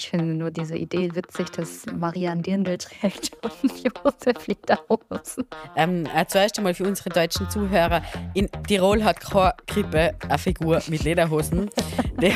Ich 0.00 0.08
finde 0.08 0.32
nur 0.34 0.50
diese 0.50 0.78
Idee 0.78 1.14
witzig, 1.14 1.50
dass 1.50 1.84
Maria 1.94 2.32
ein 2.32 2.40
Dirndl 2.40 2.78
trägt 2.78 3.32
und 3.62 3.70
Josef 3.84 4.46
Lederhosen. 4.46 5.44
Ähm, 5.76 6.06
äh, 6.16 6.24
zuerst 6.26 6.56
einmal 6.56 6.72
für 6.72 6.84
unsere 6.84 7.10
deutschen 7.10 7.50
Zuhörer. 7.50 8.00
In 8.32 8.48
Tirol 8.66 9.04
hat 9.04 9.20
keine 9.20 9.52
Krippe 9.66 10.14
eine 10.26 10.38
Figur 10.38 10.80
mit 10.88 11.04
Lederhosen. 11.04 11.68
Der, 12.22 12.32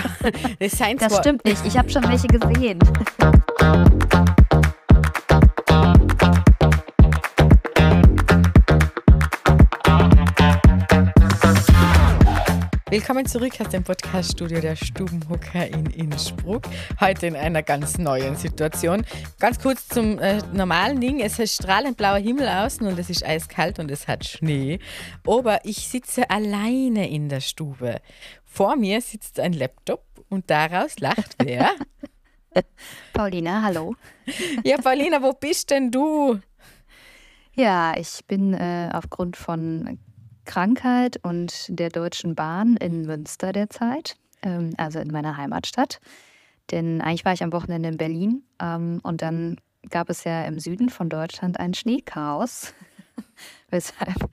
das 0.58 0.78
das 0.98 1.16
stimmt 1.16 1.42
nicht. 1.46 1.64
Ich 1.64 1.78
habe 1.78 1.88
schon 1.88 2.06
welche 2.06 2.26
gesehen. 2.26 2.78
Willkommen 12.94 13.26
zurück 13.26 13.60
aus 13.60 13.70
dem 13.70 13.82
Podcaststudio 13.82 14.60
der 14.60 14.76
Stubenhocker 14.76 15.66
in 15.66 15.86
Innsbruck. 15.86 16.62
Heute 17.00 17.26
in 17.26 17.34
einer 17.34 17.64
ganz 17.64 17.98
neuen 17.98 18.36
Situation. 18.36 19.04
Ganz 19.40 19.58
kurz 19.58 19.88
zum 19.88 20.20
äh, 20.20 20.38
normalen 20.52 21.00
Ding. 21.00 21.18
Es 21.18 21.40
ist 21.40 21.56
strahlend 21.56 21.96
blauer 21.96 22.18
Himmel 22.18 22.46
außen 22.46 22.86
und 22.86 22.96
es 22.96 23.10
ist 23.10 23.26
eiskalt 23.26 23.80
und 23.80 23.90
es 23.90 24.06
hat 24.06 24.24
Schnee. 24.24 24.78
Aber 25.26 25.64
ich 25.64 25.88
sitze 25.88 26.30
alleine 26.30 27.10
in 27.10 27.28
der 27.28 27.40
Stube. 27.40 28.00
Vor 28.44 28.76
mir 28.76 29.00
sitzt 29.00 29.40
ein 29.40 29.54
Laptop 29.54 30.04
und 30.28 30.48
daraus 30.48 31.00
lacht 31.00 31.34
wer? 31.42 31.72
Paulina, 33.12 33.62
hallo. 33.62 33.96
Ja, 34.62 34.76
Paulina, 34.76 35.20
wo 35.20 35.32
bist 35.32 35.70
denn 35.70 35.90
du? 35.90 36.38
Ja, 37.54 37.96
ich 37.96 38.24
bin 38.28 38.54
äh, 38.54 38.88
aufgrund 38.92 39.36
von 39.36 39.98
Krankheit 40.44 41.18
und 41.22 41.66
der 41.68 41.90
Deutschen 41.90 42.34
Bahn 42.34 42.76
in 42.76 43.02
Münster 43.02 43.52
derzeit, 43.52 44.16
ähm, 44.42 44.74
also 44.76 44.98
in 44.98 45.10
meiner 45.10 45.36
Heimatstadt. 45.36 46.00
Denn 46.70 47.00
eigentlich 47.00 47.24
war 47.24 47.32
ich 47.32 47.42
am 47.42 47.52
Wochenende 47.52 47.88
in 47.88 47.96
Berlin 47.96 48.42
ähm, 48.60 49.00
und 49.02 49.22
dann 49.22 49.56
gab 49.90 50.08
es 50.08 50.24
ja 50.24 50.44
im 50.44 50.58
Süden 50.58 50.88
von 50.88 51.08
Deutschland 51.08 51.60
ein 51.60 51.74
Schneechaos, 51.74 52.72
weshalb 53.70 54.30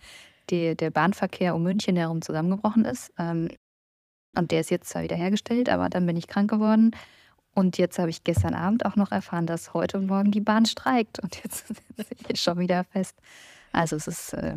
die, 0.49 0.75
der 0.75 0.91
Bahnverkehr 0.91 1.55
um 1.55 1.63
München 1.63 1.95
herum 1.95 2.21
zusammengebrochen 2.21 2.85
ist. 2.85 3.11
Ähm, 3.17 3.49
und 4.35 4.51
der 4.51 4.61
ist 4.61 4.71
jetzt 4.71 4.89
zwar 4.89 5.03
wieder 5.03 5.17
hergestellt, 5.17 5.69
aber 5.69 5.89
dann 5.89 6.05
bin 6.05 6.15
ich 6.15 6.27
krank 6.27 6.49
geworden. 6.49 6.91
Und 7.53 7.77
jetzt 7.77 7.99
habe 7.99 8.09
ich 8.09 8.23
gestern 8.23 8.53
Abend 8.53 8.85
auch 8.85 8.95
noch 8.95 9.11
erfahren, 9.11 9.45
dass 9.45 9.73
heute 9.73 9.99
morgen 9.99 10.31
die 10.31 10.39
Bahn 10.39 10.65
streikt. 10.65 11.19
Und 11.19 11.35
jetzt 11.43 11.67
sitze 11.97 12.25
ich 12.29 12.41
schon 12.41 12.59
wieder 12.59 12.85
fest. 12.85 13.17
Also 13.73 13.97
es 13.97 14.07
ist, 14.07 14.33
äh, 14.33 14.55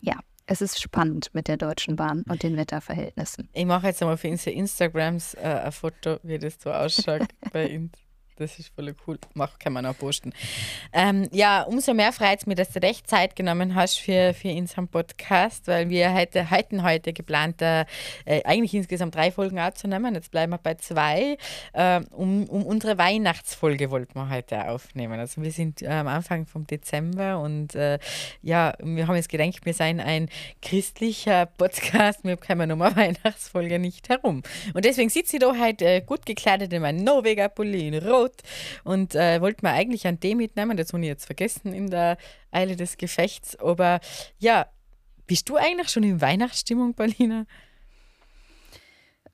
ja, 0.00 0.18
es 0.46 0.60
ist 0.60 0.80
spannend 0.80 1.30
mit 1.32 1.48
der 1.48 1.56
Deutschen 1.56 1.96
Bahn 1.96 2.24
und 2.28 2.42
den 2.42 2.56
Wetterverhältnissen. 2.56 3.48
Ich 3.52 3.66
mache 3.66 3.88
jetzt 3.88 4.02
einmal 4.02 4.16
für 4.16 4.28
unsere 4.28 4.56
Instagrams 4.56 5.34
äh, 5.34 5.40
ein 5.64 5.72
Foto, 5.72 6.18
wie 6.22 6.38
das 6.38 6.56
so 6.60 6.70
ausschaut 6.70 7.28
bei 7.52 7.76
uns. 7.76 7.92
Das 8.36 8.58
ist 8.58 8.72
voll 8.74 8.94
cool. 9.06 9.18
Mach, 9.34 9.58
kann 9.58 9.74
man 9.74 9.84
auch 9.86 9.96
posten. 9.96 10.32
Ähm, 10.92 11.28
ja, 11.32 11.62
umso 11.62 11.92
mehr 11.92 12.12
freut 12.12 12.40
es 12.40 12.46
mich, 12.46 12.56
dass 12.56 12.70
du 12.70 12.82
recht 12.82 13.08
Zeit 13.08 13.36
genommen 13.36 13.74
hast 13.74 13.98
für, 13.98 14.32
für 14.32 14.48
unseren 14.48 14.88
Podcast, 14.88 15.68
weil 15.68 15.90
wir 15.90 16.14
heute, 16.14 16.50
hatten 16.50 16.82
heute 16.82 17.12
geplant, 17.12 17.60
äh, 17.60 17.84
eigentlich 18.24 18.74
insgesamt 18.74 19.14
drei 19.14 19.30
Folgen 19.30 19.58
aufzunehmen. 19.58 20.14
Jetzt 20.14 20.30
bleiben 20.30 20.52
wir 20.52 20.58
bei 20.58 20.74
zwei. 20.74 21.36
Äh, 21.74 22.00
um, 22.10 22.44
um 22.48 22.64
unsere 22.64 22.96
Weihnachtsfolge 22.96 23.90
wollten 23.90 24.14
wir 24.14 24.30
heute 24.30 24.68
aufnehmen. 24.68 25.20
Also 25.20 25.42
wir 25.42 25.52
sind 25.52 25.82
äh, 25.82 25.88
am 25.88 26.08
Anfang 26.08 26.46
vom 26.46 26.66
Dezember 26.66 27.38
und 27.40 27.74
äh, 27.74 27.98
ja, 28.40 28.74
wir 28.82 29.06
haben 29.06 29.16
jetzt 29.16 29.28
gedacht, 29.28 29.64
wir 29.64 29.74
seien 29.74 30.00
ein 30.00 30.28
christlicher 30.62 31.46
Podcast. 31.46 32.24
Wir 32.24 32.36
kommen 32.36 32.72
um 32.72 32.80
eine 32.80 32.96
Weihnachtsfolge 32.96 33.78
nicht 33.78 34.08
herum. 34.08 34.42
Und 34.72 34.84
deswegen 34.84 35.10
sitze 35.10 35.36
ich 35.36 35.40
da 35.40 35.54
heute 35.58 35.84
äh, 35.84 36.00
gut 36.00 36.24
gekleidet 36.24 36.72
in 36.72 36.82
meinem 36.82 37.04
Norweger 37.04 37.48
Pulli 37.48 37.88
in 37.88 37.94
Rot 37.94 38.21
Rot 38.22 38.42
und 38.84 39.14
äh, 39.14 39.40
wollte 39.40 39.64
mir 39.64 39.72
eigentlich 39.72 40.06
einen 40.06 40.20
Tee 40.20 40.34
mitnehmen, 40.34 40.76
das 40.76 40.92
habe 40.92 41.02
ich 41.02 41.08
jetzt 41.08 41.26
vergessen 41.26 41.72
in 41.72 41.90
der 41.90 42.16
Eile 42.50 42.76
des 42.76 42.96
Gefechts. 42.96 43.56
Aber 43.58 44.00
ja, 44.38 44.66
bist 45.26 45.48
du 45.48 45.56
eigentlich 45.56 45.88
schon 45.88 46.02
in 46.02 46.20
Weihnachtsstimmung, 46.20 46.94
Paulina? 46.94 47.46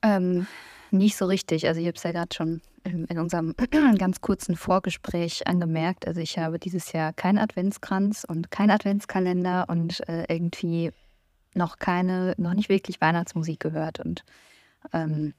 Ähm, 0.03 0.47
nicht 0.91 1.17
so 1.17 1.27
richtig. 1.27 1.67
Also 1.67 1.81
ich 1.81 1.87
habe 1.87 1.97
es 1.97 2.03
ja 2.03 2.13
gerade 2.13 2.35
schon 2.35 2.63
in 2.85 3.19
unserem 3.19 3.55
ganz 3.99 4.21
kurzen 4.21 4.57
Vorgespräch 4.57 5.47
angemerkt. 5.47 6.07
Also 6.07 6.21
ich 6.21 6.39
habe 6.39 6.59
dieses 6.59 6.93
Jahr 6.93 7.13
keinen 7.13 7.39
Adventskranz 7.39 8.25
und 8.27 8.51
keinen 8.51 8.71
Adventskalender 8.71 9.67
und 9.69 10.07
äh, 10.09 10.25
irgendwie 10.29 10.93
noch 11.55 11.79
keine, 11.79 12.35
noch 12.39 12.55
nicht 12.55 12.69
wirklich 12.69 13.01
Weihnachtsmusik 13.01 13.61
gehört. 13.61 14.01
Und 14.01 14.25
ähm, 14.93 15.35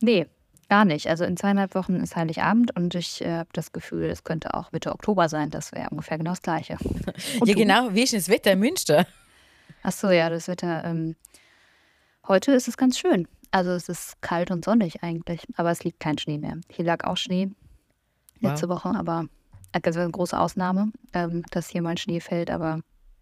nee, 0.00 0.26
Gar 0.70 0.84
nicht. 0.84 1.08
Also 1.08 1.24
in 1.24 1.36
zweieinhalb 1.36 1.74
Wochen 1.74 1.96
ist 1.96 2.14
Heiligabend 2.14 2.76
und 2.76 2.94
ich 2.94 3.22
äh, 3.22 3.38
habe 3.38 3.48
das 3.52 3.72
Gefühl, 3.72 4.04
es 4.04 4.22
könnte 4.22 4.54
auch 4.54 4.70
Mitte 4.70 4.92
Oktober 4.92 5.28
sein. 5.28 5.50
Das 5.50 5.72
wäre 5.72 5.90
ungefähr 5.90 6.16
genau 6.16 6.30
das 6.30 6.42
Gleiche. 6.42 6.76
Und 7.40 7.48
ja, 7.48 7.54
du? 7.54 7.60
genau. 7.60 7.92
Wie 7.92 8.04
ist 8.04 8.12
das 8.12 8.28
Wetter 8.28 8.52
in 8.52 8.60
Münster? 8.60 9.04
Ach 9.82 9.90
so, 9.90 10.10
ja, 10.10 10.30
das 10.30 10.46
Wetter. 10.46 10.84
Ähm, 10.84 11.16
heute 12.28 12.52
ist 12.52 12.68
es 12.68 12.76
ganz 12.76 13.00
schön. 13.00 13.26
Also 13.50 13.72
es 13.72 13.88
ist 13.88 14.22
kalt 14.22 14.52
und 14.52 14.64
sonnig 14.64 15.02
eigentlich, 15.02 15.42
aber 15.56 15.72
es 15.72 15.82
liegt 15.82 15.98
kein 15.98 16.18
Schnee 16.18 16.38
mehr. 16.38 16.60
Hier 16.68 16.84
lag 16.84 17.02
auch 17.02 17.16
Schnee 17.16 17.50
letzte 18.38 18.68
wow. 18.68 18.76
Woche, 18.76 18.96
aber 18.96 19.24
also 19.72 19.98
eine 19.98 20.12
große 20.12 20.38
Ausnahme, 20.38 20.92
ähm, 21.14 21.42
dass 21.50 21.68
hier 21.68 21.82
mal 21.82 21.98
Schnee 21.98 22.20
fällt, 22.20 22.48
aber 22.48 22.78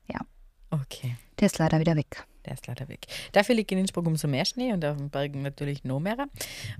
ja. 0.07 0.21
Okay. 0.69 1.17
Der 1.41 1.47
ist 1.47 1.57
leider 1.57 1.81
wieder 1.81 1.97
weg 1.97 2.27
der 2.49 2.55
ist 2.55 2.67
leider 2.67 2.89
weg. 2.89 3.07
Dafür 3.33 3.55
liegt 3.55 3.71
in 3.73 3.79
Innsbruck 3.79 4.07
umso 4.07 4.27
mehr 4.27 4.45
Schnee 4.45 4.73
und 4.73 4.85
auf 4.85 4.97
den 4.97 5.11
Bergen 5.11 5.43
natürlich 5.43 5.85
noch 5.85 6.01
mehr. 6.01 6.27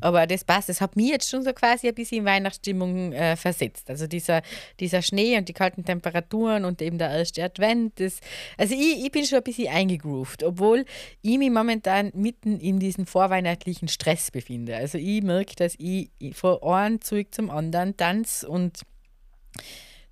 Aber 0.01 0.27
das 0.27 0.45
passt. 0.45 0.69
Das 0.69 0.81
hat 0.81 0.97
mich 0.97 1.11
jetzt 1.11 1.29
schon 1.29 1.43
so 1.43 1.53
quasi 1.53 1.89
ein 1.89 1.95
bisschen 1.95 2.19
in 2.19 2.25
Weihnachtsstimmung 2.25 3.13
äh, 3.13 3.37
versetzt. 3.37 3.91
Also 3.91 4.07
dieser, 4.07 4.43
dieser 4.81 5.03
Schnee 5.03 5.37
und 5.37 5.49
die 5.49 5.53
kalten 5.53 5.85
Temperaturen 5.85 6.65
und 6.65 6.81
eben 6.81 6.99
der 6.99 7.11
erste 7.11 7.45
Advent. 7.45 8.01
Das, 8.01 8.21
also 8.57 8.75
ich, 8.75 9.05
ich 9.05 9.13
bin 9.13 9.25
schon 9.25 9.39
ein 9.39 9.45
bisschen 9.45 9.69
eingegroovt, 9.69 10.43
obwohl 10.43 10.85
ich 11.23 11.39
mich 11.39 11.51
momentan 11.51 12.11
mitten 12.15 12.59
in 12.61 12.79
diesem 12.79 13.07
vorweihnachtlichen 13.07 13.89
Stress 13.89 14.31
befinde. 14.31 14.77
Also 14.77 14.99
ich 14.99 15.23
merke, 15.23 15.55
dass 15.57 15.75
ich 15.79 16.11
von 16.33 16.63
einem 16.63 17.01
Zeug 17.01 17.29
zum 17.35 17.51
anderen 17.51 17.97
tanze 17.97 18.49
und 18.49 18.81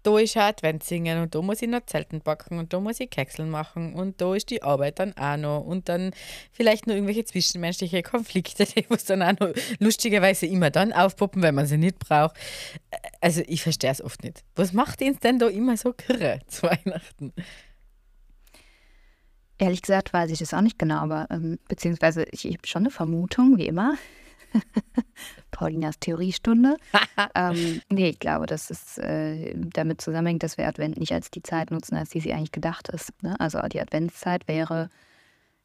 da 0.06 0.18
ist 0.18 0.36
ein 0.36 0.44
Adventssingen 0.44 1.20
und 1.20 1.34
da 1.34 1.42
muss 1.42 1.62
ich 1.62 1.68
noch 1.68 1.84
Zelten 1.84 2.20
backen 2.20 2.58
und 2.58 2.72
da 2.72 2.78
muss 2.78 3.00
ich 3.00 3.10
Kekseln 3.10 3.50
machen 3.50 3.94
und 3.94 4.20
da 4.20 4.36
ist 4.36 4.50
die 4.50 4.62
Arbeit 4.62 5.00
dann 5.00 5.16
auch 5.16 5.36
noch 5.36 5.60
und 5.62 5.88
dann 5.88 6.12
vielleicht 6.52 6.86
noch 6.86 6.94
irgendwelche 6.94 7.24
zwischenmenschliche 7.24 8.02
Konflikte, 8.02 8.64
die 8.66 8.86
muss 8.88 9.04
dann 9.04 9.22
auch 9.22 9.38
noch 9.40 9.52
lustigerweise 9.80 10.46
immer 10.46 10.70
dann 10.70 10.92
aufpoppen, 10.92 11.42
wenn 11.42 11.56
man 11.56 11.66
sie 11.66 11.76
nicht 11.76 11.98
braucht. 11.98 12.36
Also 13.20 13.42
ich 13.48 13.62
verstehe 13.62 13.90
es 13.90 14.00
oft 14.00 14.22
nicht. 14.22 14.44
Was 14.54 14.72
macht 14.72 15.02
uns 15.02 15.18
denn 15.18 15.40
da 15.40 15.48
immer 15.48 15.76
so 15.76 15.92
kirre 15.92 16.38
zu 16.46 16.62
Weihnachten? 16.62 17.32
Ehrlich 19.58 19.82
gesagt 19.82 20.12
weiß 20.12 20.30
ich 20.30 20.38
das 20.38 20.54
auch 20.54 20.60
nicht 20.60 20.78
genau, 20.78 20.98
aber 20.98 21.26
ähm, 21.30 21.58
beziehungsweise 21.66 22.24
ich, 22.30 22.44
ich 22.44 22.54
habe 22.54 22.66
schon 22.66 22.82
eine 22.82 22.90
Vermutung, 22.90 23.56
wie 23.56 23.66
immer. 23.66 23.96
Paulinas 25.50 25.98
Theoriestunde. 25.98 26.76
ähm, 27.34 27.80
nee, 27.88 28.10
ich 28.10 28.18
glaube, 28.18 28.46
dass 28.46 28.70
es 28.70 28.98
äh, 28.98 29.54
damit 29.56 30.00
zusammenhängt, 30.00 30.42
dass 30.42 30.58
wir 30.58 30.66
Advent 30.66 30.98
nicht 30.98 31.12
als 31.12 31.30
die 31.30 31.42
Zeit 31.42 31.70
nutzen, 31.70 31.96
als 31.96 32.10
die 32.10 32.20
sie 32.20 32.32
eigentlich 32.32 32.52
gedacht 32.52 32.88
ist. 32.88 33.22
Ne? 33.22 33.38
Also 33.40 33.60
die 33.62 33.80
Adventszeit 33.80 34.48
wäre 34.48 34.90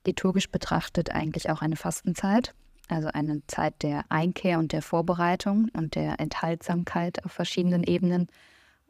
liturgisch 0.05 0.49
betrachtet 0.49 1.11
eigentlich 1.11 1.49
auch 1.49 1.61
eine 1.61 1.75
Fastenzeit. 1.75 2.53
Also 2.87 3.07
eine 3.09 3.41
Zeit 3.47 3.83
der 3.83 4.03
Einkehr 4.09 4.59
und 4.59 4.73
der 4.73 4.81
Vorbereitung 4.81 5.69
und 5.73 5.95
der 5.95 6.19
Enthaltsamkeit 6.19 7.23
auf 7.23 7.31
verschiedenen 7.31 7.83
Ebenen, 7.83 8.27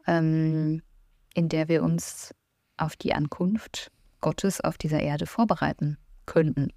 ähm, 0.06 0.82
in 1.34 1.48
der 1.48 1.68
wir 1.68 1.82
uns 1.84 2.34
auf 2.76 2.96
die 2.96 3.14
Ankunft 3.14 3.92
Gottes 4.20 4.60
auf 4.60 4.76
dieser 4.76 5.00
Erde 5.00 5.26
vorbereiten 5.26 5.98
könnten. 6.26 6.72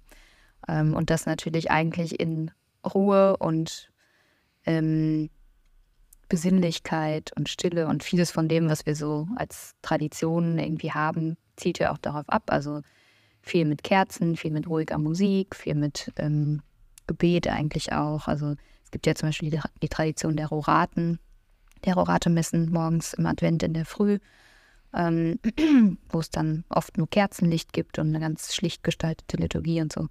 Ähm, 0.68 0.94
und 0.94 1.10
das 1.10 1.26
natürlich 1.26 1.70
eigentlich 1.70 2.20
in 2.20 2.50
Ruhe 2.94 3.36
und 3.36 3.90
ähm, 4.64 5.30
Besinnlichkeit 6.28 7.32
und 7.36 7.48
Stille 7.48 7.86
und 7.86 8.02
vieles 8.02 8.30
von 8.30 8.48
dem, 8.48 8.68
was 8.68 8.84
wir 8.86 8.96
so 8.96 9.28
als 9.36 9.74
Traditionen 9.82 10.58
irgendwie 10.58 10.92
haben, 10.92 11.36
zielt 11.56 11.78
ja 11.78 11.92
auch 11.92 11.98
darauf 11.98 12.28
ab. 12.28 12.44
Also 12.48 12.82
viel 13.42 13.64
mit 13.64 13.84
Kerzen, 13.84 14.36
viel 14.36 14.50
mit 14.50 14.68
ruhiger 14.68 14.98
Musik, 14.98 15.54
viel 15.54 15.76
mit 15.76 16.12
ähm, 16.16 16.62
Gebet 17.06 17.48
eigentlich 17.48 17.92
auch. 17.92 18.26
Also 18.26 18.56
es 18.84 18.90
gibt 18.90 19.06
ja 19.06 19.14
zum 19.14 19.28
Beispiel 19.28 19.50
die, 19.50 19.60
die 19.82 19.88
Tradition 19.88 20.36
der 20.36 20.48
Roraten, 20.48 21.20
der 21.84 21.94
Rorate-Messen 21.94 22.72
morgens 22.72 23.14
im 23.14 23.26
Advent 23.26 23.62
in 23.62 23.74
der 23.74 23.84
Früh, 23.84 24.18
ähm, 24.92 25.38
wo 26.08 26.18
es 26.18 26.30
dann 26.30 26.64
oft 26.68 26.98
nur 26.98 27.08
Kerzenlicht 27.08 27.72
gibt 27.72 27.98
und 28.00 28.08
eine 28.08 28.20
ganz 28.20 28.52
schlicht 28.54 28.82
gestaltete 28.82 29.36
Liturgie 29.36 29.80
und 29.80 29.92
so 29.92 30.08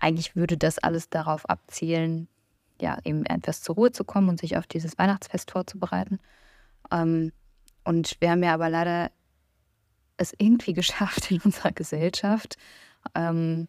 eigentlich 0.00 0.36
würde 0.36 0.56
das 0.56 0.78
alles 0.78 1.08
darauf 1.08 1.48
abzielen, 1.48 2.28
ja, 2.80 2.98
eben 3.04 3.24
etwas 3.26 3.62
zur 3.62 3.76
Ruhe 3.76 3.92
zu 3.92 4.04
kommen 4.04 4.28
und 4.28 4.40
sich 4.40 4.56
auf 4.56 4.66
dieses 4.66 4.98
Weihnachtsfest 4.98 5.50
vorzubereiten. 5.50 6.18
Ähm, 6.90 7.32
und 7.84 8.16
wir 8.20 8.30
haben 8.30 8.42
ja 8.42 8.54
aber 8.54 8.68
leider 8.68 9.10
es 10.16 10.34
irgendwie 10.38 10.72
geschafft 10.74 11.30
in 11.30 11.40
unserer 11.40 11.72
Gesellschaft, 11.72 12.56
ähm, 13.14 13.68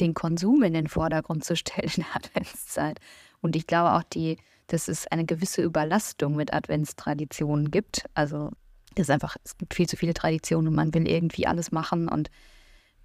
den 0.00 0.14
Konsum 0.14 0.62
in 0.64 0.74
den 0.74 0.88
Vordergrund 0.88 1.44
zu 1.44 1.56
stellen 1.56 1.90
in 1.96 2.04
der 2.04 2.16
Adventszeit. 2.16 3.00
Und 3.40 3.56
ich 3.56 3.66
glaube 3.66 3.92
auch, 3.92 4.02
die, 4.02 4.38
dass 4.66 4.88
es 4.88 5.06
eine 5.06 5.24
gewisse 5.24 5.62
Überlastung 5.62 6.34
mit 6.34 6.52
Adventstraditionen 6.52 7.70
gibt. 7.70 8.06
Also 8.14 8.50
es 8.96 9.10
einfach, 9.10 9.36
es 9.44 9.56
gibt 9.58 9.74
viel 9.74 9.88
zu 9.88 9.96
viele 9.96 10.14
Traditionen 10.14 10.68
und 10.68 10.74
man 10.74 10.94
will 10.94 11.08
irgendwie 11.08 11.46
alles 11.46 11.70
machen. 11.70 12.08
Und 12.08 12.30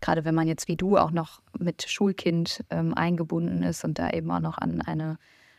gerade 0.02 0.26
wenn 0.26 0.36
man 0.36 0.48
jetzt 0.48 0.68
wie 0.68 0.76
du 0.76 0.98
auch 0.98 1.12
noch 1.12 1.42
mit 1.58 1.90
Schulkind 1.90 2.64
ähm, 2.70 2.94
eingebunden 2.94 3.64
ist 3.64 3.84
und 3.84 4.00
da 4.00 4.10
eben 4.12 4.32
auch 4.32 4.40
noch 4.40 4.58
an 4.58 4.82
eine 4.82 5.18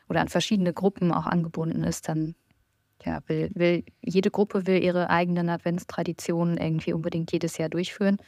oder 0.08 0.20
an 0.20 0.28
verschiedene 0.28 0.72
Gruppen 0.72 1.12
auch 1.12 1.26
angebunden 1.26 1.84
ist, 1.84 2.08
dann 2.08 2.34
ja, 3.04 3.20
will, 3.26 3.50
will, 3.54 3.84
jede 4.02 4.30
Gruppe 4.30 4.66
will 4.66 4.82
ihre 4.82 5.08
eigenen 5.08 5.48
Adventstraditionen 5.48 6.58
irgendwie 6.58 6.92
unbedingt 6.92 7.32
jedes 7.32 7.56
Jahr 7.58 7.68
durchführen. 7.68 8.18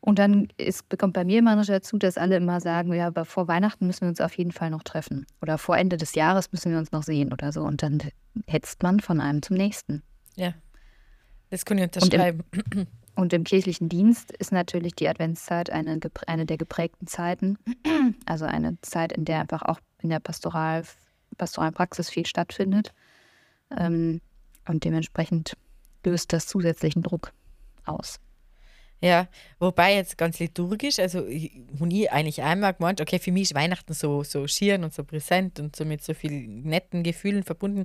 Und 0.00 0.18
dann 0.18 0.48
ist, 0.56 0.88
bekommt 0.88 1.14
bei 1.14 1.24
mir 1.24 1.40
immer 1.40 1.56
noch 1.56 1.66
dazu, 1.66 1.98
dass 1.98 2.18
alle 2.18 2.36
immer 2.36 2.60
sagen, 2.60 2.92
ja, 2.94 3.08
aber 3.08 3.24
vor 3.24 3.48
Weihnachten 3.48 3.86
müssen 3.86 4.02
wir 4.02 4.08
uns 4.08 4.20
auf 4.20 4.36
jeden 4.38 4.52
Fall 4.52 4.70
noch 4.70 4.84
treffen. 4.84 5.26
Oder 5.42 5.58
vor 5.58 5.76
Ende 5.76 5.96
des 5.96 6.14
Jahres 6.14 6.52
müssen 6.52 6.70
wir 6.70 6.78
uns 6.78 6.92
noch 6.92 7.02
sehen 7.02 7.32
oder 7.32 7.52
so. 7.52 7.62
Und 7.62 7.82
dann 7.82 7.98
hetzt 8.46 8.82
man 8.82 9.00
von 9.00 9.20
einem 9.20 9.42
zum 9.42 9.56
nächsten. 9.56 10.02
Ja, 10.36 10.54
das 11.50 11.64
kann 11.64 11.78
ich 11.78 11.84
unterschreiben. 11.84 12.44
Und 12.52 12.76
im, 12.76 12.86
und 13.18 13.32
im 13.32 13.42
kirchlichen 13.42 13.88
Dienst 13.88 14.30
ist 14.30 14.52
natürlich 14.52 14.94
die 14.94 15.08
Adventszeit 15.08 15.70
eine, 15.70 15.98
eine 16.28 16.46
der 16.46 16.56
geprägten 16.56 17.08
Zeiten. 17.08 17.58
Also 18.26 18.44
eine 18.44 18.80
Zeit, 18.82 19.12
in 19.12 19.24
der 19.24 19.40
einfach 19.40 19.62
auch 19.62 19.80
in 20.00 20.10
der 20.10 20.20
Pastoral, 20.20 20.84
pastoralen 21.36 21.74
Praxis 21.74 22.10
viel 22.10 22.26
stattfindet. 22.26 22.92
Ähm, 23.76 24.20
und 24.68 24.84
dementsprechend 24.84 25.56
löst 26.04 26.32
das 26.32 26.46
zusätzlichen 26.46 27.02
Druck 27.02 27.32
aus. 27.84 28.20
Ja, 29.00 29.26
wobei 29.58 29.96
jetzt 29.96 30.16
ganz 30.16 30.38
liturgisch, 30.38 31.00
also 31.00 31.18
habe 31.20 31.32
ich 31.32 32.12
eigentlich 32.12 32.42
einmal 32.42 32.74
gemeint, 32.74 33.00
okay, 33.00 33.18
für 33.18 33.32
mich 33.32 33.42
ist 33.44 33.54
Weihnachten 33.54 33.94
so, 33.94 34.22
so 34.22 34.46
schieren 34.46 34.84
und 34.84 34.94
so 34.94 35.02
präsent 35.02 35.58
und 35.58 35.74
so 35.74 35.84
mit 35.84 36.04
so 36.04 36.14
vielen 36.14 36.62
netten 36.62 37.02
Gefühlen 37.02 37.42
verbunden. 37.42 37.84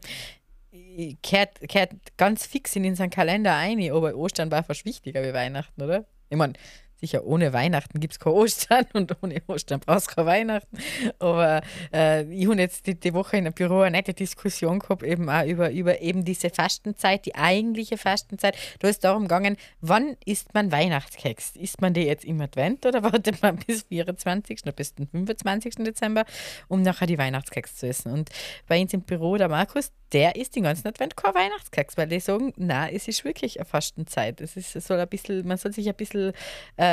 Kehrt, 1.21 1.59
kehrt 1.69 1.91
ganz 2.17 2.47
fix 2.47 2.75
in 2.75 2.85
unseren 2.85 3.11
Kalender 3.11 3.55
ein, 3.55 3.79
aber 3.91 4.15
Ostern 4.15 4.49
war 4.49 4.63
fast 4.63 4.85
wichtiger 4.85 5.21
wie 5.21 5.33
Weihnachten, 5.33 5.81
oder? 5.81 6.05
Ich 6.29 6.37
meine, 6.37 6.53
sicher, 7.03 7.25
ohne 7.25 7.51
Weihnachten 7.51 7.99
gibt 7.99 8.13
es 8.13 8.19
kein 8.19 8.33
Ostern 8.33 8.85
und 8.93 9.15
ohne 9.21 9.41
Ostern 9.47 9.81
brauchst 9.81 10.11
du 10.11 10.15
kein 10.15 10.25
Weihnachten. 10.25 10.77
Aber 11.19 11.61
äh, 11.93 12.23
ich 12.33 12.47
habe 12.47 12.59
jetzt 12.59 12.87
die, 12.87 12.95
die, 12.95 13.13
Woche 13.13 13.37
in 13.37 13.45
einem 13.45 13.53
Büro 13.53 13.81
eine 13.81 13.97
nette 13.97 14.13
Diskussion 14.13 14.79
gehabt, 14.79 15.03
eben 15.03 15.29
auch 15.29 15.45
über, 15.45 15.69
über 15.71 16.01
eben 16.01 16.23
diese 16.23 16.49
Fastenzeit, 16.49 17.25
die 17.25 17.35
eigentliche 17.35 17.97
Fastenzeit. 17.97 18.55
Da 18.79 18.87
ist 18.87 19.03
darum 19.03 19.23
gegangen, 19.23 19.57
wann 19.81 20.15
isst 20.25 20.53
man 20.53 20.71
Weihnachtskeks? 20.71 21.57
Isst 21.57 21.81
man 21.81 21.93
die 21.93 22.03
jetzt 22.03 22.25
im 22.25 22.39
Advent 22.41 22.85
oder 22.85 23.03
wartet 23.03 23.41
man 23.41 23.57
bis 23.57 23.83
24. 23.83 24.63
oder 24.63 24.71
bis 24.71 24.95
den 24.95 25.07
25. 25.07 25.75
Dezember, 25.75 26.23
um 26.69 26.81
nachher 26.81 27.07
die 27.07 27.17
Weihnachtskeks 27.17 27.75
zu 27.75 27.87
essen? 27.87 28.13
Und 28.13 28.29
bei 28.67 28.81
uns 28.81 28.93
im 28.93 29.01
Büro, 29.01 29.35
der 29.35 29.49
Markus, 29.49 29.91
der 30.13 30.35
isst 30.35 30.55
den 30.55 30.63
ganzen 30.63 30.87
Advent 30.87 31.17
kein 31.17 31.33
Weihnachtskeks, 31.33 31.97
weil 31.97 32.07
die 32.07 32.19
sagen, 32.19 32.53
na, 32.55 32.89
es 32.89 33.07
ist 33.07 33.25
wirklich 33.25 33.59
eine 33.59 33.65
Fastenzeit. 33.65 34.39
Es 34.41 34.55
ist, 34.55 34.73
soll 34.73 34.99
ein 34.99 35.07
bisschen, 35.07 35.45
man 35.45 35.57
soll 35.57 35.73
sich 35.73 35.89
ein 35.89 35.95
bisschen 35.95 36.33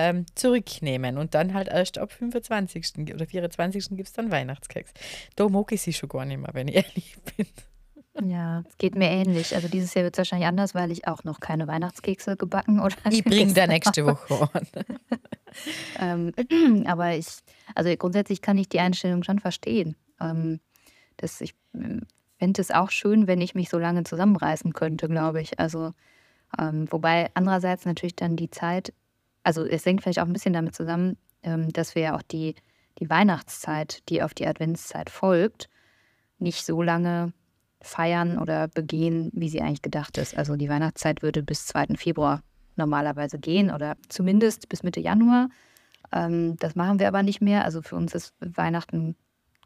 ähm, 0.01 0.27
zurücknehmen 0.35 1.19
und 1.19 1.35
dann 1.35 1.55
halt 1.55 1.69
erst 1.69 1.99
ab 1.99 2.13
25. 2.13 3.13
oder 3.15 3.27
24. 3.27 3.91
gibt 3.91 4.09
es 4.09 4.13
dann 4.13 4.31
Weihnachtskeks. 4.31 4.93
Da 5.37 5.49
mag 5.49 5.71
ich 5.73 5.83
sie 5.83 5.93
schon 5.93 6.09
gar 6.09 6.25
nicht 6.25 6.39
mehr, 6.39 6.51
wenn 6.53 6.69
ich 6.69 6.75
ehrlich 6.85 7.17
bin. 7.37 7.47
Ja, 8.29 8.65
es 8.69 8.77
geht 8.77 8.97
mir 8.97 9.09
ähnlich. 9.09 9.55
Also 9.55 9.69
dieses 9.69 9.95
Jahr 9.95 10.05
wird 10.05 10.15
es 10.15 10.19
wahrscheinlich 10.19 10.49
anders, 10.49 10.75
weil 10.75 10.91
ich 10.91 11.07
auch 11.07 11.25
noch 11.25 11.41
keine 11.41 11.67
Weihnachtskekse 11.69 12.37
gebacken 12.37 12.81
oder. 12.81 12.97
Ich 13.11 13.25
bringe 13.25 13.53
da 13.53 13.67
nächste 13.67 14.05
Woche 14.05 14.49
an. 14.53 14.67
ähm, 16.39 16.85
aber 16.87 17.15
ich, 17.15 17.27
also 17.75 17.95
grundsätzlich 17.97 18.43
kann 18.43 18.59
ich 18.59 18.69
die 18.69 18.81
Einstellung 18.81 19.23
schon 19.23 19.39
verstehen. 19.39 19.97
Ähm, 20.21 20.61
dass 21.17 21.41
ich 21.41 21.55
fände 22.39 22.61
es 22.61 22.71
auch 22.71 22.91
schön, 22.91 23.27
wenn 23.27 23.41
ich 23.41 23.55
mich 23.55 23.69
so 23.69 23.79
lange 23.79 24.03
zusammenreißen 24.05 24.73
könnte, 24.73 25.09
glaube 25.09 25.43
ich. 25.43 25.61
Also, 25.61 25.93
ähm, 26.59 26.91
wobei 26.91 27.31
andererseits 27.35 27.85
natürlich 27.85 28.17
dann 28.17 28.37
die 28.37 28.51
Zeit, 28.51 28.93
also 29.43 29.65
es 29.65 29.85
hängt 29.87 30.03
vielleicht 30.03 30.21
auch 30.21 30.27
ein 30.27 30.33
bisschen 30.33 30.53
damit 30.53 30.75
zusammen, 30.75 31.17
ähm, 31.43 31.73
dass 31.73 31.95
wir 31.95 32.03
ja 32.03 32.17
auch 32.17 32.23
die, 32.23 32.55
die 32.99 33.09
Weihnachtszeit, 33.09 34.09
die 34.09 34.23
auf 34.23 34.35
die 34.35 34.47
Adventszeit 34.47 35.11
folgt, 35.11 35.69
nicht 36.39 36.65
so 36.65 36.83
lange 36.83 37.33
feiern 37.83 38.39
oder 38.39 38.69
begehen, 38.69 39.31
wie 39.33 39.49
sie 39.49 39.61
eigentlich 39.61 39.83
gedacht 39.83 40.19
ist. 40.19 40.37
Also 40.37 40.57
die 40.57 40.69
Weihnachtszeit 40.69 41.23
würde 41.23 41.43
bis 41.43 41.67
2. 41.67 41.97
Februar 41.97 42.43
normalerweise 42.77 43.39
gehen 43.39 43.71
oder 43.71 43.97
zumindest 44.09 44.69
bis 44.69 44.83
Mitte 44.83 45.01
Januar. 45.01 45.49
Ähm, 46.13 46.57
das 46.59 46.75
machen 46.75 46.99
wir 46.99 47.09
aber 47.09 47.23
nicht 47.23 47.41
mehr. 47.41 47.65
Also 47.65 47.83
für 47.83 47.97
uns 47.97 48.15
ist 48.15 48.35
Weihnachten 48.41 49.17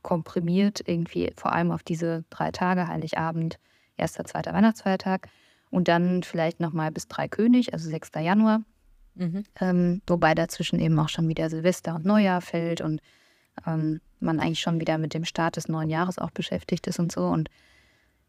komprimiert, 0.03 0.82
irgendwie 0.87 1.32
vor 1.37 1.53
allem 1.53 1.70
auf 1.70 1.82
diese 1.82 2.25
drei 2.31 2.50
Tage, 2.50 2.88
Heiligabend, 2.88 3.59
erster, 3.97 4.25
zweiter 4.25 4.53
Weihnachtsfeiertag 4.53 5.29
und 5.70 5.88
dann 5.88 6.23
vielleicht 6.23 6.61
nochmal 6.61 6.93
bis 6.93 7.09
drei 7.09 7.27
König, 7.27 7.73
also 7.73 7.88
6. 7.88 8.11
Januar. 8.20 8.62
Mhm. 9.15 9.45
Ähm, 9.61 10.03
wobei 10.07 10.35
dazwischen 10.35 10.81
eben 10.81 10.99
auch 10.99 11.09
schon 11.09 11.29
wieder 11.29 11.49
Silvester 11.49 11.95
und 11.95 12.05
Neujahr 12.05 12.41
fällt 12.41 12.81
und 12.81 13.01
ähm, 13.67 14.01
man 14.21 14.41
eigentlich 14.41 14.61
schon 14.61 14.81
wieder 14.81 14.99
mit 14.99 15.15
dem 15.15 15.25
Start 15.25 15.57
des 15.57 15.69
neuen 15.69 15.91
Jahres 15.91 16.19
auch 16.19 16.31
beschäftigt 16.31 16.87
ist 16.87 16.99
und 16.99 17.13
so. 17.13 17.27
Und 17.27 17.49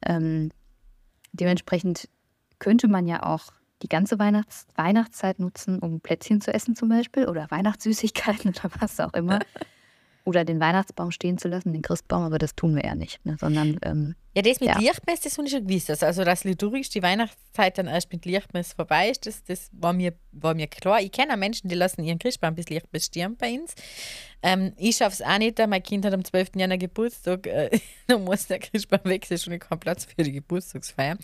ähm, 0.05 0.51
dementsprechend 1.31 2.09
könnte 2.59 2.87
man 2.87 3.07
ja 3.07 3.23
auch 3.23 3.51
die 3.81 3.89
ganze 3.89 4.19
Weihnachts 4.19 4.67
Weihnachtszeit 4.75 5.39
nutzen, 5.39 5.79
um 5.79 5.99
Plätzchen 5.99 6.41
zu 6.41 6.53
essen 6.53 6.75
zum 6.75 6.89
Beispiel 6.89 7.27
oder 7.27 7.49
Weihnachtssüßigkeiten 7.49 8.51
oder 8.55 8.69
was 8.79 8.99
auch 8.99 9.13
immer. 9.13 9.39
Oder 10.25 10.43
den 10.43 10.59
Weihnachtsbaum 10.59 11.11
stehen 11.11 11.37
zu 11.37 11.47
lassen, 11.47 11.71
den 11.71 11.81
Christbaum, 11.81 12.23
aber 12.23 12.37
das 12.37 12.55
tun 12.55 12.75
wir 12.75 12.83
ja 12.83 12.95
nicht, 12.95 13.23
ne? 13.25 13.37
sondern 13.39 13.79
ähm, 13.83 14.15
ja, 14.35 14.41
das 14.41 14.59
mit 14.59 14.67
ja. 14.67 14.77
Lichtmess, 14.77 15.21
das 15.21 15.37
habe 15.37 15.47
ich 15.47 15.53
schon 15.53 15.65
gewusst. 15.65 16.03
Also, 16.03 16.25
dass 16.25 16.43
liturgisch 16.43 16.89
die 16.89 17.01
Weihnachtszeit 17.01 17.77
dann 17.77 17.87
erst 17.87 18.11
mit 18.11 18.25
Lichtmess 18.25 18.73
vorbei 18.73 19.09
ist, 19.09 19.25
das, 19.27 19.43
das 19.45 19.69
war, 19.71 19.93
mir, 19.93 20.13
war 20.33 20.53
mir 20.55 20.67
klar. 20.67 20.99
Ich 20.99 21.13
kenne 21.13 21.37
Menschen, 21.37 21.69
die 21.69 21.75
lassen 21.75 22.03
ihren 22.03 22.19
Christbaum 22.19 22.53
bis 22.55 22.67
Lichtmess 22.67 23.05
stirben 23.05 23.37
bei 23.37 23.53
uns. 23.53 23.75
Ähm, 24.45 24.73
ich 24.77 24.97
schaffe 24.97 25.13
es 25.13 25.21
auch 25.23 25.39
nicht. 25.39 25.57
Mein 25.57 25.81
Kind 25.81 26.05
hat 26.05 26.13
am 26.13 26.23
12. 26.23 26.51
Januar 26.55 26.77
Geburtstag. 26.77 27.47
Äh, 27.47 27.79
da 28.07 28.19
muss 28.19 28.45
der 28.45 28.59
Christbaum 28.59 28.99
weg, 29.05 29.29
ist 29.31 29.43
schon 29.43 29.57
kein 29.57 29.79
Platz 29.79 30.05
für 30.05 30.21
die 30.21 30.33
Geburtstagsfeier. 30.33 31.17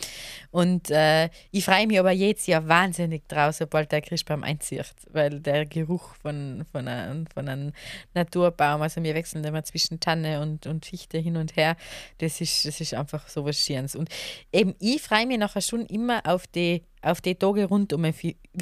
Und 0.49 0.89
äh, 0.89 1.29
ich 1.51 1.63
freue 1.63 1.85
mich 1.85 1.99
aber 1.99 2.09
jedes 2.09 2.47
Jahr 2.47 2.67
wahnsinnig 2.67 3.27
draus, 3.27 3.59
sobald 3.59 3.91
der 3.91 4.01
Christbaum 4.01 4.43
einzieht. 4.43 4.91
Weil 5.11 5.39
der 5.39 5.67
Geruch 5.67 6.15
von, 6.15 6.65
von, 6.71 6.87
einem, 6.87 7.27
von 7.27 7.47
einem 7.47 7.73
Naturbaum, 8.15 8.81
also 8.81 9.03
wir 9.03 9.13
wechseln 9.13 9.43
immer 9.43 9.63
zwischen 9.63 9.99
Tanne 9.99 10.41
und, 10.41 10.65
und 10.65 10.87
Fichte 10.87 11.19
hin 11.19 11.37
und 11.37 11.55
her, 11.55 11.77
das 12.17 12.41
ist, 12.41 12.65
das 12.65 12.81
ist 12.81 12.95
einfach 12.95 13.29
so 13.29 13.45
was 13.45 13.59
Schönes. 13.59 13.95
Und 13.95 14.09
eben, 14.51 14.73
ich 14.79 14.99
freue 14.99 15.27
mich 15.27 15.37
nachher 15.37 15.61
schon 15.61 15.85
immer 15.85 16.25
auf 16.25 16.47
die, 16.47 16.81
auf 17.01 17.21
die 17.21 17.35
Tage 17.35 17.65
rund 17.65 17.93
um, 17.93 18.03
den, 18.03 18.13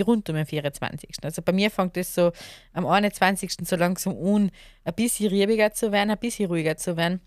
rund 0.05 0.29
um 0.29 0.35
den 0.35 0.45
24. 0.45 1.09
Also 1.23 1.41
bei 1.41 1.51
mir 1.51 1.69
fängt 1.69 1.97
es 1.97 2.13
so 2.13 2.31
am 2.73 2.85
21. 2.85 3.51
so 3.63 3.75
langsam 3.75 4.15
an, 4.17 4.51
ein 4.83 4.93
bisschen 4.93 5.29
riebiger 5.29 5.71
zu 5.71 5.91
werden, 5.91 6.11
ein 6.11 6.17
bisschen 6.17 6.47
ruhiger 6.47 6.77
zu 6.77 6.97
werden. 6.97 7.21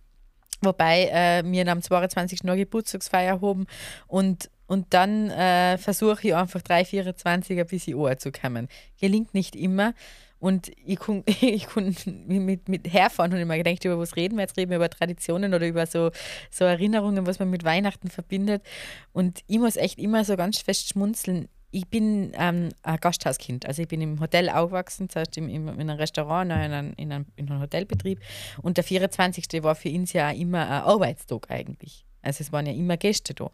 Wobei 0.63 1.09
äh, 1.09 1.43
wir 1.45 1.67
am 1.69 1.83
22. 1.83 2.45
noch 2.45 2.55
Geburtstagsfeier 2.55 3.41
haben 3.41 3.67
und, 4.07 4.49
und 4.67 4.95
dann 4.95 5.29
äh, 5.31 5.77
versuche 5.77 6.29
ich 6.29 6.35
einfach 6.35 6.63
3, 6.63 6.85
24 6.85 7.59
ein 7.59 7.67
bisschen 7.67 7.99
anzukommen. 7.99 8.69
Gelingt 9.01 9.35
nicht 9.35 9.57
immer. 9.57 9.93
Und 10.43 10.73
ich 10.85 10.99
konnte 10.99 11.33
ich 11.41 11.69
mit, 11.77 12.69
mit 12.69 12.93
herfahren 12.93 13.33
und 13.33 13.39
immer 13.39 13.57
gedacht, 13.57 13.85
über 13.85 13.97
was 13.97 14.17
reden 14.17 14.37
wir 14.37 14.43
jetzt? 14.43 14.57
Reden 14.57 14.71
wir 14.71 14.79
über 14.79 14.91
Traditionen 14.91 15.55
oder 15.55 15.69
über 15.69 15.87
so, 15.87 16.11
so 16.51 16.65
Erinnerungen, 16.65 17.29
was 17.29 17.39
man 17.39 17.49
mit 17.49 17.63
Weihnachten 17.63 18.11
verbindet. 18.11 18.61
Und 19.13 19.45
ich 19.47 19.61
muss 19.61 19.77
echt 19.77 20.01
immer 20.01 20.25
so 20.25 20.35
ganz 20.37 20.59
fest 20.59 20.89
schmunzeln. 20.89 21.49
Ich 21.71 21.87
bin 21.87 22.33
ähm, 22.35 22.71
ein 22.83 22.97
Gasthauskind. 22.99 23.67
Also 23.67 23.83
ich 23.83 23.89
bin 23.89 24.01
im 24.01 24.19
Hotel 24.19 24.49
aufgewachsen, 24.49 25.09
zuerst 25.09 25.37
im, 25.39 25.49
im, 25.49 25.69
in 25.69 25.89
einem 25.89 26.01
Restaurant, 26.01 26.51
in 26.51 26.57
einem, 26.57 26.93
in, 26.97 27.13
einem, 27.13 27.27
in 27.37 27.49
einem 27.49 27.61
Hotelbetrieb. 27.63 28.19
Und 28.63 28.79
der 28.79 28.85
24. 28.85 29.63
war 29.63 29.77
für 29.77 29.91
uns 29.91 30.13
ja 30.13 30.33
immer 30.33 30.63
ein 30.63 30.83
Arbeitstag 30.83 31.53
eigentlich. 31.53 32.05
Also 32.23 32.43
es 32.43 32.53
waren 32.53 32.67
ja 32.67 32.73
immer 32.73 32.97
Gäste 32.97 33.35
da. 33.35 33.51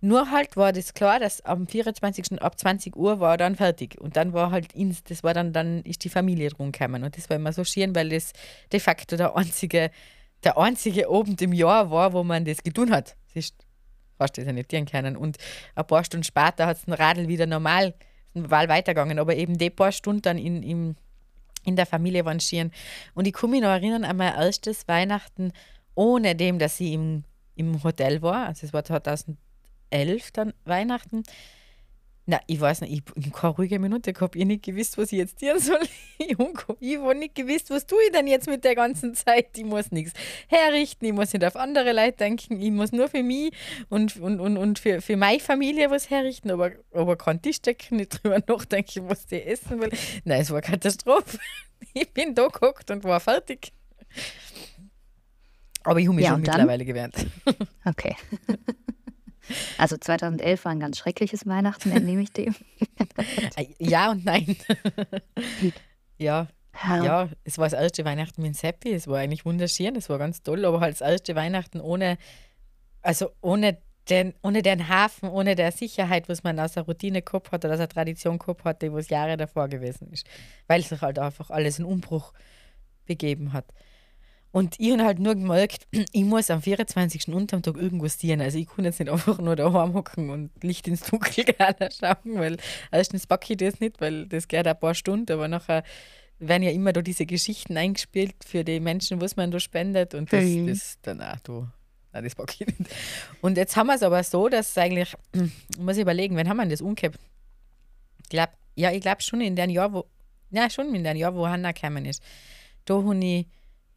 Nur 0.00 0.30
halt 0.30 0.56
war 0.56 0.72
das 0.72 0.94
klar, 0.94 1.20
dass 1.20 1.40
am 1.42 1.66
24. 1.66 2.42
ab 2.42 2.58
20 2.58 2.96
Uhr 2.96 3.20
war 3.20 3.36
dann 3.36 3.54
fertig. 3.54 4.00
Und 4.00 4.16
dann 4.16 4.32
war 4.32 4.50
halt 4.50 4.72
ins, 4.72 5.04
das 5.04 5.22
war 5.22 5.32
dann, 5.32 5.52
dann 5.52 5.82
ist 5.82 6.04
die 6.04 6.08
Familie 6.08 6.50
drum 6.50 6.72
gekommen. 6.72 7.04
Und 7.04 7.16
das 7.16 7.30
war 7.30 7.36
immer 7.36 7.52
so 7.52 7.64
schön, 7.64 7.94
weil 7.94 8.08
das 8.08 8.32
de 8.72 8.80
facto 8.80 9.16
der 9.16 9.36
einzige, 9.36 9.90
der 10.42 10.58
einzige 10.58 11.08
Abend 11.08 11.40
im 11.40 11.52
Jahr 11.52 11.90
war, 11.90 12.12
wo 12.12 12.24
man 12.24 12.44
das 12.44 12.62
getan 12.62 12.90
hat. 12.90 13.16
Das 13.28 13.44
ist 13.44 13.54
fast 14.18 14.36
das 14.36 14.46
ja 14.46 14.52
nicht 14.52 14.70
tun 14.70 14.86
können. 14.86 15.16
Und 15.16 15.38
ein 15.74 15.86
paar 15.86 16.04
Stunden 16.04 16.24
später 16.24 16.66
hat 16.66 16.78
es 16.78 16.84
den 16.84 16.94
Radl 16.94 17.28
wieder 17.28 17.46
normal, 17.46 17.94
normal 18.34 18.68
weitergegangen. 18.68 19.18
Aber 19.18 19.36
eben 19.36 19.56
die 19.56 19.70
paar 19.70 19.92
Stunden 19.92 20.22
dann 20.22 20.38
in, 20.38 20.62
in, 20.62 20.96
in 21.64 21.76
der 21.76 21.86
Familie 21.86 22.24
waren 22.24 22.40
schön. 22.40 22.72
Und 23.14 23.26
ich 23.26 23.32
kann 23.32 23.50
mich 23.50 23.60
noch 23.60 23.68
erinnern 23.68 24.04
an 24.04 24.16
mein 24.16 24.34
erstes 24.34 24.88
Weihnachten, 24.88 25.52
ohne 25.94 26.34
dem, 26.34 26.58
dass 26.58 26.80
ich 26.80 26.92
im 26.92 27.24
im 27.60 27.82
Hotel 27.84 28.22
war, 28.22 28.46
also 28.46 28.66
es 28.66 28.72
war 28.72 28.84
2011 28.84 29.36
dann 30.32 30.52
Weihnachten, 30.64 31.22
Na, 32.26 32.38
ich 32.46 32.60
weiß 32.60 32.82
nicht, 32.82 32.92
ich 33.16 33.24
habe 33.24 33.30
keine 33.32 33.54
ruhige 33.54 33.78
Minute 33.80 34.12
gehabt. 34.12 34.36
Ich 34.36 34.42
habe 34.42 34.52
nicht 34.52 34.64
gewusst, 34.64 34.96
was 34.98 35.10
ich 35.10 35.18
jetzt 35.18 35.40
tun 35.40 35.58
soll. 35.58 35.80
Ich 36.18 36.38
habe 36.98 37.14
nicht 37.16 37.34
gewusst, 37.34 37.70
was 37.70 37.86
tue 37.86 37.98
ich 38.06 38.12
denn 38.12 38.28
jetzt 38.28 38.46
mit 38.46 38.62
der 38.62 38.76
ganzen 38.76 39.14
Zeit. 39.14 39.58
Ich 39.58 39.64
muss 39.64 39.90
nichts 39.90 40.12
herrichten, 40.46 41.06
ich 41.06 41.12
muss 41.12 41.32
nicht 41.32 41.44
auf 41.44 41.56
andere 41.56 41.92
Leute 41.92 42.18
denken, 42.18 42.60
ich 42.60 42.70
muss 42.70 42.92
nur 42.92 43.08
für 43.08 43.22
mich 43.22 43.52
und, 43.88 44.16
und, 44.18 44.38
und, 44.38 44.56
und 44.58 44.78
für, 44.78 45.00
für 45.00 45.16
meine 45.16 45.40
Familie 45.40 45.90
was 45.90 46.08
herrichten, 46.08 46.50
aber, 46.52 46.70
aber 46.92 47.16
keinen 47.16 47.42
Tisch 47.42 47.60
decken, 47.62 47.96
nicht 47.96 48.22
drüber 48.22 48.38
nachdenken, 48.46 49.08
was 49.08 49.26
die 49.26 49.42
essen 49.42 49.80
will. 49.80 49.90
Nein, 50.24 50.42
es 50.42 50.50
war 50.50 50.60
Katastrophe. 50.60 51.38
Ich 51.94 52.12
bin 52.12 52.34
da 52.34 52.46
geguckt 52.46 52.90
und 52.90 53.02
war 53.02 53.18
fertig. 53.18 53.72
Aber 55.84 55.98
ich 55.98 56.06
habe 56.06 56.16
mich 56.16 56.24
Ja, 56.24 56.32
schon 56.32 56.42
mittlerweile 56.42 56.84
gewöhnt. 56.84 57.14
Okay. 57.84 58.16
Also 59.78 59.96
2011 59.96 60.64
war 60.64 60.72
ein 60.72 60.80
ganz 60.80 60.98
schreckliches 60.98 61.46
Weihnachten, 61.46 61.90
entnehme 61.90 62.22
ich 62.22 62.32
dem. 62.32 62.54
Ja 63.78 64.12
und 64.12 64.24
nein. 64.24 64.56
ja, 66.18 66.46
Ja. 66.84 67.04
Ja, 67.04 67.28
es 67.44 67.58
war 67.58 67.66
das 67.68 67.72
erste 67.72 68.04
Weihnachten 68.04 68.42
mit 68.42 68.54
Seppi. 68.56 68.92
Es 68.92 69.08
war 69.08 69.18
eigentlich 69.18 69.44
wunderschön, 69.44 69.96
es 69.96 70.08
war 70.08 70.18
ganz 70.18 70.42
toll, 70.42 70.64
aber 70.64 70.80
halt 70.80 70.92
das 70.92 71.00
erste 71.00 71.34
Weihnachten 71.34 71.80
ohne, 71.80 72.16
also 73.02 73.30
ohne 73.40 73.78
den, 74.08 74.34
ohne 74.42 74.62
den 74.62 74.88
Hafen, 74.88 75.28
ohne 75.28 75.54
der 75.56 75.72
Sicherheit, 75.72 76.28
was 76.28 76.42
man 76.42 76.58
aus 76.58 76.72
der 76.72 76.84
Routine 76.84 77.22
gehabt 77.22 77.52
hat 77.52 77.64
oder 77.64 77.74
aus 77.74 77.78
der 77.78 77.88
Tradition 77.88 78.38
gehabt 78.38 78.64
hat, 78.64 78.82
die 78.82 78.92
was 78.92 79.08
Jahre 79.08 79.36
davor 79.36 79.68
gewesen 79.68 80.08
ist. 80.12 80.26
Weil 80.66 80.82
sich 80.82 81.00
halt 81.00 81.18
einfach 81.18 81.50
alles 81.50 81.78
in 81.78 81.84
Umbruch 81.84 82.32
begeben 83.06 83.52
hat. 83.52 83.66
Und 84.52 84.74
ich 84.80 84.90
habe 84.92 85.04
halt 85.04 85.18
nur 85.20 85.34
gemerkt, 85.34 85.86
ich 86.12 86.24
muss 86.24 86.50
am 86.50 86.60
24. 86.62 87.28
unterm 87.28 87.62
Tag 87.62 87.76
irgendwas 87.76 88.18
tun. 88.18 88.40
Also 88.40 88.58
ich 88.58 88.66
kann 88.68 88.84
jetzt 88.84 88.98
nicht 88.98 89.10
einfach 89.10 89.38
nur 89.38 89.54
daheim 89.56 89.94
hocken 89.94 90.30
und 90.30 90.50
Licht 90.64 90.88
ins 90.88 91.02
Dunkel 91.02 91.44
gerade 91.44 91.88
schauen, 91.98 92.38
weil 92.38 92.56
erstens 92.90 93.26
packe 93.26 93.52
ich 93.52 93.58
das 93.58 93.78
nicht, 93.80 94.00
weil 94.00 94.26
das 94.26 94.48
geht 94.48 94.66
ein 94.66 94.78
paar 94.78 94.94
Stunden, 94.94 95.32
aber 95.32 95.46
nachher 95.48 95.84
werden 96.40 96.62
ja 96.62 96.70
immer 96.70 96.92
da 96.92 97.02
diese 97.02 97.26
Geschichten 97.26 97.76
eingespielt 97.76 98.34
für 98.44 98.64
die 98.64 98.80
Menschen, 98.80 99.20
was 99.20 99.36
man 99.36 99.50
da 99.50 99.60
spendet 99.60 100.14
und 100.14 100.32
das, 100.32 100.42
Mhm. 100.44 100.66
das 100.68 100.98
dann 101.02 101.20
auch, 101.20 101.38
du, 101.40 101.68
nein, 102.12 102.24
das 102.24 102.34
packe 102.34 102.54
ich 102.64 102.78
nicht. 102.78 102.90
Und 103.42 103.56
jetzt 103.56 103.76
haben 103.76 103.86
wir 103.88 103.94
es 103.94 104.02
aber 104.02 104.22
so, 104.24 104.48
dass 104.48 104.76
eigentlich, 104.78 105.14
muss 105.78 105.96
ich 105.96 106.02
überlegen, 106.02 106.36
wann 106.36 106.48
haben 106.48 106.56
wir 106.56 106.66
das 106.66 106.80
umgekehrt? 106.80 107.14
Ich 108.22 108.30
glaub, 108.30 108.48
ja, 108.74 108.90
ich 108.90 109.00
glaube 109.02 109.20
schon 109.22 109.40
in 109.42 109.54
dem 109.54 109.70
Jahr, 109.70 109.92
wo, 109.92 110.06
ja, 110.50 110.68
schon 110.70 110.94
in 110.94 111.04
dem 111.04 111.16
Jahr, 111.16 111.34
wo 111.34 111.46
Hanna 111.46 111.72
gekommen 111.72 112.04
ist. 112.06 112.22
Da 112.86 112.94
habe 112.94 113.16
ich, 113.24 113.46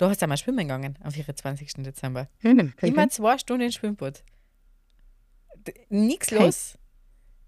da 0.09 0.13
sind 0.15 0.29
wir 0.29 0.37
schwimmen 0.37 0.59
gegangen 0.67 0.97
am 1.01 1.11
24. 1.11 1.73
Dezember. 1.83 2.27
Immer 2.81 3.09
zwei 3.09 3.37
Stunden 3.37 3.63
ins 3.65 3.75
Schwimmbad. 3.75 4.23
Nichts 5.89 6.31
Hey. 6.31 6.39
los, 6.39 6.77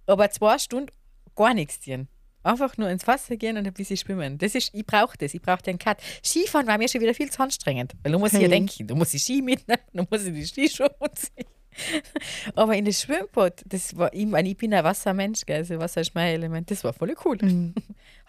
aber 0.07 0.29
zwei 0.29 0.57
Stunden 0.57 0.91
gar 1.35 1.53
nichts 1.53 1.79
tun. 1.79 2.07
Einfach 2.43 2.77
nur 2.77 2.89
ins 2.89 3.07
Wasser 3.07 3.35
gehen 3.37 3.57
und 3.57 3.65
ein 3.65 3.73
bisschen 3.73 3.97
schwimmen. 3.97 4.37
Das 4.37 4.53
ist, 4.53 4.69
ich 4.73 4.85
brauche 4.85 5.17
das, 5.17 5.33
ich 5.33 5.41
brauche 5.41 5.63
den 5.63 5.79
Cut. 5.79 5.97
Skifahren 6.23 6.67
war 6.67 6.77
mir 6.77 6.87
schon 6.87 7.01
wieder 7.01 7.15
viel 7.15 7.31
zu 7.31 7.41
anstrengend, 7.41 7.93
weil 8.03 8.11
da 8.11 8.19
muss 8.19 8.33
ich 8.33 8.39
ja 8.39 8.47
Hey. 8.47 8.49
denken, 8.49 8.85
da 8.87 8.93
muss 8.93 9.13
ich 9.15 9.23
Ski 9.23 9.41
mitnehmen, 9.41 9.81
da 9.93 10.05
muss 10.09 10.23
ich 10.23 10.33
die 10.33 10.45
Skischuhe 10.45 10.95
anziehen. 11.01 11.45
Aber 12.55 12.75
in 12.75 12.85
das 12.85 13.01
Schwimmbad, 13.01 13.63
das 13.65 13.95
war, 13.97 14.13
ich 14.13 14.25
meine, 14.25 14.49
ich 14.49 14.57
bin 14.57 14.73
ein 14.73 14.83
Wassermensch, 14.83 15.45
gell, 15.45 15.57
also 15.57 15.79
Wasser 15.79 16.01
ist 16.01 16.15
mein 16.15 16.33
Element, 16.33 16.71
das 16.71 16.83
war 16.83 16.93
voll 16.93 17.15
cool. 17.25 17.37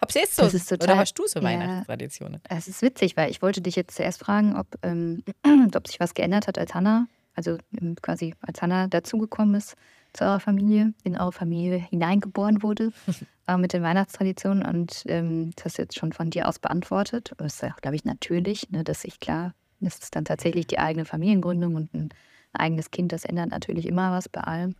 Hab's 0.01 0.13
jetzt 0.13 0.35
so, 0.35 0.43
ist 0.43 0.71
oder 0.71 0.79
total- 0.79 0.97
hast 0.97 1.13
du 1.15 1.27
so 1.27 1.39
ja. 1.39 1.45
Weihnachtstraditionen? 1.45 2.41
Es 2.49 2.67
ist 2.67 2.81
witzig, 2.81 3.17
weil 3.17 3.31
ich 3.31 3.41
wollte 3.41 3.61
dich 3.61 3.75
jetzt 3.75 3.95
zuerst 3.95 4.19
fragen, 4.19 4.55
ob, 4.55 4.67
ähm, 4.83 5.23
ob 5.75 5.87
sich 5.87 5.99
was 5.99 6.13
geändert 6.13 6.47
hat, 6.47 6.57
als 6.57 6.73
Hannah, 6.73 7.07
also 7.35 7.57
ähm, 7.79 7.95
quasi 8.01 8.33
als 8.41 8.61
Hannah 8.61 8.87
dazugekommen 8.87 9.55
ist 9.55 9.75
zu 10.13 10.23
eurer 10.23 10.39
Familie, 10.39 10.93
in 11.03 11.17
eure 11.17 11.31
Familie 11.31 11.77
hineingeboren 11.77 12.63
wurde 12.63 12.91
äh, 13.47 13.57
mit 13.57 13.73
den 13.73 13.83
Weihnachtstraditionen. 13.83 14.63
Und 14.63 15.03
ähm, 15.07 15.51
das 15.55 15.65
hast 15.65 15.77
du 15.77 15.81
jetzt 15.83 15.97
schon 15.97 16.13
von 16.13 16.29
dir 16.29 16.47
aus 16.47 16.59
beantwortet. 16.59 17.33
Das 17.37 17.55
ist 17.55 17.61
ja, 17.61 17.75
glaube 17.81 17.95
ich, 17.95 18.05
natürlich, 18.05 18.69
ne, 18.71 18.83
dass 18.83 19.03
ich 19.03 19.19
klar, 19.19 19.53
das 19.79 19.99
ist 19.99 20.15
dann 20.15 20.25
tatsächlich 20.25 20.67
die 20.67 20.79
eigene 20.79 21.05
Familiengründung 21.05 21.75
und 21.75 21.93
ein 21.93 22.09
eigenes 22.53 22.91
Kind, 22.91 23.11
das 23.11 23.25
ändert 23.25 23.49
natürlich 23.49 23.85
immer 23.85 24.11
was 24.11 24.29
bei 24.29 24.41
allem. 24.41 24.75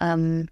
Ähm, 0.00 0.48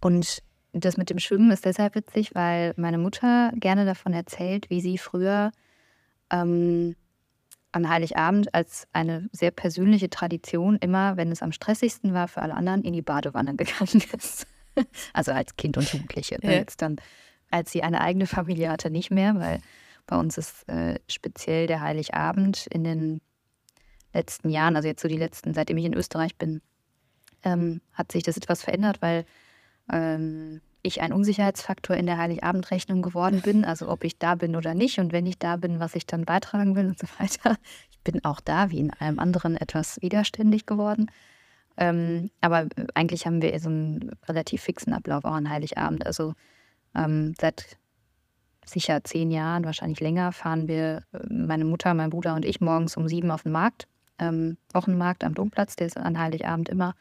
und 0.00 0.42
das 0.72 0.96
mit 0.96 1.10
dem 1.10 1.18
Schwimmen 1.18 1.50
ist 1.50 1.64
deshalb 1.64 1.94
witzig, 1.94 2.34
weil 2.34 2.74
meine 2.76 2.98
Mutter 2.98 3.52
gerne 3.56 3.84
davon 3.84 4.12
erzählt, 4.12 4.68
wie 4.68 4.80
sie 4.80 4.98
früher 4.98 5.52
ähm, 6.30 6.96
an 7.72 7.88
Heiligabend 7.88 8.54
als 8.54 8.86
eine 8.92 9.28
sehr 9.32 9.50
persönliche 9.50 10.10
Tradition 10.10 10.76
immer, 10.76 11.16
wenn 11.16 11.30
es 11.30 11.42
am 11.42 11.52
stressigsten 11.52 12.14
war 12.14 12.28
für 12.28 12.42
alle 12.42 12.54
anderen, 12.54 12.82
in 12.82 12.92
die 12.92 13.02
Badewanne 13.02 13.54
gegangen 13.56 14.02
ist. 14.16 14.46
Also 15.12 15.32
als 15.32 15.56
Kind 15.56 15.76
und 15.78 15.90
Jugendliche. 15.92 16.38
Ne? 16.42 16.52
Ja. 16.52 16.58
Jetzt 16.58 16.82
dann, 16.82 16.96
als 17.50 17.72
sie 17.72 17.82
eine 17.82 18.00
eigene 18.00 18.26
Familie 18.26 18.70
hatte, 18.70 18.90
nicht 18.90 19.10
mehr, 19.10 19.34
weil 19.36 19.60
bei 20.06 20.16
uns 20.16 20.38
ist 20.38 20.68
äh, 20.68 20.98
speziell 21.08 21.66
der 21.66 21.80
Heiligabend 21.80 22.66
in 22.70 22.84
den 22.84 23.20
letzten 24.16 24.50
Jahren, 24.50 24.76
also 24.76 24.88
jetzt 24.88 25.02
so 25.02 25.08
die 25.08 25.16
letzten, 25.16 25.54
seitdem 25.54 25.76
ich 25.76 25.84
in 25.84 25.94
Österreich 25.94 26.36
bin, 26.36 26.60
ähm, 27.44 27.80
hat 27.92 28.12
sich 28.12 28.22
das 28.22 28.36
etwas 28.36 28.62
verändert, 28.62 29.00
weil 29.00 29.24
ähm, 29.92 30.60
ich 30.82 31.00
ein 31.02 31.12
Unsicherheitsfaktor 31.12 31.96
in 31.96 32.06
der 32.06 32.18
Heiligabendrechnung 32.18 33.02
geworden 33.02 33.42
bin. 33.42 33.64
Also 33.64 33.88
ob 33.88 34.04
ich 34.04 34.18
da 34.18 34.34
bin 34.34 34.56
oder 34.56 34.74
nicht 34.74 34.98
und 34.98 35.12
wenn 35.12 35.26
ich 35.26 35.38
da 35.38 35.56
bin, 35.56 35.80
was 35.80 35.94
ich 35.94 36.06
dann 36.06 36.24
beitragen 36.24 36.74
will 36.76 36.86
und 36.86 36.98
so 36.98 37.06
weiter. 37.18 37.58
Ich 37.90 38.12
bin 38.12 38.24
auch 38.24 38.40
da, 38.40 38.70
wie 38.70 38.78
in 38.78 38.92
allem 38.92 39.18
anderen, 39.18 39.56
etwas 39.56 40.00
widerständig 40.00 40.64
geworden. 40.66 41.10
Ähm, 41.76 42.30
aber 42.40 42.68
eigentlich 42.94 43.26
haben 43.26 43.42
wir 43.42 43.58
so 43.60 43.68
einen 43.68 44.12
relativ 44.28 44.62
fixen 44.62 44.92
Ablauf 44.92 45.24
auch 45.24 45.34
an 45.34 45.50
Heiligabend. 45.50 46.06
Also 46.06 46.34
ähm, 46.94 47.34
seit 47.38 47.76
sicher 48.64 49.04
zehn 49.04 49.30
Jahren, 49.30 49.64
wahrscheinlich 49.64 50.00
länger, 50.00 50.32
fahren 50.32 50.68
wir, 50.68 51.02
äh, 51.12 51.18
meine 51.28 51.64
Mutter, 51.64 51.92
mein 51.94 52.10
Bruder 52.10 52.34
und 52.34 52.44
ich, 52.44 52.60
morgens 52.60 52.96
um 52.96 53.08
sieben 53.08 53.30
auf 53.30 53.42
den 53.42 53.52
Markt. 53.52 53.88
Ähm, 54.18 54.56
Wochenmarkt 54.72 55.24
am 55.24 55.34
Domplatz, 55.34 55.76
der 55.76 55.88
ist 55.88 55.96
an 55.96 56.18
Heiligabend 56.18 56.68
immer 56.68 56.94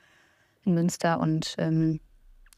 in 0.63 0.73
Münster 0.73 1.19
und 1.19 1.55
ähm, 1.57 1.99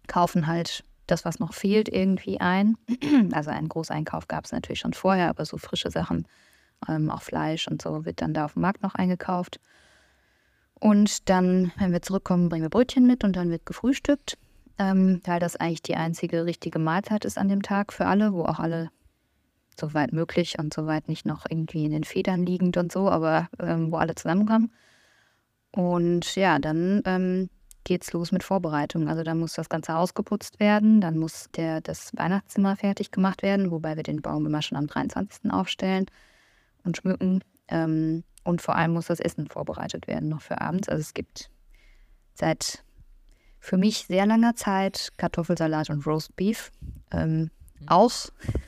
kaufen 0.07 0.47
halt 0.47 0.83
das, 1.05 1.25
was 1.25 1.39
noch 1.39 1.53
fehlt, 1.53 1.89
irgendwie 1.89 2.39
ein. 2.39 2.77
Also 3.31 3.49
einen 3.49 3.69
Großeinkauf 3.69 4.27
gab 4.27 4.45
es 4.45 4.51
natürlich 4.51 4.79
schon 4.79 4.93
vorher, 4.93 5.29
aber 5.29 5.45
so 5.45 5.57
frische 5.57 5.91
Sachen, 5.91 6.27
ähm, 6.87 7.09
auch 7.09 7.21
Fleisch 7.21 7.67
und 7.67 7.81
so, 7.81 8.05
wird 8.05 8.21
dann 8.21 8.33
da 8.33 8.45
auf 8.45 8.53
dem 8.53 8.61
Markt 8.61 8.83
noch 8.83 8.95
eingekauft. 8.95 9.59
Und 10.79 11.29
dann, 11.29 11.71
wenn 11.77 11.91
wir 11.91 12.01
zurückkommen, 12.01 12.49
bringen 12.49 12.63
wir 12.63 12.69
Brötchen 12.69 13.07
mit 13.07 13.23
und 13.23 13.35
dann 13.35 13.49
wird 13.49 13.65
gefrühstückt, 13.65 14.37
ähm, 14.77 15.21
weil 15.25 15.39
das 15.39 15.55
eigentlich 15.55 15.81
die 15.81 15.95
einzige 15.95 16.45
richtige 16.45 16.77
Mahlzeit 16.79 17.25
ist 17.25 17.37
an 17.37 17.49
dem 17.49 17.63
Tag 17.63 17.93
für 17.93 18.05
alle, 18.05 18.33
wo 18.33 18.43
auch 18.43 18.59
alle 18.59 18.91
soweit 19.79 20.11
möglich 20.13 20.57
und 20.59 20.73
soweit 20.73 21.07
nicht 21.07 21.25
noch 21.25 21.45
irgendwie 21.49 21.85
in 21.85 21.91
den 21.91 22.03
Federn 22.03 22.45
liegend 22.45 22.77
und 22.77 22.91
so, 22.91 23.09
aber 23.09 23.49
ähm, 23.59 23.91
wo 23.91 23.97
alle 23.97 24.15
zusammenkommen. 24.15 24.71
Und 25.71 26.35
ja, 26.35 26.59
dann 26.59 27.01
ähm, 27.05 27.49
geht's 27.83 28.11
los 28.11 28.31
mit 28.31 28.43
Vorbereitungen. 28.43 29.07
Also 29.07 29.23
dann 29.23 29.39
muss 29.39 29.53
das 29.53 29.69
Ganze 29.69 29.95
ausgeputzt 29.95 30.59
werden, 30.59 31.01
dann 31.01 31.17
muss 31.17 31.49
der, 31.55 31.81
das 31.81 32.11
Weihnachtszimmer 32.15 32.75
fertig 32.75 33.11
gemacht 33.11 33.43
werden, 33.43 33.71
wobei 33.71 33.95
wir 33.95 34.03
den 34.03 34.21
Baum 34.21 34.45
immer 34.45 34.61
schon 34.61 34.77
am 34.77 34.87
23. 34.87 35.51
aufstellen 35.51 36.05
und 36.83 36.97
schmücken. 36.97 37.43
Ähm, 37.69 38.23
und 38.43 38.61
vor 38.61 38.75
allem 38.75 38.93
muss 38.93 39.07
das 39.07 39.19
Essen 39.19 39.47
vorbereitet 39.47 40.07
werden, 40.07 40.29
noch 40.29 40.41
für 40.41 40.61
abends. 40.61 40.89
Also 40.89 41.01
es 41.01 41.13
gibt 41.13 41.49
seit 42.33 42.83
für 43.59 43.77
mich 43.77 44.05
sehr 44.07 44.25
langer 44.25 44.55
Zeit 44.55 45.11
Kartoffelsalat 45.17 45.89
und 45.89 46.05
Roast 46.05 46.35
Beef. 46.35 46.71
Ähm, 47.11 47.51
auch, 47.87 48.11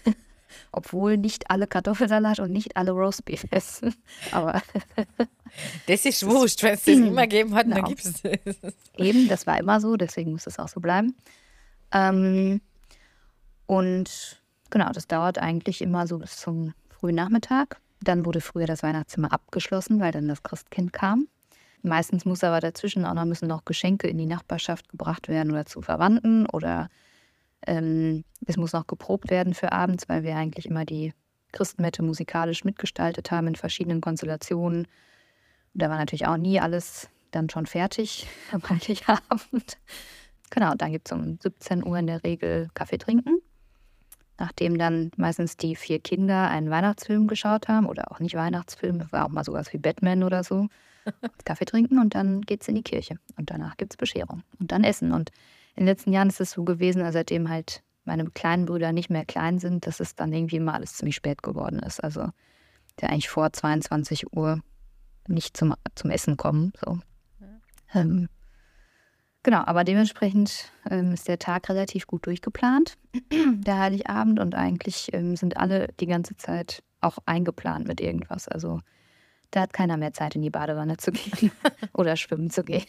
obwohl 0.71 1.17
nicht 1.17 1.49
alle 1.49 1.67
Kartoffelsalat 1.67 2.39
und 2.39 2.51
nicht 2.51 2.77
alle 2.77 2.91
Roast 2.91 3.25
Beef 3.25 3.45
essen. 3.51 3.93
Aber 4.31 4.61
Das 5.87 6.05
ist 6.05 6.25
wurscht, 6.25 6.61
wenn 6.63 6.73
es 6.75 6.83
das 6.83 6.95
immer 6.95 7.21
gegeben 7.27 7.55
hat, 7.55 7.65
dann 7.65 7.75
Genau. 7.75 7.87
gibt 7.87 8.05
es 8.05 8.21
das. 8.21 8.73
Eben, 8.97 9.27
das 9.27 9.47
war 9.47 9.59
immer 9.59 9.79
so, 9.81 9.95
deswegen 9.95 10.31
muss 10.31 10.43
das 10.43 10.59
auch 10.59 10.67
so 10.67 10.79
bleiben. 10.79 11.15
Ähm, 11.91 12.61
und 13.65 14.41
genau, 14.69 14.91
das 14.91 15.07
dauert 15.07 15.37
eigentlich 15.39 15.81
immer 15.81 16.07
so 16.07 16.19
bis 16.19 16.37
zum 16.37 16.73
frühen 16.89 17.15
Nachmittag. 17.15 17.79
Dann 18.01 18.25
wurde 18.25 18.41
früher 18.41 18.65
das 18.65 18.83
Weihnachtszimmer 18.83 19.31
abgeschlossen, 19.33 19.99
weil 19.99 20.11
dann 20.11 20.27
das 20.27 20.43
Christkind 20.43 20.93
kam. 20.93 21.27
Meistens 21.81 22.25
muss 22.25 22.43
aber 22.43 22.59
dazwischen 22.59 23.05
auch 23.05 23.13
noch, 23.13 23.25
müssen 23.25 23.47
noch 23.47 23.65
Geschenke 23.65 24.07
in 24.07 24.17
die 24.17 24.25
Nachbarschaft 24.25 24.89
gebracht 24.89 25.27
werden 25.29 25.51
oder 25.51 25.65
zu 25.65 25.81
Verwandten 25.81 26.45
oder 26.45 26.89
ähm, 27.67 28.23
es 28.45 28.57
muss 28.57 28.73
noch 28.73 28.87
geprobt 28.87 29.29
werden 29.29 29.53
für 29.53 29.71
abends, 29.71 30.07
weil 30.09 30.23
wir 30.23 30.35
eigentlich 30.35 30.65
immer 30.65 30.85
die 30.85 31.13
Christmette 31.51 32.03
musikalisch 32.03 32.63
mitgestaltet 32.63 33.31
haben 33.31 33.47
in 33.47 33.55
verschiedenen 33.55 34.01
Konstellationen. 34.01 34.85
Und 35.73 35.81
da 35.81 35.89
war 35.89 35.97
natürlich 35.97 36.27
auch 36.27 36.37
nie 36.37 36.59
alles 36.59 37.09
dann 37.31 37.49
schon 37.49 37.65
fertig 37.65 38.27
am 38.51 38.61
Heiligabend. 38.67 39.77
Genau, 40.49 40.73
dann 40.75 40.91
gibt 40.91 41.07
es 41.07 41.11
um 41.11 41.37
17 41.39 41.85
Uhr 41.85 41.97
in 41.97 42.07
der 42.07 42.23
Regel 42.23 42.69
Kaffee 42.73 42.97
trinken. 42.97 43.39
Nachdem 44.37 44.77
dann 44.77 45.11
meistens 45.17 45.57
die 45.57 45.75
vier 45.75 45.99
Kinder 45.99 46.49
einen 46.49 46.69
Weihnachtsfilm 46.69 47.27
geschaut 47.27 47.67
haben 47.67 47.87
oder 47.87 48.11
auch 48.11 48.19
nicht 48.19 48.35
Weihnachtsfilm, 48.35 49.11
war 49.11 49.25
auch 49.25 49.29
mal 49.29 49.43
sowas 49.43 49.73
wie 49.73 49.77
Batman 49.77 50.23
oder 50.23 50.43
so. 50.43 50.67
Kaffee 51.45 51.65
trinken 51.65 51.99
und 51.99 52.15
dann 52.15 52.41
geht's 52.41 52.67
in 52.67 52.75
die 52.75 52.83
Kirche. 52.83 53.17
Und 53.37 53.49
danach 53.49 53.77
gibt's 53.77 53.97
Bescherung 53.97 54.43
und 54.59 54.71
dann 54.71 54.83
Essen. 54.83 55.11
Und 55.11 55.31
in 55.79 55.85
den 55.85 55.93
letzten 55.93 56.11
Jahren 56.11 56.27
ist 56.27 56.41
es 56.41 56.51
so 56.51 56.65
gewesen, 56.65 57.01
also 57.01 57.13
seitdem 57.13 57.47
halt 57.47 57.83
meine 58.03 58.25
kleinen 58.25 58.65
Brüder 58.65 58.91
nicht 58.91 59.09
mehr 59.09 59.23
klein 59.23 59.59
sind, 59.59 59.87
dass 59.87 60.01
es 60.01 60.13
dann 60.13 60.33
irgendwie 60.33 60.59
mal 60.59 60.73
alles 60.73 60.95
ziemlich 60.95 61.15
spät 61.15 61.41
geworden 61.41 61.79
ist. 61.79 62.03
Also 62.03 62.31
der 62.99 63.11
eigentlich 63.11 63.29
vor 63.29 63.53
22 63.53 64.35
Uhr 64.35 64.59
nicht 65.29 65.55
zum, 65.55 65.73
zum 65.95 66.09
Essen 66.09 66.35
kommen. 66.35 66.73
So. 66.83 66.99
Ja. 67.39 68.01
Ähm, 68.01 68.27
genau, 69.41 69.63
aber 69.65 69.85
dementsprechend 69.85 70.69
ähm, 70.89 71.13
ist 71.13 71.29
der 71.29 71.39
Tag 71.39 71.69
relativ 71.69 72.07
gut 72.07 72.25
durchgeplant, 72.25 72.97
der 73.31 73.77
Heiligabend, 73.77 74.41
und 74.41 74.55
eigentlich 74.55 75.13
ähm, 75.13 75.37
sind 75.37 75.55
alle 75.55 75.87
die 76.01 76.07
ganze 76.07 76.35
Zeit 76.35 76.83
auch 76.99 77.19
eingeplant 77.25 77.87
mit 77.87 78.01
irgendwas. 78.01 78.49
Also 78.49 78.81
da 79.51 79.61
hat 79.61 79.73
keiner 79.73 79.97
mehr 79.97 80.13
Zeit, 80.13 80.35
in 80.35 80.41
die 80.41 80.49
Badewanne 80.49 80.97
zu 80.97 81.11
gehen 81.11 81.51
oder 81.93 82.15
schwimmen 82.15 82.49
zu 82.49 82.63
gehen. 82.63 82.85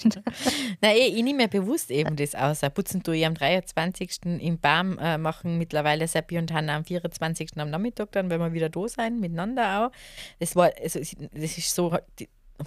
Na, 0.81 0.93
eh, 0.93 1.09
ich 1.09 1.23
nehme 1.23 1.45
mir 1.45 1.49
bewusst 1.49 1.91
eben 1.91 2.17
das 2.17 2.35
aus. 2.35 2.61
Putzen 2.75 3.03
tue 3.03 3.17
ich 3.17 3.27
am 3.27 3.35
23. 3.35 4.41
im 4.41 4.59
Baum, 4.59 4.99
äh, 4.99 5.19
machen 5.19 5.59
mittlerweile 5.59 6.07
Seppi 6.07 6.39
und 6.39 6.53
Hanna 6.53 6.77
am 6.77 6.85
24. 6.85 7.53
am 7.57 7.71
Nachmittag, 7.71 8.13
dann 8.13 8.31
wenn 8.31 8.41
wir 8.41 8.53
wieder 8.53 8.69
da 8.69 8.89
sein, 8.89 9.21
miteinander 9.21 9.87
auch. 9.87 9.93
Das 10.39 10.57
war, 10.57 10.71
also, 10.81 10.99
das 10.99 11.59
ist 11.59 11.75
so, 11.75 11.97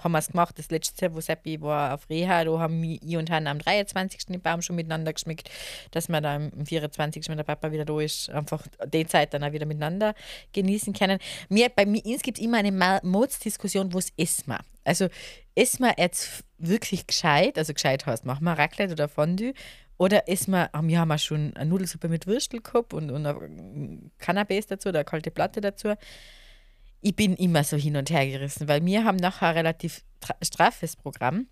haben 0.02 0.12
wir 0.12 0.18
es 0.18 0.28
gemacht. 0.28 0.58
Das 0.58 0.70
letzte 0.70 1.14
wo 1.14 1.20
Seppi 1.20 1.60
war 1.60 1.94
auf 1.94 2.08
Reha, 2.08 2.44
da 2.44 2.58
haben 2.58 2.82
ich 2.82 3.16
und 3.16 3.30
Hanna 3.30 3.50
am 3.50 3.58
23. 3.58 4.26
den 4.26 4.40
Baum 4.40 4.62
schon 4.62 4.76
miteinander 4.76 5.12
geschmückt, 5.12 5.50
dass 5.90 6.08
wir 6.08 6.20
dann 6.20 6.52
am 6.56 6.66
24., 6.66 7.28
wenn 7.28 7.36
der 7.36 7.44
Papa 7.44 7.70
wieder 7.72 7.84
da 7.84 8.00
ist, 8.00 8.30
einfach 8.30 8.66
die 8.86 9.06
Zeit 9.06 9.34
dann 9.34 9.44
auch 9.44 9.52
wieder 9.52 9.66
miteinander 9.66 10.14
genießen 10.52 10.92
können. 10.92 11.18
Mir, 11.48 11.68
bei 11.68 11.86
mir 11.86 12.02
gibt 12.02 12.38
es 12.38 12.44
immer 12.44 12.58
eine 12.58 13.00
Modsdiskussion, 13.02 13.92
wo 13.92 13.98
es 13.98 14.12
wir. 14.46 14.60
Also 14.84 15.08
essen 15.54 15.84
wir 15.84 15.94
jetzt 15.98 16.44
wirklich 16.58 17.06
gescheit, 17.06 17.58
also 17.58 17.72
gescheit 17.72 18.06
heißt, 18.06 18.24
machen 18.24 18.44
wir 18.44 18.52
Raclette 18.52 18.92
oder 18.92 19.08
Fondue, 19.08 19.54
oder 19.96 20.24
wir, 20.26 20.70
wir 20.72 20.98
haben 20.98 21.08
wir 21.08 21.18
schon 21.18 21.56
eine 21.56 21.70
Nudelsuppe 21.70 22.08
mit 22.08 22.26
Würstel 22.26 22.60
gehabt 22.60 22.92
und, 22.92 23.10
und 23.10 24.10
Cannabis 24.18 24.66
dazu 24.66 24.88
oder 24.88 25.00
eine 25.00 25.04
kalte 25.04 25.30
Platte 25.30 25.60
dazu 25.60 25.94
ich 27.04 27.14
bin 27.14 27.34
immer 27.34 27.62
so 27.64 27.76
hin 27.76 27.96
und 27.96 28.10
her 28.10 28.26
gerissen, 28.26 28.66
weil 28.66 28.84
wir 28.84 29.04
haben 29.04 29.18
nachher 29.18 29.48
ein 29.48 29.56
relativ 29.56 30.02
straffes 30.42 30.96
Programm. 30.96 31.46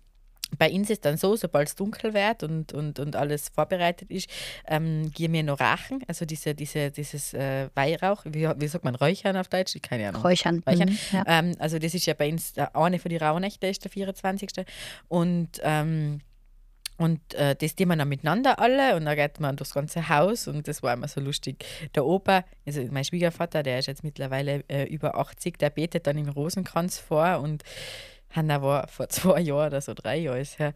Bei 0.57 0.71
uns 0.71 0.89
ist 0.89 1.05
dann 1.05 1.17
so, 1.17 1.35
sobald 1.35 1.67
es 1.67 1.75
dunkel 1.75 2.13
wird 2.13 2.43
und, 2.43 2.73
und, 2.73 2.99
und 2.99 3.15
alles 3.15 3.49
vorbereitet 3.49 4.09
ist, 4.09 4.29
ähm, 4.67 5.11
gehen 5.11 5.31
wir 5.33 5.43
noch 5.43 5.59
Rachen, 5.59 6.03
also 6.07 6.25
diese, 6.25 6.53
diese, 6.53 6.91
dieses 6.91 7.33
äh, 7.33 7.69
Weihrauch, 7.75 8.23
wie, 8.25 8.47
wie 8.55 8.67
sagt 8.67 8.83
man, 8.83 8.95
Räuchern 8.95 9.37
auf 9.37 9.47
Deutsch? 9.47 9.75
Keine 9.81 10.09
Ahnung. 10.09 10.21
Räuchern. 10.21 10.63
Räuchern. 10.67 10.89
Mhm, 10.89 10.97
ja. 11.11 11.23
ähm, 11.27 11.55
also 11.59 11.79
das 11.79 11.93
ist 11.93 12.05
ja 12.05 12.13
bei 12.13 12.31
uns 12.31 12.53
eine 12.73 12.99
von 12.99 13.09
den 13.09 13.21
Rauhnächte, 13.21 13.67
ist 13.67 13.83
der 13.83 13.91
24. 13.91 14.49
Und 15.07 15.49
ähm, 15.63 16.19
und 17.03 17.33
äh, 17.33 17.55
das 17.55 17.75
tun 17.75 17.89
wir 17.89 17.95
dann 17.95 18.09
miteinander 18.09 18.59
alle 18.59 18.95
und 18.95 19.05
dann 19.05 19.15
geht 19.15 19.39
man 19.39 19.55
durchs 19.55 19.73
ganze 19.73 20.09
Haus 20.09 20.47
und 20.47 20.67
das 20.67 20.81
war 20.81 20.93
immer 20.93 21.07
so 21.07 21.19
lustig. 21.19 21.65
Der 21.95 22.05
Opa, 22.05 22.45
also 22.65 22.81
mein 22.91 23.03
Schwiegervater, 23.03 23.61
der 23.61 23.79
ist 23.79 23.87
jetzt 23.87 24.03
mittlerweile 24.03 24.63
äh, 24.69 24.85
über 24.85 25.17
80, 25.17 25.57
der 25.57 25.69
betet 25.69 26.07
dann 26.07 26.17
im 26.17 26.29
Rosenkranz 26.29 26.99
vor 26.99 27.39
und 27.39 27.63
Hanna 28.29 28.61
war 28.61 28.87
vor 28.87 29.09
zwei 29.09 29.41
Jahren 29.41 29.67
oder 29.67 29.81
so 29.81 29.93
drei 29.93 30.17
Jahre 30.17 30.43
her. 30.43 30.73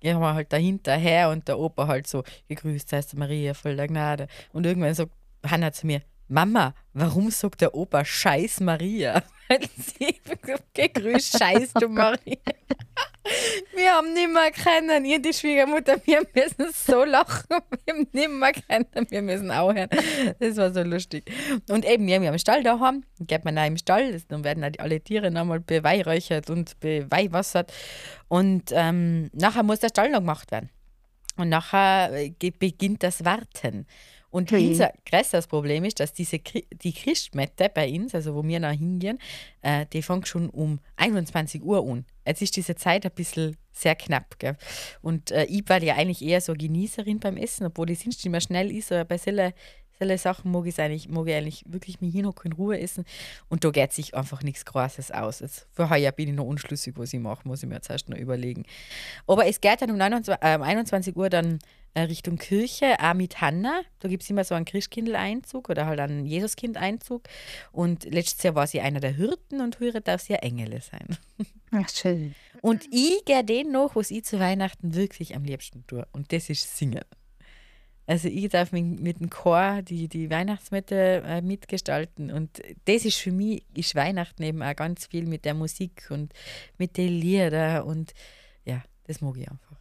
Gehen 0.00 0.18
wir 0.18 0.34
halt 0.34 0.52
dahinter 0.52 0.96
her 0.96 1.30
und 1.30 1.46
der 1.46 1.58
Opa 1.58 1.86
halt 1.86 2.08
so, 2.08 2.24
gegrüßt 2.48 2.92
heißt 2.92 3.16
Maria, 3.16 3.54
voll 3.54 3.76
der 3.76 3.86
Gnade. 3.86 4.26
Und 4.52 4.66
irgendwann 4.66 4.94
sagt 4.94 5.12
Hanna 5.46 5.72
zu 5.72 5.86
mir, 5.86 6.02
Mama, 6.26 6.74
warum 6.92 7.30
sagt 7.30 7.60
der 7.60 7.74
Opa 7.74 8.04
Scheiß 8.04 8.60
Maria? 8.60 9.22
Sie 9.76 10.20
gegrüßt, 10.74 11.38
Scheiß 11.38 11.74
du 11.74 11.88
Maria. 11.88 12.38
Wir 13.92 13.98
haben 13.98 14.32
mehr 14.32 14.50
kennen, 14.52 15.04
ihr 15.04 15.20
die 15.20 15.34
Schwiegermutter, 15.34 15.96
wir 16.06 16.22
müssen 16.34 16.72
so 16.72 17.04
lachen, 17.04 17.44
wir 17.84 18.24
haben 18.24 18.38
mehr 18.38 18.52
kennen, 18.52 18.86
wir 19.10 19.20
müssen 19.20 19.50
auch 19.50 19.74
hören. 19.74 19.90
Das 20.40 20.56
war 20.56 20.72
so 20.72 20.82
lustig. 20.82 21.30
Und 21.68 21.84
eben, 21.84 22.06
wir 22.06 22.14
haben 22.14 22.24
einen 22.24 22.38
Stall 22.38 22.62
daheim, 22.62 23.04
geht 23.20 23.44
man 23.44 23.58
auch 23.58 23.66
im 23.66 23.76
Stall, 23.76 24.18
dann 24.28 24.44
werden 24.44 24.64
alle 24.78 24.98
Tiere 25.02 25.30
nochmal 25.30 25.60
beweihräuchert 25.60 26.48
und 26.48 26.80
beweihwassert. 26.80 27.70
Und 28.28 28.70
ähm, 28.72 29.28
nachher 29.34 29.62
muss 29.62 29.80
der 29.80 29.90
Stall 29.90 30.08
noch 30.08 30.20
gemacht 30.20 30.50
werden. 30.52 30.70
Und 31.36 31.50
nachher 31.50 32.12
äh, 32.14 32.50
beginnt 32.58 33.02
das 33.02 33.26
Warten. 33.26 33.86
Und 34.32 34.50
mhm. 34.50 34.68
unser 34.68 34.92
größtes 35.04 35.46
Problem 35.46 35.84
ist, 35.84 36.00
dass 36.00 36.14
diese 36.14 36.38
die 36.38 36.92
Christmette 36.92 37.68
bei 37.72 37.92
uns, 37.92 38.14
also 38.14 38.34
wo 38.34 38.42
wir 38.42 38.58
noch 38.60 38.70
hingehen, 38.70 39.18
äh, 39.60 39.84
die 39.92 40.02
fängt 40.02 40.26
schon 40.26 40.48
um 40.48 40.80
21 40.96 41.62
Uhr 41.62 41.86
an. 41.86 42.06
Jetzt 42.26 42.40
ist 42.40 42.56
diese 42.56 42.74
Zeit 42.74 43.04
ein 43.04 43.12
bisschen 43.12 43.56
sehr 43.72 43.94
knapp. 43.94 44.38
Gell? 44.38 44.56
Und 45.02 45.30
äh, 45.32 45.44
ich 45.44 45.68
war 45.68 45.82
ja 45.82 45.96
eigentlich 45.96 46.22
eher 46.22 46.40
so 46.40 46.54
Genießerin 46.54 47.20
beim 47.20 47.36
Essen, 47.36 47.66
obwohl 47.66 47.90
ich 47.90 48.00
sonst 48.00 48.24
immer 48.24 48.40
schnell 48.40 48.74
ist, 48.74 48.90
aber 48.90 49.04
bei 49.04 49.18
solchen 49.18 49.52
solche 49.98 50.18
Sachen 50.18 50.50
mag 50.50 50.66
ich 50.66 50.80
eigentlich, 50.80 51.08
mag 51.08 51.28
ich 51.28 51.34
eigentlich 51.34 51.64
wirklich 51.66 52.00
mich 52.00 52.14
noch 52.14 52.44
in 52.44 52.52
Ruhe 52.52 52.80
essen. 52.80 53.04
Und 53.48 53.64
da 53.64 53.70
geht 53.70 53.92
sich 53.92 54.14
einfach 54.14 54.42
nichts 54.42 54.64
Großes 54.64 55.10
aus. 55.10 55.40
Jetzt, 55.40 55.66
für 55.72 55.90
heuer 55.90 56.12
bin 56.12 56.28
ich 56.28 56.34
noch 56.34 56.46
unschlüssig, 56.46 56.94
was 56.96 57.12
ich 57.12 57.20
mache, 57.20 57.46
muss 57.46 57.62
ich 57.62 57.68
mir 57.68 57.76
jetzt 57.76 57.90
erst 57.90 58.08
noch 58.08 58.18
überlegen. 58.18 58.64
Aber 59.26 59.46
es 59.46 59.60
geht 59.60 59.80
dann 59.80 59.90
um 59.90 59.98
29, 59.98 60.42
äh, 60.42 60.58
21 60.58 61.16
Uhr 61.16 61.28
dann 61.28 61.58
Richtung 61.96 62.38
Kirche, 62.38 62.96
auch 62.98 63.14
mit 63.14 63.40
Hanna. 63.40 63.82
Da 64.00 64.08
gibt 64.08 64.22
es 64.22 64.30
immer 64.30 64.44
so 64.44 64.54
einen 64.54 64.64
Christkindl-Einzug 64.64 65.68
oder 65.68 65.86
halt 65.86 66.00
einen 66.00 66.24
Jesuskind-Einzug. 66.24 67.24
Und 67.70 68.04
letztes 68.04 68.42
Jahr 68.42 68.54
war 68.54 68.66
sie 68.66 68.80
einer 68.80 69.00
der 69.00 69.12
Hirten 69.12 69.60
und 69.60 69.78
heuer 69.80 70.00
darf 70.00 70.22
sie 70.22 70.32
ja 70.32 70.38
Engel 70.38 70.80
sein. 70.80 71.16
Ach, 71.70 71.88
schön. 71.88 72.34
Und 72.62 72.84
ich 72.90 73.24
gehe 73.24 73.44
den 73.44 73.72
noch, 73.72 73.96
was 73.96 74.10
ich 74.10 74.24
zu 74.24 74.38
Weihnachten 74.38 74.94
wirklich 74.94 75.36
am 75.36 75.44
liebsten 75.44 75.86
tue. 75.86 76.06
Und 76.12 76.32
das 76.32 76.48
ist 76.48 76.76
Singen. 76.76 77.04
Also 78.06 78.28
ich 78.28 78.48
darf 78.48 78.72
mit, 78.72 79.00
mit 79.00 79.20
dem 79.20 79.30
Chor 79.30 79.82
die, 79.82 80.08
die 80.08 80.28
Weihnachtsmette 80.28 81.22
äh, 81.24 81.40
mitgestalten 81.40 82.32
und 82.32 82.60
das 82.84 83.04
ist 83.04 83.18
für 83.18 83.30
mich, 83.30 83.64
ist 83.74 83.94
Weihnachten 83.94 84.42
eben 84.42 84.62
auch 84.62 84.74
ganz 84.74 85.06
viel 85.06 85.24
mit 85.24 85.44
der 85.44 85.54
Musik 85.54 86.08
und 86.10 86.32
mit 86.78 86.96
den 86.96 87.08
Liedern 87.08 87.84
und 87.84 88.12
ja, 88.64 88.82
das 89.06 89.20
mag 89.20 89.36
ich 89.36 89.48
einfach. 89.48 89.71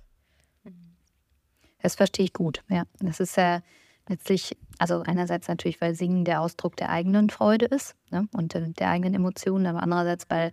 Das 1.82 1.96
verstehe 1.96 2.26
ich 2.26 2.34
gut, 2.34 2.64
ja. 2.70 2.84
Das 3.00 3.20
ist 3.20 3.38
ja 3.38 3.62
letztlich, 4.08 4.58
also 4.78 5.02
einerseits 5.02 5.48
natürlich, 5.48 5.82
weil 5.82 5.96
Singen 5.96 6.26
der 6.26 6.42
Ausdruck 6.42 6.76
der 6.76 6.90
eigenen 6.90 7.30
Freude 7.30 7.66
ist 7.66 7.96
ne, 8.10 8.28
und 8.34 8.54
der 8.54 8.90
eigenen 8.90 9.14
Emotionen, 9.14 9.66
aber 9.66 9.84
andererseits, 9.84 10.26
weil 10.30 10.52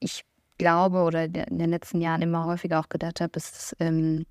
ich 0.00 0.24
glaube 0.58 1.02
oder 1.02 1.24
in 1.24 1.58
den 1.58 1.70
letzten 1.70 2.00
Jahren 2.00 2.22
immer 2.22 2.44
häufiger 2.46 2.80
auch 2.80 2.88
gedacht 2.88 3.20
habe, 3.20 3.32
ist, 3.36 3.76
ähm, 3.78 4.26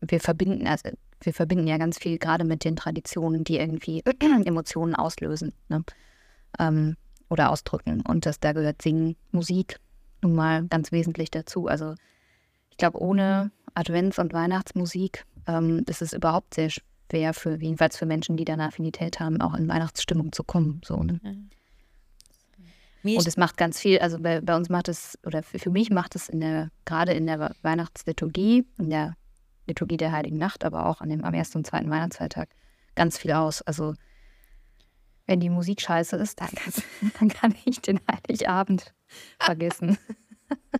wir 0.00 0.20
verbinden, 0.20 0.66
also 0.66 0.90
wir 1.20 1.32
verbinden 1.32 1.66
ja 1.66 1.78
ganz 1.78 1.98
viel 1.98 2.18
gerade 2.18 2.44
mit 2.44 2.64
den 2.64 2.76
Traditionen, 2.76 3.44
die 3.44 3.58
irgendwie 3.58 4.02
Emotionen 4.44 4.94
auslösen 4.94 5.54
ne? 5.68 5.84
ähm, 6.58 6.96
oder 7.30 7.50
ausdrücken. 7.50 8.02
Und 8.02 8.26
das, 8.26 8.40
da 8.40 8.52
gehört 8.52 8.82
Singen, 8.82 9.16
Musik 9.32 9.80
nun 10.22 10.34
mal 10.34 10.66
ganz 10.66 10.92
wesentlich 10.92 11.30
dazu. 11.30 11.68
Also 11.68 11.94
ich 12.70 12.76
glaube, 12.76 13.00
ohne 13.00 13.50
Advents- 13.74 14.18
und 14.18 14.32
Weihnachtsmusik 14.32 15.24
ähm, 15.46 15.84
ist 15.88 16.02
es 16.02 16.12
überhaupt 16.12 16.54
sehr 16.54 16.70
schwer, 16.70 17.34
für, 17.34 17.60
jedenfalls 17.60 17.96
für 17.96 18.06
Menschen, 18.06 18.36
die 18.36 18.44
da 18.44 18.54
eine 18.54 18.66
Affinität 18.66 19.20
haben, 19.20 19.40
auch 19.40 19.54
in 19.54 19.68
Weihnachtsstimmung 19.68 20.32
zu 20.32 20.44
kommen. 20.44 20.80
So, 20.84 21.02
ne? 21.02 21.20
Und 23.04 23.26
es 23.26 23.36
macht 23.36 23.58
ganz 23.58 23.78
viel, 23.78 23.98
also 23.98 24.18
bei, 24.18 24.40
bei 24.40 24.56
uns 24.56 24.70
macht 24.70 24.88
es, 24.88 25.18
oder 25.26 25.42
für, 25.42 25.58
für 25.58 25.70
mich 25.70 25.90
macht 25.90 26.16
es 26.16 26.30
in 26.30 26.40
der, 26.40 26.70
gerade 26.86 27.12
in 27.12 27.26
der 27.26 27.54
Weihnachtsliturgie, 27.60 28.64
in 28.78 28.88
der 28.88 29.14
Liturgie 29.66 29.98
der 29.98 30.12
Heiligen 30.12 30.38
Nacht, 30.38 30.64
aber 30.64 30.86
auch 30.86 31.02
an 31.02 31.10
dem, 31.10 31.22
am 31.22 31.34
ersten 31.34 31.58
und 31.58 31.66
zweiten 31.66 31.90
Weihnachtsfeiertag 31.90 32.48
ganz 32.94 33.18
viel 33.18 33.32
aus. 33.32 33.60
Also 33.62 33.94
wenn 35.26 35.40
die 35.40 35.50
Musik 35.50 35.80
scheiße 35.80 36.16
ist, 36.16 36.40
dann, 36.40 36.50
dann 37.18 37.28
kann 37.28 37.54
ich 37.64 37.80
den 37.80 38.00
Heiligabend 38.10 38.94
vergessen. 39.38 39.98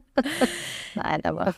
Nein, 0.94 1.24
aber. 1.24 1.54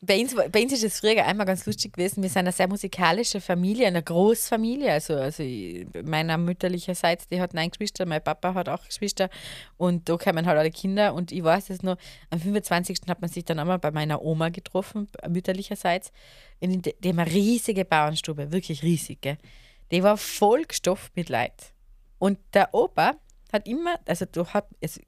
Bei 0.00 0.20
uns, 0.20 0.34
bei 0.34 0.62
uns 0.62 0.72
ist 0.72 0.84
es 0.84 1.00
früher 1.00 1.24
einmal 1.24 1.46
ganz 1.46 1.66
lustig 1.66 1.94
gewesen. 1.94 2.22
Wir 2.22 2.28
sind 2.28 2.40
eine 2.40 2.52
sehr 2.52 2.68
musikalische 2.68 3.40
Familie, 3.40 3.86
eine 3.86 4.02
Großfamilie. 4.02 4.92
Also, 4.92 5.14
also 5.14 5.42
meiner 6.04 6.38
mütterlicherseits, 6.38 7.26
die 7.26 7.40
hat 7.40 7.54
neun 7.54 7.70
Geschwister, 7.70 8.06
mein 8.06 8.22
Papa 8.22 8.54
hat 8.54 8.68
auch 8.68 8.84
Geschwister 8.84 9.30
und 9.76 10.08
da 10.08 10.16
kommen 10.16 10.46
halt 10.46 10.58
alle 10.58 10.70
Kinder. 10.70 11.14
Und 11.14 11.32
ich 11.32 11.42
weiß 11.42 11.70
es 11.70 11.82
noch, 11.82 11.96
am 12.30 12.38
25. 12.38 13.00
hat 13.08 13.20
man 13.20 13.30
sich 13.30 13.44
dann 13.44 13.58
einmal 13.58 13.78
bei 13.78 13.90
meiner 13.90 14.22
Oma 14.22 14.50
getroffen, 14.50 15.08
mütterlicherseits 15.28 16.12
in 16.60 16.82
dem 16.82 17.18
riesige 17.18 17.84
Bauernstube, 17.84 18.52
wirklich 18.52 18.82
riesig. 18.82 19.22
Gell? 19.22 19.38
Die 19.90 20.02
war 20.02 20.16
voll 20.16 20.64
gestopft 20.64 21.16
mit 21.16 21.28
Leid. 21.28 21.74
Und 22.18 22.38
der 22.52 22.72
Opa 22.74 23.16
hat 23.52 23.66
immer, 23.66 23.98
also 24.06 24.24
du 24.30 24.46
hast, 24.46 24.66
also, 24.82 25.00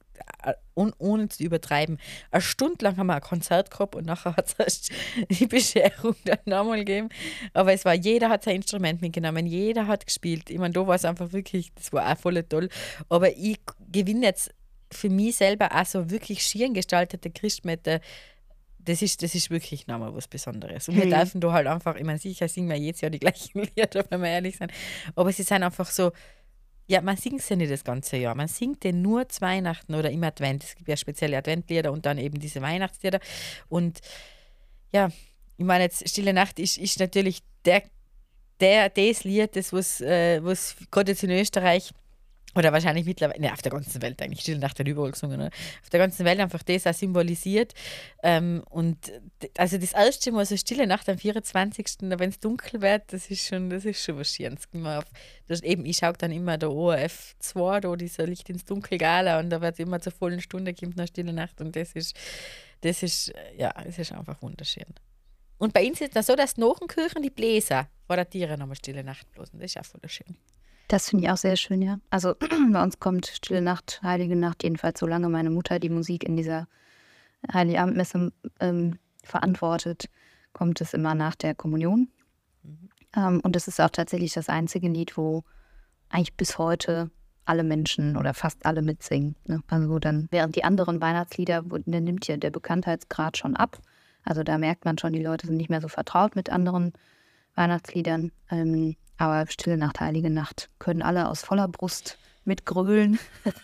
un, 0.74 0.92
ohne 0.98 1.29
zu 1.29 1.42
übertreiben, 1.42 1.98
eine 2.31 2.42
Stunde 2.42 2.85
lang 2.85 2.96
haben 2.96 3.07
wir 3.07 3.14
ein 3.14 3.20
Konzert 3.20 3.70
gehabt 3.70 3.94
und 3.94 4.07
nachher 4.07 4.37
hat 4.37 4.55
es 4.59 4.88
die 5.31 5.46
Bescherung 5.46 6.16
dann 6.24 6.38
nochmal 6.44 6.79
gegeben. 6.79 7.09
Aber 7.52 7.72
es 7.72 7.85
war, 7.85 7.94
jeder 7.94 8.29
hat 8.29 8.44
sein 8.44 8.57
Instrument 8.57 9.00
mitgenommen, 9.00 9.46
jeder 9.46 9.87
hat 9.87 10.07
gespielt. 10.07 10.50
Ich 10.50 10.59
meine, 10.59 10.74
da 10.74 10.87
war 10.87 10.94
es 10.94 11.05
einfach 11.05 11.33
wirklich, 11.33 11.72
das 11.74 11.92
war 11.92 12.11
auch 12.11 12.18
voll 12.18 12.42
toll. 12.44 12.68
Aber 13.09 13.37
ich 13.37 13.59
gewinne 13.90 14.26
jetzt 14.26 14.50
für 14.92 15.09
mich 15.09 15.37
selber 15.37 15.70
auch 15.74 15.87
so 15.87 16.11
wirklich 16.11 16.42
schieren 16.42 16.74
gestaltete 16.74 17.31
Christmette 17.31 18.00
das 18.87 19.02
ist, 19.02 19.22
das 19.22 19.35
ist 19.35 19.50
wirklich 19.50 19.87
nochmal 19.87 20.14
was 20.14 20.29
Besonderes. 20.29 20.88
Und 20.88 20.96
wir 20.96 21.11
dürfen 21.11 21.40
da 21.40 21.52
halt 21.52 21.66
einfach, 21.66 21.96
ich 21.96 22.05
meine, 22.05 22.18
sicher 22.18 22.48
singen 22.48 22.68
wir 22.68 22.76
jedes 22.76 23.00
Jahr 23.00 23.11
die 23.11 23.18
gleichen 23.18 23.62
Lieder, 23.76 24.05
wenn 24.09 24.22
wir 24.22 24.31
ehrlich 24.31 24.57
sind. 24.57 24.72
Aber 25.14 25.33
sie 25.33 25.42
sind 25.42 25.62
einfach 25.62 25.90
so, 25.90 26.12
ja, 26.87 27.01
man 27.01 27.16
singt 27.16 27.42
sie 27.42 27.55
ja 27.55 27.57
nicht 27.57 27.72
das 27.72 27.85
ganze 27.85 28.16
Jahr. 28.16 28.35
Man 28.35 28.49
singt 28.49 28.85
den 28.85 29.03
nur 29.03 29.29
zu 29.29 29.40
Weihnachten 29.40 29.94
oder 29.94 30.11
im 30.11 30.22
Advent. 30.22 30.64
Es 30.64 30.77
gibt 30.77 30.88
ja 30.88 30.96
spezielle 30.96 31.37
Adventlieder 31.37 31.92
und 31.92 32.07
dann 32.07 32.18
eben 32.18 32.38
diese 32.38 32.62
Weihnachtslieder. 32.62 33.20
Und 33.68 34.01
ja, 34.92 35.09
ich 35.57 35.64
meine, 35.64 35.85
jetzt 35.85 36.09
Stille 36.09 36.33
Nacht 36.33 36.59
ist, 36.59 36.79
ist 36.79 37.01
natürlich 37.01 37.42
der, 37.64 37.83
der, 38.61 38.88
das 38.88 39.25
Lied, 39.25 39.57
das 39.57 39.72
was, 39.72 40.01
äh, 40.01 40.42
was 40.44 40.77
gerade 40.90 41.12
jetzt 41.12 41.25
in 41.25 41.31
Österreich 41.31 41.92
oder 42.57 42.73
wahrscheinlich 42.73 43.05
mittlerweile, 43.05 43.40
ne, 43.40 43.53
auf 43.53 43.62
der 43.62 43.71
ganzen 43.71 44.01
Welt 44.03 44.21
eigentlich, 44.23 44.40
Stille 44.40 44.59
Nacht 44.59 44.79
hat 44.81 44.88
überall 44.88 45.11
gesungen, 45.11 45.38
ne? 45.38 45.51
auf 45.83 45.90
der 45.90 46.01
ganzen 46.01 46.25
Welt 46.25 46.40
einfach 46.40 46.62
das 46.62 46.87
auch 46.87 46.95
symbolisiert. 46.95 47.75
Ähm, 48.23 48.62
und 48.71 49.12
also 49.59 49.79
das 49.79 49.92
erste 49.92 50.33
Mal 50.33 50.47
so 50.47 50.57
Stille 50.57 50.87
Nacht 50.87 51.09
am 51.09 51.19
24., 51.19 51.87
wenn 52.01 52.31
es 52.31 52.40
dunkel 52.40 52.81
wird, 52.81 53.12
das 53.12 53.31
ist 53.31 53.47
schon, 53.47 53.71
das 53.71 53.85
ist 53.85 54.03
schon 54.03 54.19
was 54.19 54.33
Schönes. 54.33 54.69
Das, 55.47 55.62
eben, 55.62 55.85
ich 55.85 55.99
schaue 55.99 56.14
dann 56.14 56.33
immer 56.33 56.57
der 56.59 56.71
ORF 56.71 57.37
2, 57.38 57.81
da 57.81 57.97
dieser 57.97 58.27
Licht 58.27 58.49
ins 58.49 58.64
Dunkel 58.64 58.99
Gala 58.99 59.38
und 59.38 59.51
da 59.51 59.61
wird 59.61 59.79
immer 59.79 60.01
zur 60.01 60.12
vollen 60.12 60.40
Stunde 60.40 60.75
kommt 60.75 60.99
eine 60.99 61.07
Stille 61.07 61.33
Nacht 61.33 61.61
und 61.61 61.77
das 61.77 61.92
ist, 61.92 62.16
das 62.81 63.03
ist, 63.03 63.33
ja, 63.57 63.73
das 63.85 63.99
ist 63.99 64.12
einfach 64.12 64.40
wunderschön. 64.42 64.95
Und 65.59 65.73
bei 65.73 65.87
uns 65.87 66.01
ist 66.01 66.16
es 66.16 66.27
so, 66.27 66.37
dass 66.37 66.57
nach 66.57 66.79
den 66.79 66.88
Kirchen 66.88 67.23
die 67.23 67.31
Bläser 67.31 67.88
vor 68.07 68.16
der 68.16 68.29
Tiere 68.29 68.59
nochmal 68.59 68.77
Stille 68.77 69.03
Nacht 69.03 69.31
bloßen. 69.33 69.59
Das 69.59 69.75
ist 69.75 69.79
auch 69.79 69.85
voll 69.85 70.09
schön. 70.09 70.37
Das 70.88 71.11
finde 71.11 71.25
ich 71.25 71.31
auch 71.31 71.37
sehr 71.37 71.57
schön, 71.57 71.83
ja. 71.83 71.99
Also 72.11 72.35
bei 72.72 72.83
uns 72.83 73.01
kommt 73.01 73.27
Stille 73.27 73.62
Nacht, 73.62 74.01
Heilige 74.03 74.37
Nacht, 74.37 74.62
jedenfalls 74.62 75.01
solange 75.01 75.29
meine 75.29 75.51
Mutter 75.51 75.79
die 75.79 75.90
Musik 75.90 76.25
in 76.25 76.37
dieser 76.37 76.68
Heiligabendmesse 77.53 78.33
ähm, 78.61 78.99
verantwortet, 79.22 80.09
kommt 80.53 80.81
es 80.81 80.94
immer 80.94 81.14
nach 81.14 81.35
der 81.35 81.55
Kommunion. 81.55 82.09
Mhm. 82.62 82.88
Ähm, 83.16 83.40
und 83.40 83.57
es 83.57 83.68
ist 83.68 83.81
auch 83.81 83.90
tatsächlich 83.90 84.33
das 84.33 84.49
einzige 84.49 84.88
Lied, 84.88 85.16
wo 85.16 85.44
eigentlich 86.09 86.35
bis 86.35 86.59
heute 86.59 87.11
alle 87.44 87.64
Menschen 87.64 88.16
oder 88.16 88.35
fast 88.35 88.66
alle 88.66 88.83
mitsingen. 88.83 89.37
Ne? 89.46 89.61
Also 89.68 89.99
dann, 89.99 90.29
während 90.31 90.57
die 90.57 90.64
anderen 90.64 91.01
Weihnachtslieder, 91.01 91.62
der 91.64 92.01
nimmt 92.01 92.27
ja 92.27 92.37
der 92.37 92.51
Bekanntheitsgrad 92.51 93.37
schon 93.37 93.57
ab. 93.57 93.81
Also 94.25 94.42
da 94.42 94.59
merkt 94.59 94.85
man 94.85 94.99
schon, 94.99 95.12
die 95.12 95.22
Leute 95.22 95.46
sind 95.46 95.57
nicht 95.57 95.70
mehr 95.70 95.81
so 95.81 95.88
vertraut 95.88 96.35
mit 96.35 96.51
anderen 96.51 96.92
Weihnachtsliedern. 97.55 98.33
Ähm, 98.51 98.96
aber 99.18 99.46
Stille 99.50 99.76
Nacht, 99.76 100.00
Heilige 100.00 100.31
Nacht 100.31 100.70
können 100.79 101.02
alle 101.02 101.29
aus 101.29 101.42
voller 101.42 101.68
Brust 101.68 102.18
mitgrölen. 102.44 103.18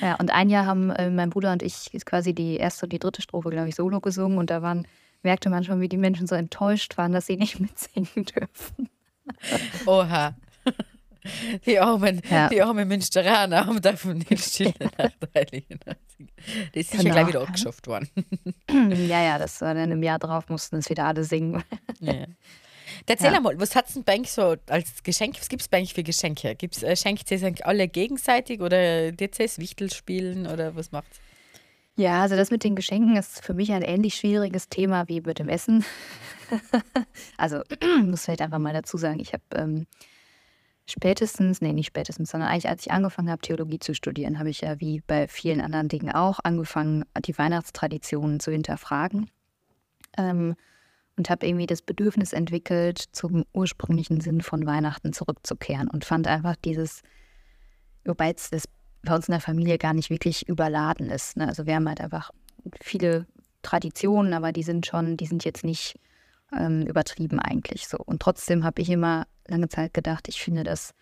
ja, 0.00 0.14
und 0.16 0.30
ein 0.30 0.50
Jahr 0.50 0.66
haben 0.66 0.90
äh, 0.90 1.10
mein 1.10 1.30
Bruder 1.30 1.52
und 1.52 1.62
ich 1.62 1.90
quasi 2.04 2.34
die 2.34 2.56
erste 2.56 2.86
und 2.86 2.92
die 2.92 2.98
dritte 2.98 3.22
Strophe, 3.22 3.50
glaube 3.50 3.68
ich, 3.68 3.74
solo 3.74 4.00
gesungen. 4.00 4.38
Und 4.38 4.50
da 4.50 4.62
waren, 4.62 4.86
merkte 5.22 5.50
man 5.50 5.64
schon, 5.64 5.80
wie 5.80 5.88
die 5.88 5.96
Menschen 5.96 6.26
so 6.26 6.34
enttäuscht 6.34 6.96
waren, 6.96 7.12
dass 7.12 7.26
sie 7.26 7.36
nicht 7.36 7.60
mitsingen 7.60 8.08
dürfen. 8.14 8.88
Oha. 9.86 10.34
Die 11.66 11.78
armen, 11.78 12.20
ja. 12.30 12.48
die 12.48 12.62
armen 12.62 12.86
Münsteraner 12.86 13.66
haben 13.66 13.80
davon 13.80 14.18
nicht 14.18 14.44
Stille 14.44 14.74
Nacht, 14.98 15.16
Heilige 15.34 15.76
Nacht. 15.86 15.98
Das 16.74 16.82
ist 16.82 16.90
genau. 16.92 17.04
ja 17.04 17.12
gleich 17.12 17.28
wieder 17.28 17.42
abgeschafft 17.42 17.86
worden. 17.86 18.08
ja, 18.70 19.22
ja, 19.22 19.38
das 19.38 19.60
war 19.60 19.74
dann 19.74 19.90
im 19.90 20.02
Jahr 20.02 20.18
drauf, 20.18 20.48
mussten 20.48 20.76
es 20.76 20.90
wieder 20.90 21.06
alle 21.06 21.24
singen. 21.24 21.62
Ja. 22.00 22.26
Erzähl 23.06 23.32
ja. 23.32 23.40
mal, 23.40 23.58
was 23.58 23.74
hat 23.74 23.88
es 23.88 23.94
denn 23.94 24.24
so 24.24 24.56
als 24.68 25.02
Geschenk? 25.02 25.38
Was 25.38 25.48
gibt 25.48 25.62
es 25.62 25.72
eigentlich 25.72 25.94
für 25.94 26.02
Geschenke? 26.02 26.54
Gibt's, 26.54 26.82
äh, 26.82 26.96
schenkt 26.96 27.30
ihr 27.30 27.42
es 27.42 27.62
alle 27.62 27.88
gegenseitig 27.88 28.60
oder 28.60 29.12
DCs 29.12 29.58
Wichtel 29.58 29.92
spielen 29.92 30.46
oder 30.46 30.76
was 30.76 30.92
macht's? 30.92 31.20
Ja, 31.96 32.22
also 32.22 32.34
das 32.36 32.50
mit 32.50 32.64
den 32.64 32.74
Geschenken 32.74 33.16
ist 33.16 33.44
für 33.44 33.54
mich 33.54 33.72
ein 33.72 33.82
ähnlich 33.82 34.16
schwieriges 34.16 34.68
Thema 34.68 35.08
wie 35.08 35.20
mit 35.20 35.38
dem 35.38 35.48
Essen. 35.48 35.84
also 37.36 37.62
muss 38.04 38.24
vielleicht 38.24 38.42
einfach 38.42 38.58
mal 38.58 38.72
dazu 38.72 38.96
sagen, 38.96 39.20
ich 39.20 39.32
habe 39.32 39.44
ähm, 39.54 39.86
spätestens, 40.86 41.60
nee, 41.60 41.72
nicht 41.72 41.86
spätestens, 41.86 42.30
sondern 42.30 42.50
eigentlich 42.50 42.68
als 42.68 42.86
ich 42.86 42.92
angefangen 42.92 43.30
habe, 43.30 43.40
Theologie 43.40 43.78
zu 43.78 43.94
studieren, 43.94 44.38
habe 44.38 44.50
ich 44.50 44.60
ja 44.60 44.80
wie 44.80 45.00
bei 45.06 45.28
vielen 45.28 45.60
anderen 45.60 45.88
Dingen 45.88 46.12
auch 46.12 46.40
angefangen, 46.42 47.04
die 47.24 47.36
Weihnachtstraditionen 47.36 48.40
zu 48.40 48.50
hinterfragen. 48.50 49.30
Ähm, 50.16 50.56
und 51.16 51.30
habe 51.30 51.46
irgendwie 51.46 51.66
das 51.66 51.82
Bedürfnis 51.82 52.32
entwickelt, 52.32 52.98
zum 53.12 53.44
ursprünglichen 53.52 54.20
Sinn 54.20 54.40
von 54.40 54.66
Weihnachten 54.66 55.12
zurückzukehren 55.12 55.88
und 55.88 56.04
fand 56.04 56.26
einfach 56.26 56.56
dieses, 56.56 57.02
wobei 58.04 58.32
es 58.32 58.50
das 58.50 58.68
bei 59.02 59.14
uns 59.14 59.28
in 59.28 59.32
der 59.32 59.40
Familie 59.40 59.78
gar 59.78 59.92
nicht 59.92 60.10
wirklich 60.10 60.48
überladen 60.48 61.10
ist. 61.10 61.36
Ne? 61.36 61.46
Also 61.46 61.66
wir 61.66 61.76
haben 61.76 61.88
halt 61.88 62.00
einfach 62.00 62.30
viele 62.80 63.26
Traditionen, 63.62 64.32
aber 64.32 64.50
die 64.50 64.62
sind 64.62 64.86
schon, 64.86 65.16
die 65.16 65.26
sind 65.26 65.44
jetzt 65.44 65.64
nicht 65.64 65.94
ähm, 66.56 66.82
übertrieben 66.82 67.38
eigentlich 67.38 67.86
so. 67.86 67.98
Und 67.98 68.20
trotzdem 68.20 68.64
habe 68.64 68.82
ich 68.82 68.90
immer 68.90 69.26
lange 69.48 69.68
Zeit 69.68 69.94
gedacht, 69.94 70.28
ich 70.28 70.42
finde 70.42 70.64
das, 70.64 70.94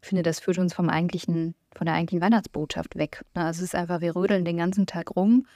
finde, 0.00 0.22
das 0.22 0.40
führt 0.40 0.58
uns 0.58 0.74
vom 0.74 0.88
eigentlichen, 0.88 1.54
von 1.74 1.86
der 1.86 1.94
eigentlichen 1.94 2.22
Weihnachtsbotschaft 2.22 2.96
weg. 2.96 3.24
Ne? 3.34 3.44
Also 3.44 3.58
es 3.58 3.64
ist 3.64 3.74
einfach, 3.74 4.00
wir 4.00 4.14
rödeln 4.14 4.44
den 4.44 4.58
ganzen 4.58 4.86
Tag 4.86 5.16
rum 5.16 5.46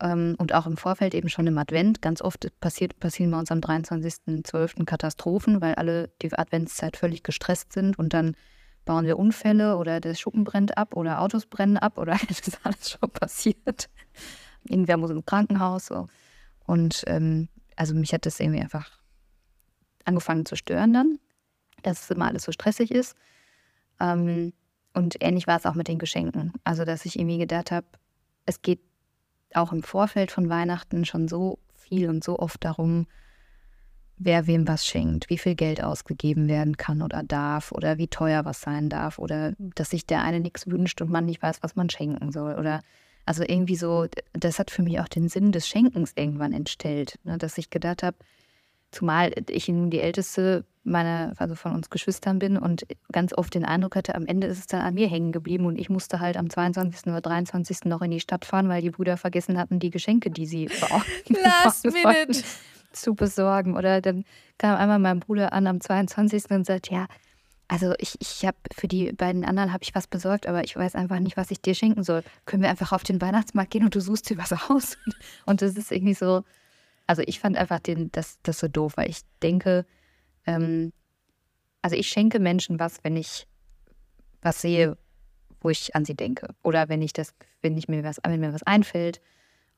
ähm, 0.00 0.34
und 0.38 0.54
auch 0.54 0.66
im 0.66 0.76
Vorfeld 0.76 1.14
eben 1.14 1.28
schon 1.28 1.46
im 1.46 1.58
Advent. 1.58 2.02
Ganz 2.02 2.22
oft 2.22 2.48
passiert, 2.60 2.98
passieren 2.98 3.30
bei 3.30 3.38
uns 3.38 3.50
am 3.50 3.60
23.12. 3.60 4.84
Katastrophen, 4.84 5.60
weil 5.60 5.74
alle 5.74 6.10
die 6.22 6.32
Adventszeit 6.32 6.96
völlig 6.96 7.22
gestresst 7.22 7.72
sind 7.72 7.98
und 7.98 8.14
dann 8.14 8.36
bauen 8.84 9.06
wir 9.06 9.18
Unfälle 9.18 9.76
oder 9.76 10.00
der 10.00 10.14
Schuppen 10.14 10.44
brennt 10.44 10.76
ab 10.78 10.96
oder 10.96 11.20
Autos 11.20 11.46
brennen 11.46 11.76
ab 11.76 11.98
oder 11.98 12.18
das 12.28 12.40
ist 12.40 12.60
alles 12.64 12.90
schon 12.90 13.10
passiert. 13.10 13.88
Irgendwer 14.64 14.96
muss 14.96 15.10
im 15.10 15.24
Krankenhaus. 15.24 15.86
So. 15.86 16.08
Und 16.66 17.04
ähm, 17.06 17.48
also 17.76 17.94
mich 17.94 18.12
hat 18.12 18.26
das 18.26 18.40
irgendwie 18.40 18.60
einfach 18.60 18.98
angefangen 20.04 20.46
zu 20.46 20.56
stören 20.56 20.92
dann, 20.92 21.18
dass 21.82 22.02
es 22.02 22.10
immer 22.10 22.26
alles 22.26 22.44
so 22.44 22.52
stressig 22.52 22.90
ist. 22.90 23.16
Ähm, 24.00 24.52
und 24.94 25.16
ähnlich 25.20 25.46
war 25.46 25.56
es 25.56 25.66
auch 25.66 25.74
mit 25.74 25.88
den 25.88 25.98
Geschenken. 25.98 26.52
Also, 26.64 26.84
dass 26.84 27.04
ich 27.04 27.18
irgendwie 27.18 27.38
gedacht 27.38 27.70
habe, 27.70 27.86
es 28.46 28.62
geht 28.62 28.80
auch 29.54 29.72
im 29.72 29.82
Vorfeld 29.82 30.30
von 30.32 30.48
Weihnachten 30.48 31.04
schon 31.04 31.28
so 31.28 31.58
viel 31.74 32.08
und 32.08 32.24
so 32.24 32.38
oft 32.38 32.64
darum, 32.64 33.06
wer 34.16 34.46
wem 34.46 34.68
was 34.68 34.86
schenkt, 34.86 35.30
wie 35.30 35.38
viel 35.38 35.54
Geld 35.54 35.82
ausgegeben 35.82 36.46
werden 36.46 36.76
kann 36.76 37.02
oder 37.02 37.22
darf 37.22 37.72
oder 37.72 37.96
wie 37.96 38.08
teuer 38.08 38.44
was 38.44 38.60
sein 38.60 38.88
darf 38.90 39.18
oder 39.18 39.54
dass 39.58 39.90
sich 39.90 40.06
der 40.06 40.22
eine 40.22 40.40
nichts 40.40 40.66
wünscht 40.66 41.00
und 41.00 41.10
man 41.10 41.24
nicht 41.24 41.42
weiß, 41.42 41.62
was 41.62 41.74
man 41.74 41.88
schenken 41.88 42.30
soll 42.30 42.54
oder 42.54 42.82
also 43.24 43.42
irgendwie 43.42 43.76
so, 43.76 44.06
das 44.32 44.58
hat 44.58 44.70
für 44.70 44.82
mich 44.82 45.00
auch 45.00 45.08
den 45.08 45.28
Sinn 45.28 45.52
des 45.52 45.68
Schenkens 45.68 46.12
irgendwann 46.16 46.52
entstellt, 46.52 47.18
ne, 47.24 47.38
dass 47.38 47.58
ich 47.58 47.70
gedacht 47.70 48.02
habe, 48.02 48.16
zumal 48.90 49.32
ich 49.48 49.66
die 49.66 50.00
älteste 50.00 50.64
meiner, 50.82 51.34
also 51.36 51.54
von 51.54 51.72
uns 51.74 51.90
Geschwistern 51.90 52.38
bin 52.38 52.56
und 52.56 52.86
ganz 53.12 53.32
oft 53.34 53.54
den 53.54 53.64
Eindruck 53.64 53.96
hatte, 53.96 54.14
am 54.14 54.26
Ende 54.26 54.46
ist 54.46 54.58
es 54.58 54.66
dann 54.66 54.80
an 54.80 54.94
mir 54.94 55.08
hängen 55.08 55.30
geblieben 55.32 55.66
und 55.66 55.78
ich 55.78 55.90
musste 55.90 56.20
halt 56.20 56.36
am 56.36 56.48
22. 56.48 57.06
oder 57.08 57.20
23. 57.20 57.84
noch 57.84 58.02
in 58.02 58.10
die 58.10 58.20
Stadt 58.20 58.44
fahren, 58.44 58.68
weil 58.68 58.82
die 58.82 58.90
Brüder 58.90 59.16
vergessen 59.16 59.58
hatten, 59.58 59.78
die 59.78 59.90
Geschenke, 59.90 60.30
die 60.30 60.46
sie 60.46 60.66
Last 61.28 61.84
minute. 61.84 62.42
zu 62.92 63.14
besorgen. 63.14 63.76
Oder 63.76 64.00
dann 64.00 64.24
kam 64.58 64.76
einmal 64.76 64.98
mein 64.98 65.20
Bruder 65.20 65.52
an 65.52 65.66
am 65.66 65.80
22. 65.80 66.50
und 66.50 66.66
sagt, 66.66 66.90
ja, 66.90 67.06
also 67.68 67.94
ich, 67.98 68.16
ich 68.18 68.44
habe 68.44 68.56
für 68.74 68.88
die 68.88 69.12
beiden 69.12 69.44
anderen 69.44 69.72
habe 69.72 69.84
ich 69.84 69.94
was 69.94 70.08
besorgt, 70.08 70.48
aber 70.48 70.64
ich 70.64 70.74
weiß 70.74 70.96
einfach 70.96 71.20
nicht, 71.20 71.36
was 71.36 71.52
ich 71.52 71.60
dir 71.60 71.74
schenken 71.74 72.02
soll. 72.02 72.24
Können 72.44 72.62
wir 72.62 72.70
einfach 72.70 72.92
auf 72.92 73.04
den 73.04 73.20
Weihnachtsmarkt 73.20 73.70
gehen 73.70 73.84
und 73.84 73.94
du 73.94 74.00
suchst 74.00 74.28
dir 74.28 74.38
was 74.38 74.52
aus? 74.52 74.96
Und 75.46 75.62
das 75.62 75.76
ist 75.76 75.92
irgendwie 75.92 76.14
so, 76.14 76.42
also 77.10 77.22
ich 77.26 77.40
fand 77.40 77.56
einfach 77.56 77.80
den, 77.80 78.12
das, 78.12 78.38
das 78.44 78.60
so 78.60 78.68
doof, 78.68 78.92
weil 78.94 79.10
ich 79.10 79.22
denke, 79.42 79.84
ähm, 80.46 80.92
also 81.82 81.96
ich 81.96 82.06
schenke 82.06 82.38
Menschen 82.38 82.78
was, 82.78 83.02
wenn 83.02 83.16
ich 83.16 83.48
was 84.42 84.60
sehe, 84.60 84.96
wo 85.60 85.70
ich 85.70 85.96
an 85.96 86.04
sie 86.04 86.14
denke. 86.14 86.54
Oder 86.62 86.88
wenn 86.88 87.02
ich 87.02 87.12
das, 87.12 87.34
wenn 87.62 87.76
ich 87.76 87.88
mir 87.88 88.04
was, 88.04 88.18
wenn 88.24 88.38
mir 88.38 88.52
was 88.52 88.62
einfällt, 88.62 89.20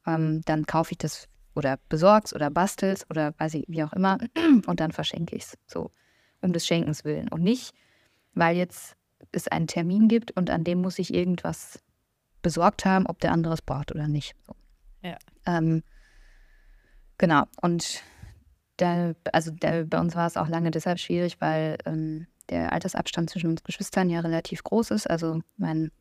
ähm, 0.07 0.43
dann 0.45 0.67
kaufe 0.67 0.93
ich 0.93 0.99
das 0.99 1.27
oder 1.55 1.79
besorg's 1.89 2.35
oder 2.35 2.51
bastel's 2.51 3.09
oder 3.09 3.33
weiß 3.39 3.55
ich, 3.55 3.65
wie 3.67 3.83
auch 3.83 3.95
immer, 3.95 4.19
und 4.67 4.81
dann 4.81 4.93
verschenke 4.93 5.35
ich 5.35 5.45
es. 5.45 5.59
So, 5.67 5.91
um 6.43 6.53
des 6.53 6.67
Schenkens 6.67 7.03
willen. 7.03 7.29
Und 7.29 7.43
nicht, 7.43 7.73
weil 8.35 8.59
jetzt 8.59 8.95
es 9.31 9.49
einen 9.49 9.69
Termin 9.69 10.07
gibt 10.07 10.33
und 10.33 10.51
an 10.51 10.65
dem 10.65 10.83
muss 10.83 10.99
ich 10.99 11.15
irgendwas 11.15 11.83
besorgt 12.43 12.85
haben, 12.85 13.07
ob 13.07 13.21
der 13.21 13.33
andere 13.33 13.55
es 13.55 13.63
braucht 13.63 13.91
oder 13.91 14.07
nicht. 14.07 14.35
So. 14.47 14.55
Ja. 15.01 15.17
Ähm, 15.47 15.83
genau. 17.23 17.45
Und 17.61 18.03
da, 18.79 19.13
also 19.33 19.53
da, 19.53 19.85
bei 19.85 20.01
uns 20.01 20.17
war 20.17 20.27
es 20.27 20.37
auch 20.37 20.49
lange 20.49 20.73
deshalb 20.73 20.99
schwierig, 20.99 21.41
weil 21.41 21.79
ähm, 21.87 22.27
der 22.51 22.73
Altersabstand 22.73 23.31
zwischen 23.31 23.51
uns 23.51 23.63
Geschwistern 23.63 24.11
ja 24.11 24.21
relativ 24.21 24.65
groß 24.65 24.91
ist. 24.91 25.09
Also 25.09 25.41
mein 25.57 25.93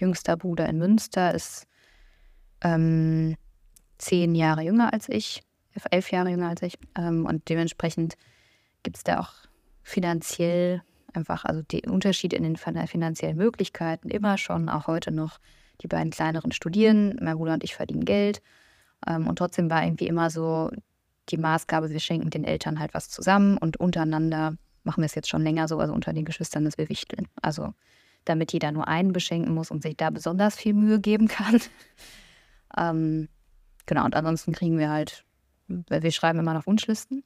jüngster 0.00 0.34
Bruder 0.38 0.66
in 0.70 0.78
Münster 0.78 1.34
ist 1.34 1.66
ähm, 2.62 3.36
zehn 3.98 4.34
Jahre 4.34 4.62
jünger 4.62 4.94
als 4.94 5.10
ich, 5.10 5.42
elf 5.90 6.10
Jahre 6.10 6.30
jünger 6.30 6.48
als 6.48 6.62
ich. 6.62 6.78
Ähm, 6.96 7.26
und 7.26 7.50
dementsprechend 7.50 8.14
gibt 8.82 8.96
es 8.96 9.04
da 9.04 9.20
auch 9.20 9.34
finanziell 9.82 10.82
einfach, 11.12 11.44
also 11.44 11.60
den 11.60 11.90
Unterschied 11.90 12.32
in 12.32 12.44
den 12.44 12.56
finanziellen 12.56 13.36
Möglichkeiten 13.36 14.08
immer 14.08 14.38
schon, 14.38 14.70
auch 14.70 14.86
heute 14.86 15.10
noch 15.10 15.38
die 15.82 15.88
beiden 15.88 16.12
kleineren 16.12 16.50
studieren, 16.50 17.18
mein 17.20 17.36
Bruder 17.36 17.52
und 17.52 17.62
ich 17.62 17.74
verdienen 17.74 18.06
Geld. 18.06 18.40
Ähm, 19.06 19.26
und 19.26 19.36
trotzdem 19.36 19.70
war 19.70 19.84
irgendwie 19.84 20.06
immer 20.06 20.30
so 20.30 20.70
die 21.28 21.36
Maßgabe, 21.38 21.90
wir 21.90 22.00
schenken 22.00 22.30
den 22.30 22.44
Eltern 22.44 22.78
halt 22.78 22.94
was 22.94 23.08
zusammen 23.08 23.56
und 23.58 23.78
untereinander 23.78 24.56
machen 24.84 25.02
wir 25.02 25.06
es 25.06 25.14
jetzt 25.14 25.28
schon 25.28 25.42
länger 25.42 25.68
so, 25.68 25.78
also 25.78 25.92
unter 25.92 26.12
den 26.12 26.24
Geschwistern, 26.24 26.64
dass 26.64 26.78
wir 26.78 26.88
wichteln. 26.88 27.28
Also 27.40 27.72
damit 28.24 28.52
jeder 28.52 28.72
nur 28.72 28.88
einen 28.88 29.12
beschenken 29.12 29.54
muss 29.54 29.70
und 29.70 29.82
sich 29.82 29.96
da 29.96 30.10
besonders 30.10 30.56
viel 30.56 30.74
Mühe 30.74 31.00
geben 31.00 31.28
kann. 31.28 31.60
ähm, 32.76 33.28
genau, 33.86 34.04
und 34.04 34.14
ansonsten 34.14 34.52
kriegen 34.52 34.78
wir 34.78 34.90
halt, 34.90 35.24
wir 35.66 36.12
schreiben 36.12 36.38
immer 36.38 36.54
noch 36.54 36.66
Wunschlisten. 36.66 37.24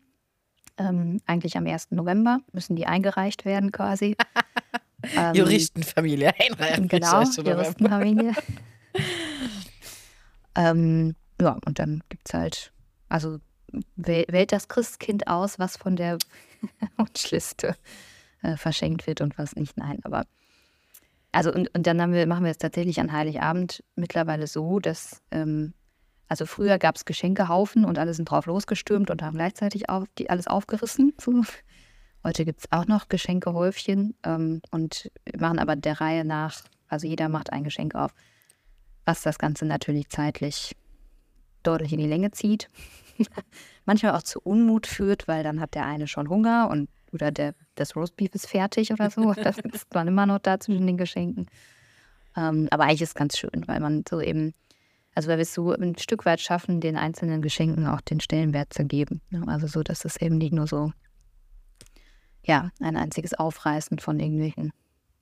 Ähm, 0.78 1.20
eigentlich 1.26 1.56
am 1.56 1.66
1. 1.66 1.92
November 1.92 2.40
müssen 2.52 2.76
die 2.76 2.86
eingereicht 2.86 3.44
werden 3.44 3.72
quasi. 3.72 4.16
ähm, 5.16 5.34
Juristenfamilie 5.34 6.32
einreichen. 6.38 6.88
Genau, 6.88 7.22
Juristenfamilie. 7.22 8.32
ähm, 10.54 11.14
ja, 11.40 11.58
und 11.64 11.78
dann 11.78 12.02
gibt 12.08 12.28
es 12.28 12.34
halt, 12.34 12.72
also 13.08 13.38
wählt 13.96 14.52
das 14.52 14.68
Christkind 14.68 15.26
aus, 15.26 15.58
was 15.58 15.76
von 15.76 15.96
der 15.96 16.18
Wunschliste 16.96 17.76
äh, 18.42 18.56
verschenkt 18.56 19.06
wird 19.06 19.20
und 19.20 19.38
was 19.38 19.54
nicht. 19.56 19.76
Nein, 19.76 19.98
aber 20.04 20.26
also 21.32 21.52
und, 21.52 21.74
und 21.76 21.86
dann 21.86 22.12
wir, 22.12 22.26
machen 22.26 22.44
wir 22.44 22.50
es 22.50 22.58
tatsächlich 22.58 23.00
an 23.00 23.12
Heiligabend 23.12 23.84
mittlerweile 23.94 24.46
so, 24.46 24.78
dass 24.78 25.22
ähm, 25.30 25.74
also 26.28 26.46
früher 26.46 26.78
gab 26.78 26.96
es 26.96 27.04
Geschenkehaufen 27.04 27.84
und 27.84 27.98
alle 27.98 28.14
sind 28.14 28.30
drauf 28.30 28.46
losgestürmt 28.46 29.10
und 29.10 29.22
haben 29.22 29.36
gleichzeitig 29.36 29.88
auf, 29.88 30.04
die, 30.18 30.30
alles 30.30 30.46
aufgerissen. 30.46 31.12
So. 31.20 31.42
Heute 32.24 32.44
gibt 32.44 32.60
es 32.60 32.72
auch 32.72 32.86
noch 32.86 33.08
Geschenkehäufchen 33.08 34.16
ähm, 34.24 34.60
und 34.70 35.10
machen 35.38 35.58
aber 35.58 35.76
der 35.76 36.00
Reihe 36.00 36.24
nach, 36.24 36.62
also 36.88 37.06
jeder 37.06 37.28
macht 37.28 37.52
ein 37.52 37.64
Geschenk 37.64 37.94
auf, 37.94 38.12
was 39.04 39.22
das 39.22 39.38
Ganze 39.38 39.66
natürlich 39.66 40.08
zeitlich 40.08 40.74
deutlich 41.66 41.92
in 41.92 41.98
die 41.98 42.06
Länge 42.06 42.30
zieht. 42.30 42.68
Manchmal 43.84 44.14
auch 44.14 44.22
zu 44.22 44.40
Unmut 44.40 44.86
führt, 44.86 45.28
weil 45.28 45.42
dann 45.42 45.60
hat 45.60 45.74
der 45.74 45.86
eine 45.86 46.06
schon 46.06 46.28
Hunger 46.28 46.68
und 46.70 46.88
oder 47.12 47.30
der, 47.30 47.54
das 47.76 47.96
Roastbeef 47.96 48.34
ist 48.34 48.46
fertig 48.46 48.92
oder 48.92 49.10
so. 49.10 49.32
Das 49.42 49.58
ist 49.58 49.92
man 49.94 50.08
immer 50.08 50.26
noch 50.26 50.38
da 50.38 50.60
zwischen 50.60 50.86
den 50.86 50.96
Geschenken. 50.96 51.46
Ähm, 52.36 52.68
aber 52.70 52.84
eigentlich 52.84 53.02
ist 53.02 53.10
es 53.10 53.14
ganz 53.14 53.38
schön, 53.38 53.64
weil 53.66 53.80
man 53.80 54.04
so 54.08 54.20
eben, 54.20 54.54
also 55.14 55.28
weil 55.28 55.38
wir 55.38 55.42
es 55.42 55.54
so 55.54 55.72
ein 55.72 55.96
Stück 55.98 56.26
weit 56.26 56.40
schaffen, 56.40 56.80
den 56.80 56.96
einzelnen 56.96 57.40
Geschenken 57.42 57.86
auch 57.86 58.00
den 58.02 58.20
Stellenwert 58.20 58.72
zu 58.72 58.84
geben. 58.84 59.22
Also 59.46 59.66
so, 59.66 59.82
dass 59.82 60.04
es 60.04 60.16
eben 60.18 60.36
nicht 60.36 60.52
nur 60.52 60.66
so, 60.66 60.92
ja, 62.44 62.70
ein 62.80 62.96
einziges 62.96 63.34
Aufreißen 63.34 63.98
von 63.98 64.20
irgendwelchen 64.20 64.72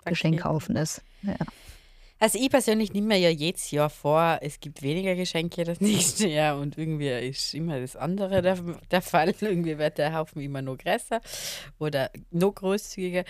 okay. 0.00 0.11
Geschenkhaufen 0.11 0.76
ist. 0.76 1.02
Ja. 1.22 1.37
Also 2.20 2.38
ich 2.38 2.48
persönlich 2.48 2.92
nehme 2.92 3.09
mir 3.09 3.18
ja 3.18 3.29
jedes 3.29 3.70
Jahr 3.70 3.90
vor, 3.90 4.38
es 4.40 4.61
gibt 4.61 4.83
weniger 4.83 5.14
Geschenke 5.14 5.64
das 5.64 5.81
nächste 5.83 6.29
Jahr 6.29 6.59
und 6.59 6.79
irgendwie 6.79 7.09
ist 7.09 7.55
immer 7.55 7.81
das 7.81 7.96
andere 7.96 8.40
der, 8.40 8.59
der 8.90 9.03
Fall. 9.03 9.35
Irgendwie 9.40 9.79
wird 9.79 9.98
der 9.98 10.14
Haufen 10.14 10.40
immer 10.40 10.62
noch 10.62 10.79
größer 10.79 11.20
oder 11.79 12.11
noch 12.31 12.55
großzügiger. 12.55 13.24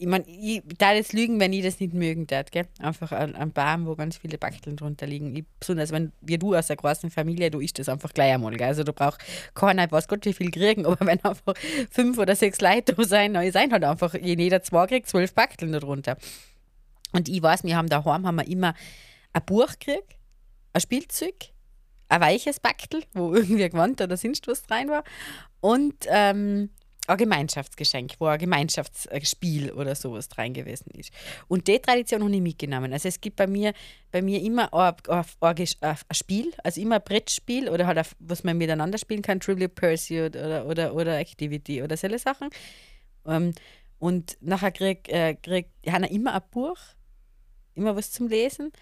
Ich 0.00 0.06
meine, 0.06 0.24
ich 0.28 0.62
da 0.78 0.92
jetzt 0.92 1.12
lügen, 1.12 1.40
wenn 1.40 1.52
ich 1.52 1.64
das 1.64 1.80
nicht 1.80 1.92
mögen 1.92 2.28
darf, 2.28 2.52
gell? 2.52 2.66
Einfach 2.78 3.10
ein, 3.10 3.34
ein 3.34 3.50
Baum, 3.50 3.84
wo 3.86 3.96
ganz 3.96 4.16
viele 4.16 4.38
Bachteln 4.38 4.76
drunter 4.76 5.08
liegen. 5.08 5.34
Ich, 5.34 5.44
besonders 5.58 5.90
wenn 5.90 6.12
wie 6.20 6.38
du 6.38 6.54
aus 6.54 6.70
einer 6.70 6.76
großen 6.76 7.10
Familie, 7.10 7.50
du 7.50 7.58
isst 7.58 7.80
das 7.80 7.88
einfach 7.88 8.14
gleich 8.14 8.32
einmal, 8.32 8.56
gell? 8.56 8.68
Also 8.68 8.84
du 8.84 8.92
brauchst 8.92 9.18
keiner, 9.54 9.90
weiß 9.90 10.06
Gott, 10.06 10.24
wie 10.24 10.32
viel 10.32 10.52
kriegen, 10.52 10.86
aber 10.86 11.04
wenn 11.04 11.22
einfach 11.24 11.54
fünf 11.90 12.16
oder 12.16 12.36
sechs 12.36 12.60
Leute 12.60 12.94
da 12.94 13.02
sein, 13.02 13.34
dann 13.34 13.50
sein 13.50 13.72
halt 13.72 13.82
einfach, 13.82 14.14
jeder 14.14 14.62
zwei 14.62 14.86
kriegt 14.86 15.08
zwölf 15.08 15.34
Bachteln 15.34 15.72
darunter. 15.72 16.16
Und 17.12 17.28
ich 17.28 17.42
weiß, 17.42 17.64
wir 17.64 17.76
haben 17.76 17.88
daheim 17.88 18.26
haben 18.26 18.36
wir 18.36 18.46
immer 18.46 18.74
ein 19.32 19.44
Buch 19.44 19.68
gekriegt, 19.78 20.16
ein 20.72 20.80
Spielzeug, 20.80 21.52
ein 22.08 22.20
weiches 22.20 22.60
Backtel, 22.60 23.04
wo 23.14 23.34
irgendwie 23.34 23.68
Gewand 23.68 24.00
oder 24.00 24.16
sonst 24.16 24.46
was 24.46 24.62
rein 24.70 24.88
war 24.88 25.04
und 25.60 26.06
ähm, 26.08 26.70
ein 27.08 27.16
Gemeinschaftsgeschenk, 27.16 28.14
wo 28.18 28.26
ein 28.26 28.38
Gemeinschaftsspiel 28.38 29.72
oder 29.72 29.94
sowas 29.94 30.28
rein 30.36 30.52
gewesen 30.52 30.90
ist. 30.92 31.10
Und 31.48 31.66
die 31.66 31.78
Tradition 31.78 32.22
habe 32.22 32.34
ich 32.34 32.42
mitgenommen. 32.42 32.92
Also 32.92 33.08
es 33.08 33.20
gibt 33.20 33.36
bei 33.36 33.46
mir, 33.46 33.72
bei 34.10 34.20
mir 34.20 34.42
immer 34.42 34.72
ein, 34.74 34.94
ein, 35.40 35.68
ein, 35.80 35.96
Spiel, 36.12 36.52
also 36.62 36.80
immer 36.80 36.96
ein 36.96 37.02
Brettspiel 37.02 37.70
oder 37.70 37.86
halt, 37.86 37.98
ein, 37.98 38.06
was 38.18 38.44
man 38.44 38.58
miteinander 38.58 38.98
spielen 38.98 39.22
kann, 39.22 39.40
Trivial 39.40 39.70
Pursuit 39.70 40.36
oder, 40.36 40.66
oder, 40.66 40.94
oder 40.94 41.18
Activity 41.18 41.82
oder 41.82 41.96
solche 41.96 42.18
Sachen. 42.18 42.50
Ähm, 43.26 43.54
und 43.98 44.36
nachher 44.40 44.70
kriegt 44.70 45.08
äh, 45.08 45.34
krieg, 45.34 45.68
Hanna 45.86 46.08
immer 46.08 46.34
ein 46.34 46.42
Buch 46.50 46.78
immer 47.78 47.96
was 47.96 48.10
zum 48.10 48.28
Lesen. 48.28 48.72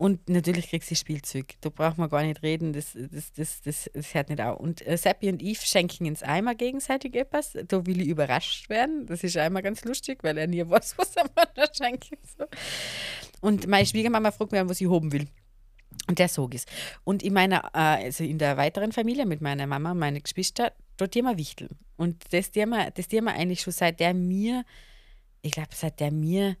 Und 0.00 0.30
natürlich 0.30 0.70
kriegst 0.70 0.90
du 0.90 0.94
Spielzeug. 0.94 1.56
Da 1.60 1.68
braucht 1.68 1.98
man 1.98 2.08
gar 2.08 2.22
nicht 2.22 2.42
reden, 2.42 2.72
das, 2.72 2.94
das, 2.94 3.32
das, 3.34 3.60
das, 3.60 3.90
das 3.92 4.14
hört 4.14 4.30
nicht 4.30 4.40
auf. 4.40 4.58
Und 4.58 4.86
äh, 4.86 4.96
Seppi 4.96 5.28
und 5.28 5.42
Eve 5.42 5.60
schenken 5.62 6.06
uns 6.06 6.22
einmal 6.22 6.56
gegenseitig 6.56 7.14
etwas. 7.14 7.52
Da 7.68 7.84
will 7.84 8.00
ich 8.00 8.08
überrascht 8.08 8.70
werden. 8.70 9.04
Das 9.04 9.22
ist 9.22 9.36
einmal 9.36 9.62
ganz 9.62 9.84
lustig, 9.84 10.24
weil 10.24 10.38
er 10.38 10.46
nie 10.46 10.66
weiß, 10.66 10.94
was 10.96 11.14
er 11.16 11.24
mir 11.24 11.68
schenken 11.76 12.16
soll. 12.34 12.48
Und 13.42 13.66
meine 13.66 13.84
Schwiegermama 13.84 14.30
fragt 14.30 14.52
mich, 14.52 14.62
was 14.64 14.80
ich 14.80 14.88
haben 14.88 15.12
will. 15.12 15.28
Und 16.08 16.18
der 16.18 16.28
sog 16.28 16.54
es. 16.54 16.64
Und 17.04 17.22
in 17.22 17.34
meiner, 17.34 17.64
äh, 17.74 18.04
also 18.06 18.24
in 18.24 18.38
der 18.38 18.56
weiteren 18.56 18.92
Familie 18.92 19.26
mit 19.26 19.42
meiner 19.42 19.66
Mama 19.66 19.92
und 19.92 19.98
meinen 19.98 20.22
Geschwistern, 20.22 20.70
dort 20.96 21.14
immer 21.14 21.36
wichteln. 21.36 21.76
Und 21.96 22.32
das 22.32 22.50
Thema, 22.50 22.90
das 22.90 23.08
Thema 23.08 23.32
eigentlich 23.32 23.60
schon 23.60 23.74
seit 23.74 24.00
der 24.00 24.14
mir, 24.14 24.64
ich 25.42 25.52
glaube, 25.52 25.74
seit 25.74 26.00
der 26.00 26.10
mir 26.10 26.56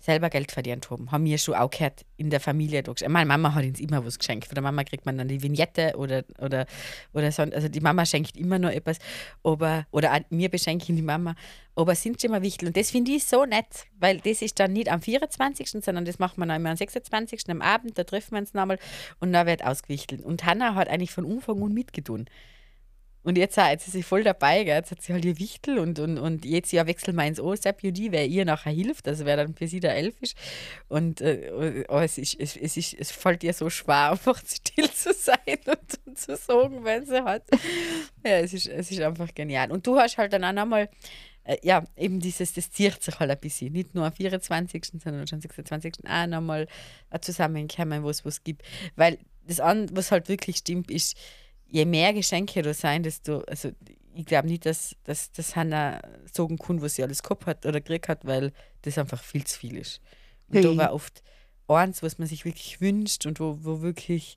selber 0.00 0.30
Geld 0.30 0.50
verdient 0.50 0.90
haben. 0.90 1.12
Haben 1.12 1.26
wir 1.26 1.38
schon 1.38 1.54
auch 1.54 1.70
gehört 1.70 2.04
in 2.16 2.30
der 2.30 2.40
Familie. 2.40 2.82
Meine 3.08 3.26
Mama 3.26 3.54
hat 3.54 3.64
uns 3.64 3.78
immer 3.78 4.04
was 4.04 4.18
geschenkt. 4.18 4.46
Von 4.46 4.54
der 4.54 4.62
Mama 4.62 4.82
kriegt 4.82 5.04
man 5.04 5.18
dann 5.18 5.28
die 5.28 5.42
Vignette 5.42 5.92
oder, 5.96 6.24
oder, 6.38 6.66
oder 7.12 7.30
so. 7.30 7.42
Also 7.42 7.68
die 7.68 7.80
Mama 7.80 8.06
schenkt 8.06 8.36
immer 8.36 8.58
nur 8.58 8.72
etwas. 8.72 8.98
Aber, 9.44 9.86
oder 9.90 10.14
auch 10.14 10.20
wir 10.30 10.48
beschenken 10.48 10.96
die 10.96 11.02
Mama. 11.02 11.34
Aber 11.76 11.94
sind 11.94 12.20
schon 12.20 12.30
mal 12.30 12.42
wichtig. 12.42 12.68
Und 12.68 12.76
das 12.76 12.90
finde 12.90 13.12
ich 13.12 13.26
so 13.26 13.44
nett, 13.44 13.86
weil 13.98 14.18
das 14.20 14.42
ist 14.42 14.58
dann 14.58 14.72
nicht 14.72 14.90
am 14.90 15.02
24., 15.02 15.70
sondern 15.70 16.04
das 16.04 16.18
macht 16.18 16.38
man 16.38 16.48
dann 16.48 16.60
immer 16.60 16.70
am 16.70 16.76
26. 16.76 17.48
am 17.48 17.60
Abend. 17.60 17.98
Da 17.98 18.04
treffen 18.04 18.32
wir 18.32 18.38
uns 18.38 18.54
nochmal 18.54 18.78
und 19.20 19.32
da 19.32 19.46
wird 19.46 19.64
ausgewichtelt. 19.64 20.22
Und 20.22 20.44
Hannah 20.44 20.74
hat 20.74 20.88
eigentlich 20.88 21.12
von 21.12 21.30
Anfang 21.30 21.62
an 21.62 21.72
mitgetan. 21.74 22.26
Und 23.22 23.36
jetzt, 23.36 23.56
jetzt 23.56 23.86
ist 23.86 23.92
sie 23.92 24.02
voll 24.02 24.24
dabei, 24.24 24.64
gell? 24.64 24.76
jetzt 24.76 24.90
hat 24.90 25.02
sie 25.02 25.12
halt 25.12 25.24
ihr 25.26 25.38
Wichtel 25.38 25.78
und, 25.78 25.98
und, 25.98 26.18
und 26.18 26.46
jetzt 26.46 26.72
ja 26.72 26.86
wechselt 26.86 27.14
man 27.14 27.26
ins 27.26 27.40
OSAP-UD, 27.40 28.12
wer 28.12 28.26
ihr 28.26 28.46
nachher 28.46 28.72
hilft, 28.72 29.06
also 29.06 29.26
wer 29.26 29.36
dann 29.36 29.54
für 29.54 29.68
sie 29.68 29.80
der 29.80 29.94
Elf 29.94 30.14
ist. 30.22 30.36
Und 30.88 31.20
äh, 31.20 31.84
oh, 31.88 31.98
es, 31.98 32.16
ist, 32.16 32.40
es, 32.40 32.56
es, 32.56 32.78
ist, 32.78 32.94
es 32.94 33.10
fällt 33.10 33.44
ihr 33.44 33.52
so 33.52 33.68
schwer, 33.68 34.10
einfach 34.12 34.40
still 34.46 34.90
zu 34.90 35.12
sein 35.12 35.36
und, 35.66 36.00
und 36.06 36.18
zu 36.18 36.34
sagen, 36.34 36.82
wenn 36.84 37.04
sie 37.04 37.22
hat. 37.22 37.44
Ja, 38.24 38.38
es 38.38 38.54
ist, 38.54 38.66
es 38.68 38.90
ist 38.90 39.00
einfach 39.00 39.34
genial. 39.34 39.70
Und 39.70 39.86
du 39.86 39.98
hast 39.98 40.16
halt 40.16 40.32
dann 40.32 40.44
auch 40.44 40.52
nochmal, 40.52 40.88
äh, 41.44 41.58
ja, 41.62 41.84
eben 41.96 42.20
dieses, 42.20 42.54
das 42.54 42.70
zieht 42.70 43.02
sich 43.02 43.18
halt 43.18 43.30
ein 43.30 43.38
bisschen. 43.38 43.72
Nicht 43.72 43.94
nur 43.94 44.06
am 44.06 44.12
24., 44.12 44.82
sondern 45.02 45.26
schon 45.26 45.36
am 45.36 45.42
26. 45.42 45.94
auch 46.08 46.26
nochmal 46.26 46.68
zusammenkommen, 47.20 48.02
wo 48.02 48.08
es 48.08 48.24
was 48.24 48.42
gibt. 48.44 48.62
Weil 48.96 49.18
das, 49.46 49.58
was 49.58 50.10
halt 50.10 50.28
wirklich 50.28 50.58
stimmt, 50.58 50.90
ist, 50.90 51.16
je 51.70 51.84
mehr 51.84 52.12
Geschenke 52.12 52.62
da 52.62 52.74
sein, 52.74 53.02
desto, 53.02 53.40
also 53.40 53.70
ich 54.14 54.26
glaube 54.26 54.48
nicht, 54.48 54.66
dass, 54.66 54.96
dass, 55.04 55.30
dass 55.32 55.56
Hannah 55.56 56.02
sagen 56.30 56.58
kann, 56.58 56.82
was 56.82 56.96
sie 56.96 57.02
alles 57.02 57.22
gehabt 57.22 57.46
hat 57.46 57.64
oder 57.64 57.80
gekriegt 57.80 58.08
hat, 58.08 58.26
weil 58.26 58.52
das 58.82 58.98
einfach 58.98 59.22
viel 59.22 59.44
zu 59.44 59.58
viel 59.58 59.76
ist. 59.76 60.00
Und 60.48 60.56
hey. 60.56 60.62
da 60.62 60.76
war 60.76 60.92
oft 60.92 61.22
eins, 61.68 62.02
was 62.02 62.18
man 62.18 62.26
sich 62.26 62.44
wirklich 62.44 62.80
wünscht 62.80 63.26
und 63.26 63.38
wo, 63.38 63.58
wo 63.62 63.80
wirklich, 63.80 64.36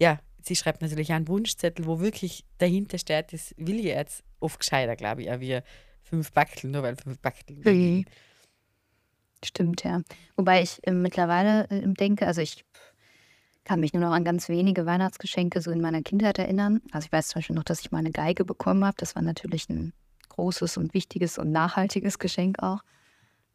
ja, 0.00 0.18
sie 0.42 0.56
schreibt 0.56 0.80
natürlich 0.80 1.12
einen 1.12 1.28
Wunschzettel, 1.28 1.86
wo 1.86 2.00
wirklich 2.00 2.44
dahinter 2.58 2.98
steht, 2.98 3.32
das 3.32 3.54
will 3.58 3.78
ich 3.78 3.84
jetzt 3.84 4.24
oft 4.40 4.58
gescheiter, 4.58 4.96
glaube 4.96 5.22
ich, 5.22 5.30
auch 5.30 5.40
wie 5.40 5.60
fünf 6.02 6.32
Backeln, 6.32 6.72
nur 6.72 6.82
weil 6.82 6.96
fünf 6.96 7.18
Backeln. 7.18 7.60
Hey. 7.62 8.04
Stimmt, 9.44 9.84
ja. 9.84 10.00
Wobei 10.36 10.62
ich 10.62 10.80
äh, 10.86 10.92
mittlerweile 10.92 11.68
äh, 11.68 11.86
denke, 11.86 12.26
also 12.26 12.40
ich 12.40 12.64
kann 13.64 13.80
mich 13.80 13.92
nur 13.92 14.02
noch 14.02 14.12
an 14.12 14.24
ganz 14.24 14.48
wenige 14.48 14.86
Weihnachtsgeschenke 14.86 15.60
so 15.60 15.70
in 15.70 15.80
meiner 15.80 16.02
Kindheit 16.02 16.38
erinnern. 16.38 16.80
Also 16.92 17.06
ich 17.06 17.12
weiß 17.12 17.28
zum 17.28 17.38
Beispiel 17.38 17.56
noch, 17.56 17.64
dass 17.64 17.80
ich 17.80 17.90
meine 17.90 18.10
Geige 18.10 18.44
bekommen 18.44 18.84
habe. 18.84 18.96
Das 18.98 19.14
war 19.14 19.22
natürlich 19.22 19.68
ein 19.68 19.92
großes 20.28 20.76
und 20.76 20.94
wichtiges 20.94 21.38
und 21.38 21.50
nachhaltiges 21.50 22.18
Geschenk 22.18 22.62
auch. 22.62 22.80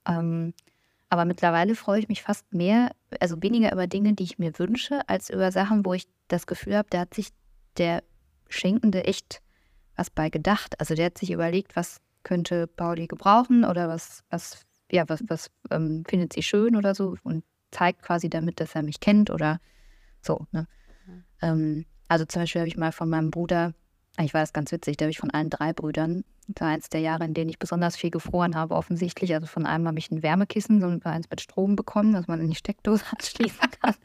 Ähm, 0.07 0.53
aber 1.09 1.25
mittlerweile 1.25 1.75
freue 1.75 1.99
ich 1.99 2.07
mich 2.07 2.21
fast 2.21 2.53
mehr, 2.53 2.91
also 3.19 3.41
weniger 3.41 3.71
über 3.71 3.87
Dinge, 3.87 4.13
die 4.13 4.23
ich 4.23 4.39
mir 4.39 4.57
wünsche, 4.57 5.07
als 5.07 5.29
über 5.29 5.51
Sachen, 5.51 5.85
wo 5.85 5.93
ich 5.93 6.07
das 6.27 6.47
Gefühl 6.47 6.77
habe, 6.77 6.87
da 6.91 6.99
hat 7.01 7.13
sich 7.13 7.29
der 7.77 8.03
Schenkende 8.47 9.03
echt 9.05 9.41
was 9.95 10.09
bei 10.09 10.29
gedacht. 10.29 10.79
Also 10.79 10.95
der 10.95 11.07
hat 11.07 11.17
sich 11.17 11.31
überlegt, 11.31 11.75
was 11.75 11.99
könnte 12.23 12.67
Pauli 12.67 13.07
gebrauchen 13.07 13.65
oder 13.65 13.89
was, 13.89 14.23
was, 14.29 14.65
ja, 14.91 15.07
was, 15.07 15.23
was 15.27 15.49
ähm, 15.71 16.03
findet 16.07 16.33
sie 16.33 16.43
schön 16.43 16.75
oder 16.75 16.95
so 16.95 17.15
und 17.23 17.43
zeigt 17.71 18.03
quasi 18.03 18.29
damit, 18.29 18.59
dass 18.59 18.75
er 18.75 18.83
mich 18.83 18.99
kennt 18.99 19.29
oder 19.29 19.59
so, 20.21 20.45
ne? 20.51 20.67
Ähm, 21.41 21.85
also 22.07 22.25
zum 22.25 22.41
Beispiel 22.41 22.61
habe 22.61 22.69
ich 22.69 22.77
mal 22.77 22.91
von 22.91 23.09
meinem 23.09 23.31
Bruder 23.31 23.73
eigentlich 24.19 24.33
war 24.33 24.41
das 24.41 24.51
ganz 24.51 24.71
witzig, 24.73 24.97
da 24.97 25.05
habe 25.05 25.11
ich 25.11 25.17
von 25.17 25.31
allen 25.31 25.49
drei 25.49 25.71
Brüdern, 25.71 26.25
das 26.47 26.61
war 26.61 26.67
eins 26.67 26.89
der 26.89 26.99
Jahre, 26.99 27.23
in 27.23 27.33
denen 27.33 27.49
ich 27.49 27.57
besonders 27.57 27.95
viel 27.95 28.09
gefroren 28.09 28.55
habe, 28.55 28.75
offensichtlich. 28.75 29.33
Also 29.33 29.47
von 29.47 29.65
einem 29.65 29.87
habe 29.87 29.97
ich 29.97 30.11
ein 30.11 30.21
Wärmekissen, 30.23 30.81
so 30.81 30.87
eins 31.07 31.29
mit 31.29 31.39
Strom 31.39 31.77
bekommen, 31.77 32.11
dass 32.13 32.27
man 32.27 32.41
in 32.41 32.49
die 32.49 32.55
Steckdose 32.55 33.05
anschließen 33.17 33.71
kann. 33.81 33.95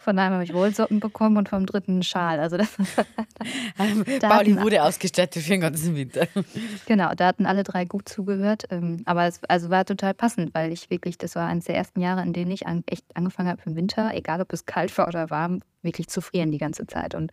Von 0.00 0.18
einem 0.18 0.32
habe 0.32 0.44
ich 0.44 0.54
Wollsocken 0.54 0.98
bekommen 0.98 1.36
und 1.36 1.50
vom 1.50 1.66
dritten 1.66 1.92
einen 1.92 2.02
Schal. 2.02 2.40
Also 2.40 2.56
das 2.56 2.74
da 4.20 4.28
Pauli 4.30 4.58
wurde 4.58 4.82
ausgestattet 4.82 5.42
für 5.42 5.50
den 5.50 5.60
ganzen 5.60 5.94
Winter. 5.94 6.26
Genau, 6.86 7.14
da 7.14 7.26
hatten 7.26 7.44
alle 7.44 7.64
drei 7.64 7.84
gut 7.84 8.08
zugehört. 8.08 8.64
Ähm, 8.70 9.02
aber 9.04 9.26
es 9.26 9.44
also 9.44 9.68
war 9.68 9.84
total 9.84 10.14
passend, 10.14 10.54
weil 10.54 10.72
ich 10.72 10.88
wirklich, 10.88 11.18
das 11.18 11.36
war 11.36 11.46
eines 11.46 11.66
der 11.66 11.76
ersten 11.76 12.00
Jahre, 12.00 12.22
in 12.22 12.32
denen 12.32 12.50
ich 12.50 12.62
echt 12.86 13.04
angefangen 13.14 13.50
habe 13.50 13.60
im 13.66 13.76
Winter, 13.76 14.12
egal 14.14 14.40
ob 14.40 14.50
es 14.54 14.64
kalt 14.64 14.96
war 14.96 15.06
oder 15.06 15.28
warm, 15.28 15.60
wirklich 15.82 16.08
zu 16.08 16.22
frieren 16.22 16.50
die 16.50 16.58
ganze 16.58 16.86
Zeit. 16.86 17.14
Und 17.14 17.30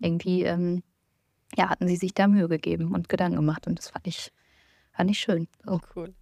irgendwie 0.00 0.42
ähm, 0.42 0.82
ja, 1.56 1.68
hatten 1.68 1.86
sie 1.86 1.96
sich 1.96 2.12
da 2.12 2.26
Mühe 2.26 2.48
gegeben 2.48 2.92
und 2.92 3.08
Gedanken 3.08 3.36
gemacht. 3.36 3.68
Und 3.68 3.78
das 3.78 3.90
fand 3.90 4.08
ich, 4.08 4.32
fand 4.90 5.12
ich 5.12 5.20
schön. 5.20 5.46
So. 5.64 5.80
Cool. 5.94 6.12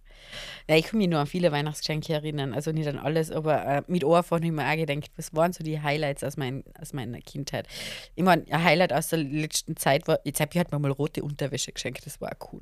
Ja, 0.67 0.75
ich 0.75 0.85
kann 0.85 0.97
mich 0.97 1.07
nur 1.07 1.19
an 1.19 1.27
viele 1.27 1.51
Weihnachtsgeschenke 1.51 2.13
erinnern, 2.13 2.53
also 2.53 2.71
nicht 2.71 2.87
an 2.87 2.97
alles, 2.97 3.31
aber 3.31 3.65
äh, 3.65 3.81
mit 3.87 4.03
Ohrfach 4.03 4.37
habe 4.37 4.45
ich 4.45 4.51
mir 4.51 4.67
auch 4.69 4.75
gedacht, 4.75 5.11
was 5.15 5.33
waren 5.33 5.53
so 5.53 5.63
die 5.63 5.81
Highlights 5.81 6.23
aus, 6.23 6.37
mein, 6.37 6.63
aus 6.79 6.93
meiner 6.93 7.19
Kindheit? 7.19 7.67
Ich 8.15 8.23
meine, 8.23 8.45
ein 8.49 8.63
Highlight 8.63 8.93
aus 8.93 9.09
der 9.09 9.19
letzten 9.19 9.75
Zeit 9.77 10.07
war, 10.07 10.19
jetzt 10.23 10.39
habe 10.39 10.51
ich 10.53 10.57
halt 10.57 10.71
mal 10.71 10.91
rote 10.91 11.23
Unterwäsche 11.23 11.71
geschenkt, 11.71 12.05
das 12.05 12.21
war 12.21 12.31
auch 12.31 12.53
cool. 12.53 12.61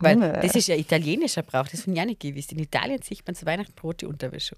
Weil 0.00 0.16
oh. 0.18 0.40
das 0.40 0.54
ist 0.54 0.68
ja 0.68 0.76
italienischer 0.76 1.42
Brauch, 1.42 1.66
das 1.66 1.82
von 1.82 1.94
ja 1.94 2.04
nicht 2.04 2.20
gewusst. 2.20 2.52
In 2.52 2.60
Italien 2.60 3.02
sieht 3.02 3.26
man 3.26 3.34
zu 3.34 3.46
Weihnachten 3.46 3.78
rote 3.80 4.08
Unterwäsche. 4.08 4.54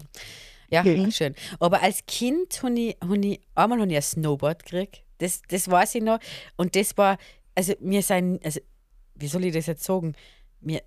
Ja, 0.71 0.83
mhm. 0.83 1.11
schön. 1.11 1.35
Aber 1.59 1.83
als 1.83 2.05
Kind 2.07 2.63
habe 2.63 2.79
ich, 2.79 2.97
hab 3.01 3.13
ich 3.13 3.41
einmal 3.55 3.81
hab 3.81 3.89
ich 3.89 3.97
ein 3.97 4.03
Snowboard 4.03 4.65
gekriegt. 4.65 5.03
Das, 5.19 5.43
das 5.49 5.71
weiß 5.71 5.97
ich 5.97 6.03
noch. 6.03 6.19
Und 6.57 6.77
das 6.77 6.97
war, 6.97 7.19
also 7.55 7.75
wir 7.81 8.03
sind, 8.03 8.45
also 8.45 8.61
wie 9.15 9.27
soll 9.27 9.45
ich 9.45 9.55
das 9.55 9.67
jetzt 9.67 9.85
sagen? 9.85 10.15
Wir, 10.61 10.83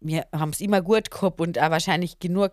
wir 0.00 0.26
haben 0.32 0.50
es 0.50 0.60
immer 0.60 0.82
gut 0.82 1.10
gehabt 1.10 1.40
und 1.40 1.58
auch 1.58 1.70
wahrscheinlich 1.70 2.18
genug 2.18 2.52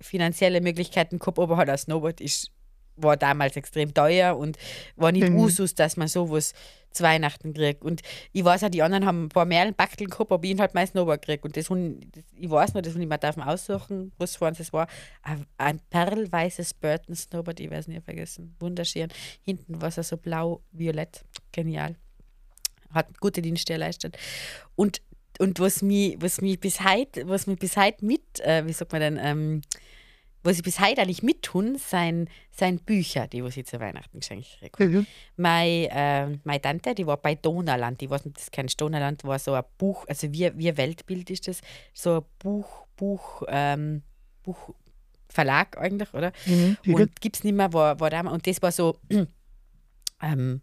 finanzielle 0.00 0.60
Möglichkeiten 0.60 1.18
gehabt, 1.18 1.38
aber 1.38 1.56
halt 1.56 1.68
ein 1.68 1.78
Snowboard 1.78 2.20
ist, 2.20 2.50
war 2.96 3.16
damals 3.16 3.56
extrem 3.56 3.92
teuer 3.92 4.36
und 4.36 4.56
war 4.94 5.10
nicht 5.10 5.28
mhm. 5.28 5.36
Usus, 5.36 5.74
dass 5.74 5.96
man 5.96 6.06
sowas 6.06 6.52
zu 6.92 7.02
Weihnachten 7.02 7.52
kriegt. 7.52 7.82
Und 7.82 8.02
ich 8.32 8.44
weiß 8.44 8.62
auch, 8.62 8.68
die 8.68 8.82
anderen 8.82 9.04
haben 9.04 9.24
ein 9.24 9.28
paar 9.30 9.46
mehr 9.46 9.72
Backeln 9.72 10.08
gehabt, 10.08 10.30
aber 10.30 10.44
ich 10.44 10.56
halt 10.60 10.74
mein 10.74 10.86
Snowboard 10.86 11.22
gekriegt. 11.22 11.44
Und 11.44 11.56
das, 11.56 11.68
ich 12.36 12.50
weiß 12.50 12.74
noch, 12.74 12.82
das 12.82 12.94
ich 12.94 13.06
mir 13.06 13.18
darf 13.18 13.36
aussuchen, 13.36 14.12
was 14.16 14.36
von 14.36 14.54
es 14.56 14.72
war. 14.72 14.86
Ein 15.58 15.80
perlweißes 15.90 16.74
Burton 16.74 17.16
Snowboard, 17.16 17.58
ich 17.58 17.70
weiß 17.70 17.88
nicht 17.88 18.04
vergessen. 18.04 18.54
Wunderschön. 18.60 19.08
Hinten 19.42 19.82
war 19.82 19.88
es 19.88 19.96
so 20.08 20.16
blau-violett. 20.16 21.24
Genial 21.50 21.96
hat 22.94 23.20
gute 23.20 23.42
Dienste 23.42 23.74
erleistet. 23.74 24.16
Und, 24.76 25.02
und 25.38 25.60
was 25.60 25.82
mich, 25.82 26.16
was 26.20 26.40
mich 26.40 26.60
bis 26.60 26.80
heute, 26.80 27.28
was 27.28 27.46
mich 27.46 27.58
bis 27.58 27.76
heute 27.76 28.04
mit, 28.04 28.40
äh, 28.40 28.66
wie 28.66 28.72
sagt 28.72 28.92
man 28.92 29.00
denn, 29.00 29.18
ähm, 29.20 29.62
was 30.44 30.58
ich 30.58 30.62
bis 30.62 30.78
heute 30.78 31.00
eigentlich 31.00 31.22
mittun, 31.22 31.78
sind, 31.78 32.28
sind 32.50 32.84
Bücher, 32.84 33.26
die 33.26 33.42
was 33.42 33.56
ich 33.56 33.66
zu 33.66 33.80
Weihnachten 33.80 34.20
geschenkt 34.20 34.58
kriege. 34.72 34.98
Mhm. 34.98 35.06
Meine, 35.36 35.88
äh, 35.90 36.38
meine 36.44 36.60
Tante, 36.60 36.94
die 36.94 37.06
war 37.06 37.16
bei 37.16 37.34
Donauland, 37.34 38.00
die 38.00 38.10
weiß 38.10 38.26
nicht, 38.26 38.36
das 38.36 38.50
kein 38.50 38.66
Donauland, 38.66 39.24
war 39.24 39.38
so 39.38 39.54
ein 39.54 39.64
Buch, 39.78 40.04
also 40.06 40.30
wie, 40.32 40.52
wie 40.54 40.76
Weltbild 40.76 41.30
ist 41.30 41.48
das, 41.48 41.62
so 41.94 42.18
ein 42.18 42.24
Buch, 42.38 42.86
Buch, 42.96 43.42
ähm, 43.48 44.02
Buch, 44.42 44.74
Verlag 45.28 45.78
eigentlich, 45.78 46.12
oder? 46.12 46.32
Mhm. 46.46 46.76
Und 46.86 47.20
gibt 47.20 47.36
es 47.36 47.44
nicht 47.44 47.54
mehr, 47.54 47.72
war, 47.72 47.98
war 47.98 48.10
damals, 48.10 48.34
und 48.34 48.46
das 48.46 48.62
war 48.62 48.70
so, 48.70 48.98
ähm, 50.22 50.60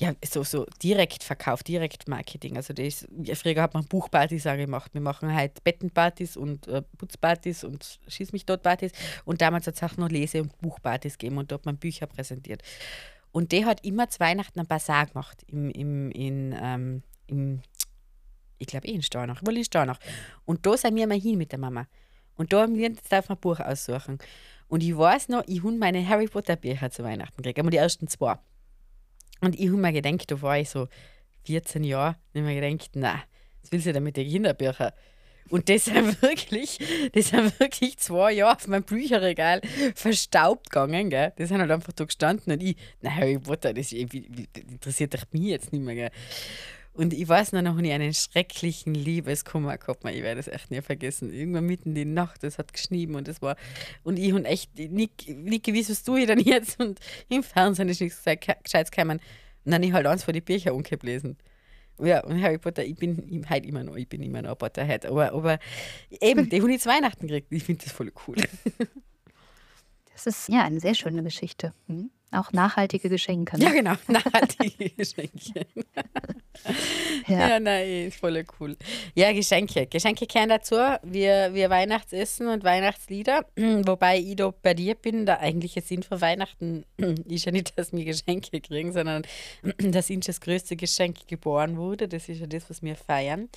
ja, 0.00 0.14
so, 0.24 0.44
so 0.44 0.64
Direktverkauf, 0.82 1.64
Direktmarketing. 1.64 2.56
Also 2.56 2.72
das, 2.72 3.06
früher 3.34 3.60
hat 3.60 3.74
man 3.74 3.84
Buchpartys 3.84 4.46
auch 4.46 4.56
gemacht. 4.56 4.94
Wir 4.94 5.00
machen 5.00 5.34
halt 5.34 5.62
Bettenpartys 5.64 6.36
und 6.36 6.68
äh, 6.68 6.82
Putzpartys 6.96 7.64
und 7.64 7.98
Schieß 8.06 8.32
mich 8.32 8.46
dort 8.46 8.62
Partys. 8.62 8.92
Und 9.24 9.40
damals 9.40 9.66
hat 9.66 9.74
es 9.74 9.82
auch 9.82 9.96
noch 9.96 10.08
Lese- 10.08 10.42
und 10.42 10.56
Buchpartys 10.60 11.18
gegeben 11.18 11.38
und 11.38 11.50
dort 11.50 11.66
man 11.66 11.76
Bücher 11.76 12.06
präsentiert. 12.06 12.62
Und 13.32 13.50
der 13.50 13.66
hat 13.66 13.84
immer 13.84 14.08
zu 14.08 14.20
Weihnachten 14.20 14.60
ein 14.60 14.66
Basar 14.66 15.06
gemacht 15.06 15.42
im, 15.48 15.70
im, 15.70 16.10
in, 16.12 16.56
ähm, 16.60 17.02
im 17.26 17.62
ich 18.58 18.68
glaube 18.68 18.86
eh 18.86 18.92
in 18.92 19.02
Stornach, 19.02 19.42
wohl 19.44 19.56
in 19.56 19.64
Stornach. 19.64 19.98
Und 20.44 20.64
da 20.64 20.76
sind 20.76 20.94
wir 20.94 21.08
mal 21.08 21.20
hin 21.20 21.38
mit 21.38 21.50
der 21.50 21.58
Mama. 21.58 21.86
Und 22.36 22.52
da 22.52 22.62
haben 22.62 22.76
wir 22.76 22.88
jetzt 22.88 23.10
darf 23.10 23.28
man 23.28 23.36
ein 23.36 23.40
Buch 23.40 23.58
aussuchen. 23.58 24.18
Und 24.68 24.82
ich 24.82 24.96
weiß 24.96 25.28
noch, 25.28 25.42
ich 25.48 25.64
habe 25.64 25.72
meine 25.72 26.06
Harry 26.06 26.28
Potter 26.28 26.54
Bücher 26.54 26.90
zu 26.90 27.02
Weihnachten 27.02 27.36
gekriegt, 27.36 27.58
aber 27.58 27.70
die 27.70 27.78
ersten 27.78 28.06
zwei. 28.06 28.38
Und 29.40 29.58
ich 29.58 29.68
habe 29.68 29.76
mir 29.76 29.92
gedacht, 29.92 30.30
da 30.30 30.40
war 30.42 30.58
ich 30.58 30.70
so 30.70 30.88
14 31.44 31.84
Jahre, 31.84 32.16
und 32.34 32.40
ich 32.40 32.42
mir 32.42 32.60
gedacht, 32.60 32.90
na, 32.94 33.22
was 33.62 33.72
willst 33.72 33.86
du 33.86 33.92
denn 33.92 34.02
mit 34.02 34.16
den 34.16 34.28
Kinderbüchern? 34.28 34.92
Und 35.50 35.68
das 35.68 35.86
sind 35.86 36.20
wirklich, 36.22 36.78
das 37.12 37.28
sind 37.28 37.58
wirklich 37.58 37.98
zwei 37.98 38.32
Jahre 38.32 38.56
auf 38.56 38.66
meinem 38.68 38.82
Bücherregal 38.82 39.62
verstaubt 39.94 40.70
gegangen, 40.70 41.10
gell? 41.10 41.32
Die 41.38 41.46
sind 41.46 41.60
halt 41.60 41.70
einfach 41.70 41.92
da 41.92 42.04
gestanden 42.04 42.52
und 42.52 42.62
ich, 42.62 42.76
na 43.00 43.14
Harry 43.14 43.38
Potter, 43.38 43.72
das, 43.72 43.90
das 43.90 43.96
interessiert 43.96 45.14
doch 45.14 45.24
mich 45.32 45.44
jetzt 45.44 45.72
nicht 45.72 45.82
mehr, 45.82 45.94
gell? 45.94 46.10
Und 46.98 47.14
ich 47.14 47.28
weiß 47.28 47.52
noch, 47.52 47.62
noch 47.62 47.76
nie 47.76 47.92
einen 47.92 48.12
schrecklichen 48.12 48.92
Liebeskummer 48.92 49.78
gehabt. 49.78 50.04
Ich 50.04 50.20
werde 50.20 50.38
das 50.38 50.48
echt 50.48 50.72
nie 50.72 50.82
vergessen. 50.82 51.32
Irgendwann 51.32 51.64
mitten 51.64 51.90
in 51.90 51.94
die 51.94 52.04
Nacht, 52.04 52.42
das 52.42 52.58
hat 52.58 52.72
geschnieben 52.72 53.14
und 53.14 53.28
das 53.28 53.40
war. 53.40 53.54
Und 54.02 54.18
ich 54.18 54.32
habe 54.32 54.44
echt 54.44 54.76
nicht, 54.76 55.28
nicht 55.28 55.64
gewusst, 55.64 55.90
was 55.90 56.02
tue 56.02 56.22
ich 56.22 56.26
denn 56.26 56.40
jetzt? 56.40 56.80
Und 56.80 56.98
im 57.28 57.44
Fernsehen 57.44 57.88
ist 57.88 58.00
nichts 58.00 58.24
Gescheites 58.24 58.90
gekommen. 58.90 59.20
Und 59.64 59.70
dann 59.70 59.74
habe 59.74 59.86
ich 59.86 59.92
halt 59.92 60.06
eins 60.08 60.24
von 60.24 60.34
den 60.34 60.42
Büchern 60.42 60.74
umgelesen. 60.74 61.38
Ja, 62.00 62.24
und 62.24 62.42
Harry 62.42 62.58
Potter, 62.58 62.84
ich 62.84 62.96
bin 62.96 63.46
halt 63.48 63.64
immer 63.64 63.84
noch, 63.84 63.94
ich 63.94 64.08
bin 64.08 64.20
immer 64.20 64.42
noch 64.42 64.50
ein 64.50 64.58
Potterhead. 64.58 65.06
Aber, 65.06 65.32
aber 65.32 65.60
eben, 66.20 66.48
die 66.48 66.60
habe 66.60 66.72
ich 66.72 66.80
zu 66.80 66.88
Weihnachten 66.88 67.28
gekriegt. 67.28 67.52
Ich 67.52 67.62
finde 67.62 67.84
das 67.84 67.92
voll 67.92 68.10
cool. 68.26 68.38
Das 70.14 70.26
ist 70.26 70.48
ja 70.48 70.64
eine 70.64 70.80
sehr 70.80 70.94
schöne 70.96 71.22
Geschichte. 71.22 71.72
Mhm. 71.86 72.10
Auch 72.30 72.52
nachhaltige 72.52 73.08
Geschenke. 73.08 73.56
Ne? 73.56 73.64
Ja, 73.64 73.70
genau, 73.70 73.94
nachhaltige 74.06 74.90
Geschenke. 74.90 75.66
ja. 77.26 77.48
ja, 77.48 77.60
nein, 77.60 78.08
ist 78.08 78.18
voll 78.18 78.44
cool. 78.60 78.76
Ja, 79.14 79.32
Geschenke. 79.32 79.86
Geschenke 79.86 80.26
kehren 80.26 80.50
dazu. 80.50 80.76
Wir, 81.02 81.54
wir 81.54 81.70
Weihnachtsessen 81.70 82.48
und 82.48 82.64
Weihnachtslieder. 82.64 83.46
Wobei 83.56 84.18
ich 84.18 84.36
da 84.36 84.52
bei 84.62 84.74
dir 84.74 84.94
bin, 84.94 85.24
der 85.24 85.40
eigentliche 85.40 85.80
Sinn 85.80 86.02
von 86.02 86.20
Weihnachten 86.20 86.84
ist 87.28 87.46
ja 87.46 87.52
nicht, 87.52 87.78
dass 87.78 87.92
wir 87.92 88.04
Geschenke 88.04 88.60
kriegen, 88.60 88.92
sondern 88.92 89.22
dass 89.78 90.10
uns 90.10 90.26
das 90.26 90.40
größte 90.40 90.76
Geschenk 90.76 91.26
geboren 91.28 91.78
wurde. 91.78 92.08
Das 92.08 92.28
ist 92.28 92.40
ja 92.40 92.46
das, 92.46 92.68
was 92.68 92.82
wir 92.82 92.96
feiern. 92.96 93.48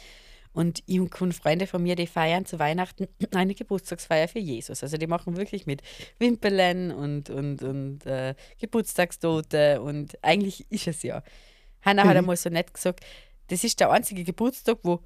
Und 0.53 0.83
ich 0.85 0.99
und 0.99 1.33
Freunde 1.33 1.65
von 1.65 1.81
mir, 1.81 1.95
die 1.95 2.07
feiern 2.07 2.45
zu 2.45 2.59
Weihnachten 2.59 3.07
eine 3.33 3.55
Geburtstagsfeier 3.55 4.27
für 4.27 4.39
Jesus. 4.39 4.83
Also 4.83 4.97
die 4.97 5.07
machen 5.07 5.37
wirklich 5.37 5.65
mit 5.65 5.81
Wimpeln 6.19 6.91
und, 6.91 7.29
und, 7.29 7.63
und 7.63 8.05
äh, 8.05 8.35
Geburtstagstote 8.59 9.81
und 9.81 10.21
eigentlich 10.23 10.69
ist 10.69 10.87
es 10.87 11.03
ja. 11.03 11.23
Hannah 11.81 12.03
mhm. 12.03 12.09
hat 12.09 12.17
einmal 12.17 12.37
so 12.37 12.49
nett 12.49 12.73
gesagt, 12.73 13.01
das 13.47 13.63
ist 13.63 13.79
der 13.79 13.91
einzige 13.91 14.23
Geburtstag, 14.23 14.79
wo, 14.83 14.99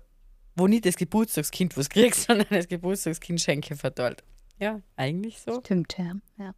wo 0.55 0.67
nicht 0.67 0.85
das 0.85 0.95
Geburtstagskind 0.95 1.77
was 1.77 1.89
kriegt, 1.89 2.15
sondern 2.15 2.47
das 2.49 2.67
Geburtstagskind 2.67 3.39
Schenke 3.39 3.75
verteilt. 3.75 4.23
Ja, 4.59 4.81
eigentlich 4.95 5.39
so. 5.41 5.59
Stimmt, 5.59 5.97
ja. 5.97 6.13
Ja, 6.37 6.55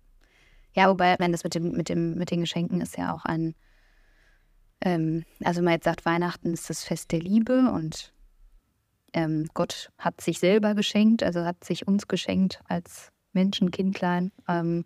ja 0.73 0.89
wobei, 0.89 1.15
wenn 1.19 1.32
das 1.32 1.43
mit, 1.43 1.56
dem, 1.56 1.71
mit, 1.71 1.89
dem, 1.89 2.15
mit 2.15 2.32
den 2.32 2.41
Geschenken 2.41 2.82
ist 2.82 2.97
ja 2.97 3.13
auch 3.13 3.26
ein, 3.26 3.56
ähm, 4.82 5.26
also 5.43 5.62
man 5.62 5.73
jetzt 5.73 5.86
sagt, 5.86 6.06
Weihnachten 6.06 6.54
ist 6.54 6.69
das 6.69 6.84
Fest 6.84 7.12
der 7.12 7.19
Liebe 7.19 7.71
und 7.71 8.13
ähm, 9.13 9.48
Gott 9.54 9.91
hat 9.98 10.22
sich 10.22 10.39
selber 10.39 10.76
geschenkt, 10.76 11.24
also 11.24 11.43
hat 11.46 11.63
sich 11.63 11.88
uns 11.88 12.08
geschenkt 12.08 12.62
als 12.67 13.12
Menschenkindlein. 13.34 14.32
Ähm, 14.48 14.86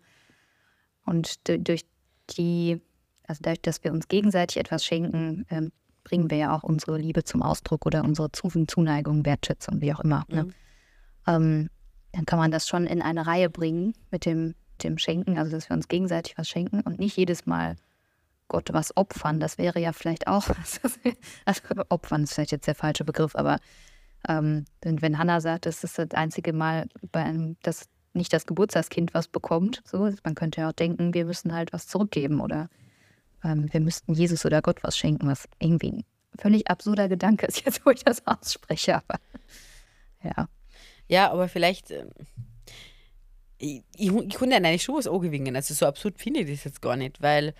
und 1.04 1.36
durch 1.46 1.84
die, 2.30 2.80
also 3.26 3.40
dadurch, 3.42 3.62
dass 3.62 3.84
wir 3.84 3.92
uns 3.92 4.08
gegenseitig 4.08 4.58
etwas 4.58 4.84
schenken, 4.84 5.46
ähm, 5.50 5.72
bringen 6.04 6.30
wir 6.30 6.38
ja 6.38 6.56
auch 6.56 6.62
unsere 6.62 6.98
Liebe 6.98 7.24
zum 7.24 7.42
Ausdruck 7.42 7.86
oder 7.86 8.04
unsere 8.04 8.30
Zuneigung, 8.32 9.24
Wertschätzung, 9.24 9.80
wie 9.80 9.92
auch 9.92 10.00
immer. 10.00 10.24
Ne? 10.28 10.44
Mhm. 10.44 10.54
Ähm, 11.26 11.70
dann 12.12 12.26
kann 12.26 12.38
man 12.38 12.50
das 12.50 12.68
schon 12.68 12.86
in 12.86 13.02
eine 13.02 13.26
Reihe 13.26 13.48
bringen 13.48 13.94
mit 14.10 14.26
dem, 14.26 14.54
dem 14.82 14.98
Schenken, 14.98 15.38
also 15.38 15.52
dass 15.52 15.68
wir 15.68 15.76
uns 15.76 15.88
gegenseitig 15.88 16.36
was 16.36 16.48
schenken 16.48 16.80
und 16.80 16.98
nicht 16.98 17.16
jedes 17.16 17.46
Mal 17.46 17.76
Gott 18.48 18.72
was 18.72 18.96
opfern. 18.96 19.40
Das 19.40 19.58
wäre 19.58 19.80
ja 19.80 19.92
vielleicht 19.92 20.26
auch, 20.26 20.48
also 21.44 21.62
opfern 21.88 22.24
ist 22.24 22.34
vielleicht 22.34 22.52
jetzt 22.52 22.66
der 22.66 22.74
falsche 22.74 23.04
Begriff, 23.04 23.34
aber 23.34 23.58
ähm, 24.28 24.64
denn 24.84 25.02
wenn 25.02 25.18
Hannah 25.18 25.40
sagt, 25.40 25.66
das 25.66 25.84
ist 25.84 25.98
das 25.98 26.10
einzige 26.12 26.52
Mal, 26.52 26.86
dass 27.62 27.88
nicht 28.14 28.32
das 28.32 28.46
Geburtstagskind 28.46 29.14
was 29.14 29.28
bekommt, 29.28 29.82
so, 29.84 30.10
man 30.22 30.34
könnte 30.34 30.60
ja 30.60 30.68
auch 30.68 30.74
denken, 30.74 31.14
wir 31.14 31.24
müssen 31.24 31.52
halt 31.52 31.72
was 31.72 31.86
zurückgeben 31.86 32.40
oder 32.40 32.68
ähm, 33.42 33.72
wir 33.72 33.80
müssten 33.80 34.14
Jesus 34.14 34.44
oder 34.44 34.62
Gott 34.62 34.82
was 34.82 34.96
schenken, 34.96 35.26
was 35.28 35.48
irgendwie 35.58 35.92
ein 35.92 36.04
völlig 36.38 36.68
absurder 36.68 37.08
Gedanke 37.08 37.46
ist, 37.46 37.60
jetzt 37.64 37.84
wo 37.84 37.90
ich 37.90 38.04
das 38.04 38.26
ausspreche, 38.26 38.96
aber 38.96 39.18
ja. 40.22 40.48
Ja, 41.08 41.30
aber 41.30 41.48
vielleicht, 41.48 41.90
äh, 41.90 42.06
ich, 43.58 43.82
ich, 43.96 44.12
ich 44.12 44.34
konnte 44.34 44.56
eigentlich 44.56 44.82
schon 44.82 44.96
was 44.96 45.08
angewinnen, 45.08 45.56
also 45.56 45.74
so 45.74 45.86
absurd 45.86 46.18
finde 46.18 46.40
ich 46.40 46.50
das 46.50 46.64
jetzt 46.64 46.82
gar 46.82 46.96
nicht, 46.96 47.22
weil 47.22 47.54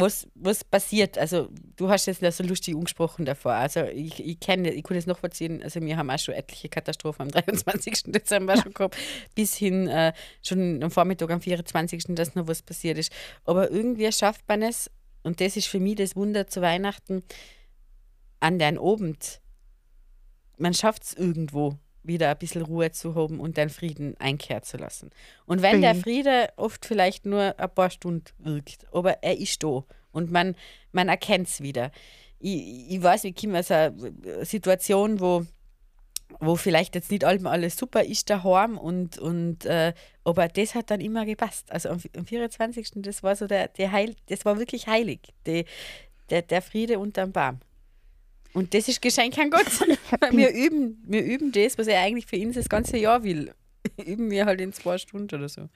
was, 0.00 0.28
was 0.34 0.64
passiert. 0.64 1.18
Also, 1.18 1.48
du 1.76 1.88
hast 1.88 2.06
jetzt 2.06 2.20
so 2.36 2.44
lustig 2.44 2.74
angesprochen 2.74 3.24
davor. 3.24 3.52
Also, 3.52 3.84
ich, 3.84 4.24
ich 4.24 4.40
kenne, 4.40 4.72
ich 4.72 4.82
kann 4.82 4.96
das 4.96 5.06
noch 5.06 5.18
verziehen. 5.18 5.62
Also, 5.62 5.80
wir 5.80 5.96
haben 5.96 6.10
auch 6.10 6.18
schon 6.18 6.34
etliche 6.34 6.68
Katastrophen 6.68 7.22
am 7.22 7.30
23. 7.32 8.04
Dezember 8.12 8.56
schon 8.56 8.72
gehabt, 8.72 8.96
bis 9.34 9.56
hin 9.56 9.88
äh, 9.88 10.12
schon 10.42 10.82
am 10.82 10.90
Vormittag 10.90 11.30
am 11.30 11.40
24. 11.40 12.04
dass 12.08 12.34
noch 12.34 12.48
was 12.48 12.62
passiert 12.62 12.98
ist. 12.98 13.12
Aber 13.44 13.70
irgendwie 13.70 14.10
schafft 14.12 14.46
man 14.48 14.62
es, 14.62 14.90
und 15.22 15.40
das 15.40 15.56
ist 15.56 15.66
für 15.66 15.80
mich 15.80 15.96
das 15.96 16.16
Wunder 16.16 16.46
zu 16.46 16.62
Weihnachten, 16.62 17.22
an 18.40 18.58
den 18.58 18.78
Abend. 18.78 19.40
Man 20.56 20.74
schafft 20.74 21.04
es 21.04 21.12
irgendwo 21.14 21.78
wieder 22.08 22.30
ein 22.30 22.38
bisschen 22.38 22.62
Ruhe 22.62 22.90
zu 22.90 23.14
haben 23.14 23.38
und 23.38 23.56
den 23.56 23.70
Frieden 23.70 24.16
einkehren 24.18 24.62
zu 24.62 24.76
lassen. 24.76 25.10
Und 25.46 25.62
wenn 25.62 25.80
der 25.80 25.94
Friede 25.94 26.48
oft 26.56 26.84
vielleicht 26.84 27.26
nur 27.26 27.58
ein 27.58 27.70
paar 27.70 27.90
Stunden 27.90 28.26
wirkt, 28.38 28.86
aber 28.92 29.22
er 29.22 29.38
ist 29.38 29.62
da 29.62 29.84
und 30.10 30.32
man, 30.32 30.56
man 30.92 31.08
erkennt 31.08 31.48
es 31.48 31.60
wieder. 31.60 31.92
Ich, 32.40 32.90
ich 32.90 33.02
weiß, 33.02 33.24
wie 33.24 33.32
kommen 33.32 33.56
aus 33.56 33.70
einer 33.70 33.94
Situation, 34.42 35.20
wo, 35.20 35.44
wo 36.40 36.56
vielleicht 36.56 36.94
jetzt 36.94 37.10
nicht 37.10 37.24
allem 37.24 37.46
alles 37.46 37.76
super 37.76 38.04
ist 38.04 38.30
daheim 38.30 38.78
und, 38.78 39.18
und 39.18 39.64
äh, 39.66 39.92
aber 40.24 40.48
das 40.48 40.74
hat 40.74 40.90
dann 40.90 41.00
immer 41.00 41.24
gepasst. 41.24 41.70
Also 41.70 41.90
am, 41.90 42.00
am 42.16 42.26
24. 42.26 42.90
das 42.96 43.22
war 43.22 43.36
so 43.36 43.46
der, 43.46 43.68
der 43.68 43.92
Heil, 43.92 44.14
das 44.26 44.44
war 44.44 44.58
wirklich 44.58 44.86
heilig, 44.86 45.20
die, 45.46 45.64
der, 46.30 46.42
der 46.42 46.62
Friede 46.62 46.98
unterm 46.98 47.32
Baum. 47.32 47.60
Und 48.54 48.74
das 48.74 48.88
ist 48.88 49.02
Geschenk 49.02 49.38
an 49.38 49.50
Gott. 49.50 49.66
wir, 50.32 50.52
üben, 50.52 51.02
wir 51.06 51.24
üben 51.24 51.52
das, 51.52 51.78
was 51.78 51.86
er 51.86 52.00
eigentlich 52.00 52.26
für 52.26 52.36
ihn 52.36 52.52
das 52.52 52.68
ganze 52.68 52.96
Jahr 52.96 53.22
will. 53.22 53.52
üben 54.04 54.30
wir 54.30 54.46
halt 54.46 54.60
in 54.60 54.72
zwei 54.72 54.98
Stunden 54.98 55.34
oder 55.34 55.48
so. 55.48 55.68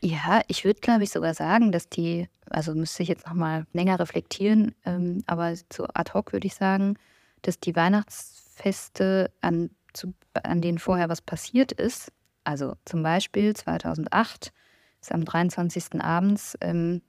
Ja, 0.00 0.42
ich 0.48 0.64
würde, 0.64 0.80
glaube 0.80 1.04
ich, 1.04 1.10
sogar 1.10 1.34
sagen, 1.34 1.72
dass 1.72 1.88
die, 1.88 2.28
also 2.50 2.74
müsste 2.74 3.02
ich 3.02 3.08
jetzt 3.08 3.26
nochmal 3.26 3.66
länger 3.72 3.98
reflektieren, 3.98 4.74
ähm, 4.84 5.22
aber 5.26 5.54
so 5.72 5.86
ad 5.94 6.12
hoc 6.12 6.32
würde 6.32 6.46
ich 6.46 6.54
sagen, 6.54 6.98
dass 7.42 7.58
die 7.58 7.74
Weihnachtsfeste, 7.74 9.30
an, 9.40 9.70
zu, 9.94 10.12
an 10.42 10.60
denen 10.60 10.78
vorher 10.78 11.08
was 11.08 11.22
passiert 11.22 11.72
ist, 11.72 12.12
also 12.44 12.74
zum 12.84 13.02
Beispiel 13.02 13.54
2008 13.56 14.52
ist 15.00 15.12
am 15.12 15.24
23. 15.24 16.02
abends 16.02 16.56
ähm, 16.60 17.00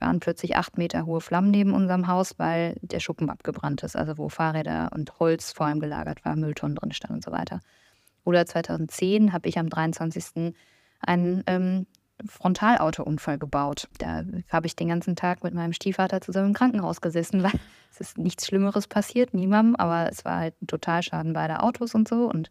waren 0.00 0.20
plötzlich 0.20 0.56
acht 0.56 0.78
Meter 0.78 1.06
hohe 1.06 1.20
Flammen 1.20 1.50
neben 1.50 1.72
unserem 1.72 2.06
Haus, 2.06 2.38
weil 2.38 2.76
der 2.82 3.00
Schuppen 3.00 3.30
abgebrannt 3.30 3.82
ist, 3.82 3.96
also 3.96 4.18
wo 4.18 4.28
Fahrräder 4.28 4.90
und 4.94 5.18
Holz 5.18 5.52
vor 5.52 5.66
allem 5.66 5.80
gelagert 5.80 6.24
war, 6.24 6.36
Mülltonnen 6.36 6.76
drin 6.76 6.92
standen 6.92 7.16
und 7.16 7.24
so 7.24 7.32
weiter. 7.32 7.60
Oder 8.24 8.46
2010 8.46 9.32
habe 9.32 9.48
ich 9.48 9.58
am 9.58 9.68
23. 9.68 10.54
einen 11.00 11.42
ähm, 11.46 11.86
Frontalautounfall 12.26 13.38
gebaut. 13.38 13.88
Da 13.98 14.24
habe 14.50 14.66
ich 14.66 14.76
den 14.76 14.88
ganzen 14.88 15.16
Tag 15.16 15.42
mit 15.42 15.54
meinem 15.54 15.72
Stiefvater 15.72 16.20
zusammen 16.20 16.48
im 16.48 16.54
Krankenhaus 16.54 17.00
gesessen, 17.00 17.42
weil 17.42 17.58
es 17.90 18.00
ist 18.00 18.18
nichts 18.18 18.46
Schlimmeres 18.46 18.86
passiert, 18.86 19.34
niemandem, 19.34 19.76
aber 19.76 20.10
es 20.10 20.24
war 20.24 20.38
halt 20.38 20.60
ein 20.62 20.66
Totalschaden 20.66 21.32
beider 21.32 21.62
Autos 21.62 21.94
und 21.94 22.08
so. 22.08 22.28
Und 22.28 22.50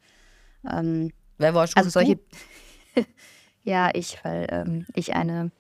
ähm, 0.70 1.12
wer 1.38 1.54
war 1.54 1.68
schon? 1.68 1.78
Also 1.78 1.90
solche. 1.90 2.20
ja, 3.64 3.90
ich, 3.94 4.24
weil 4.24 4.48
ähm, 4.50 4.86
ich 4.94 5.14
eine 5.16 5.52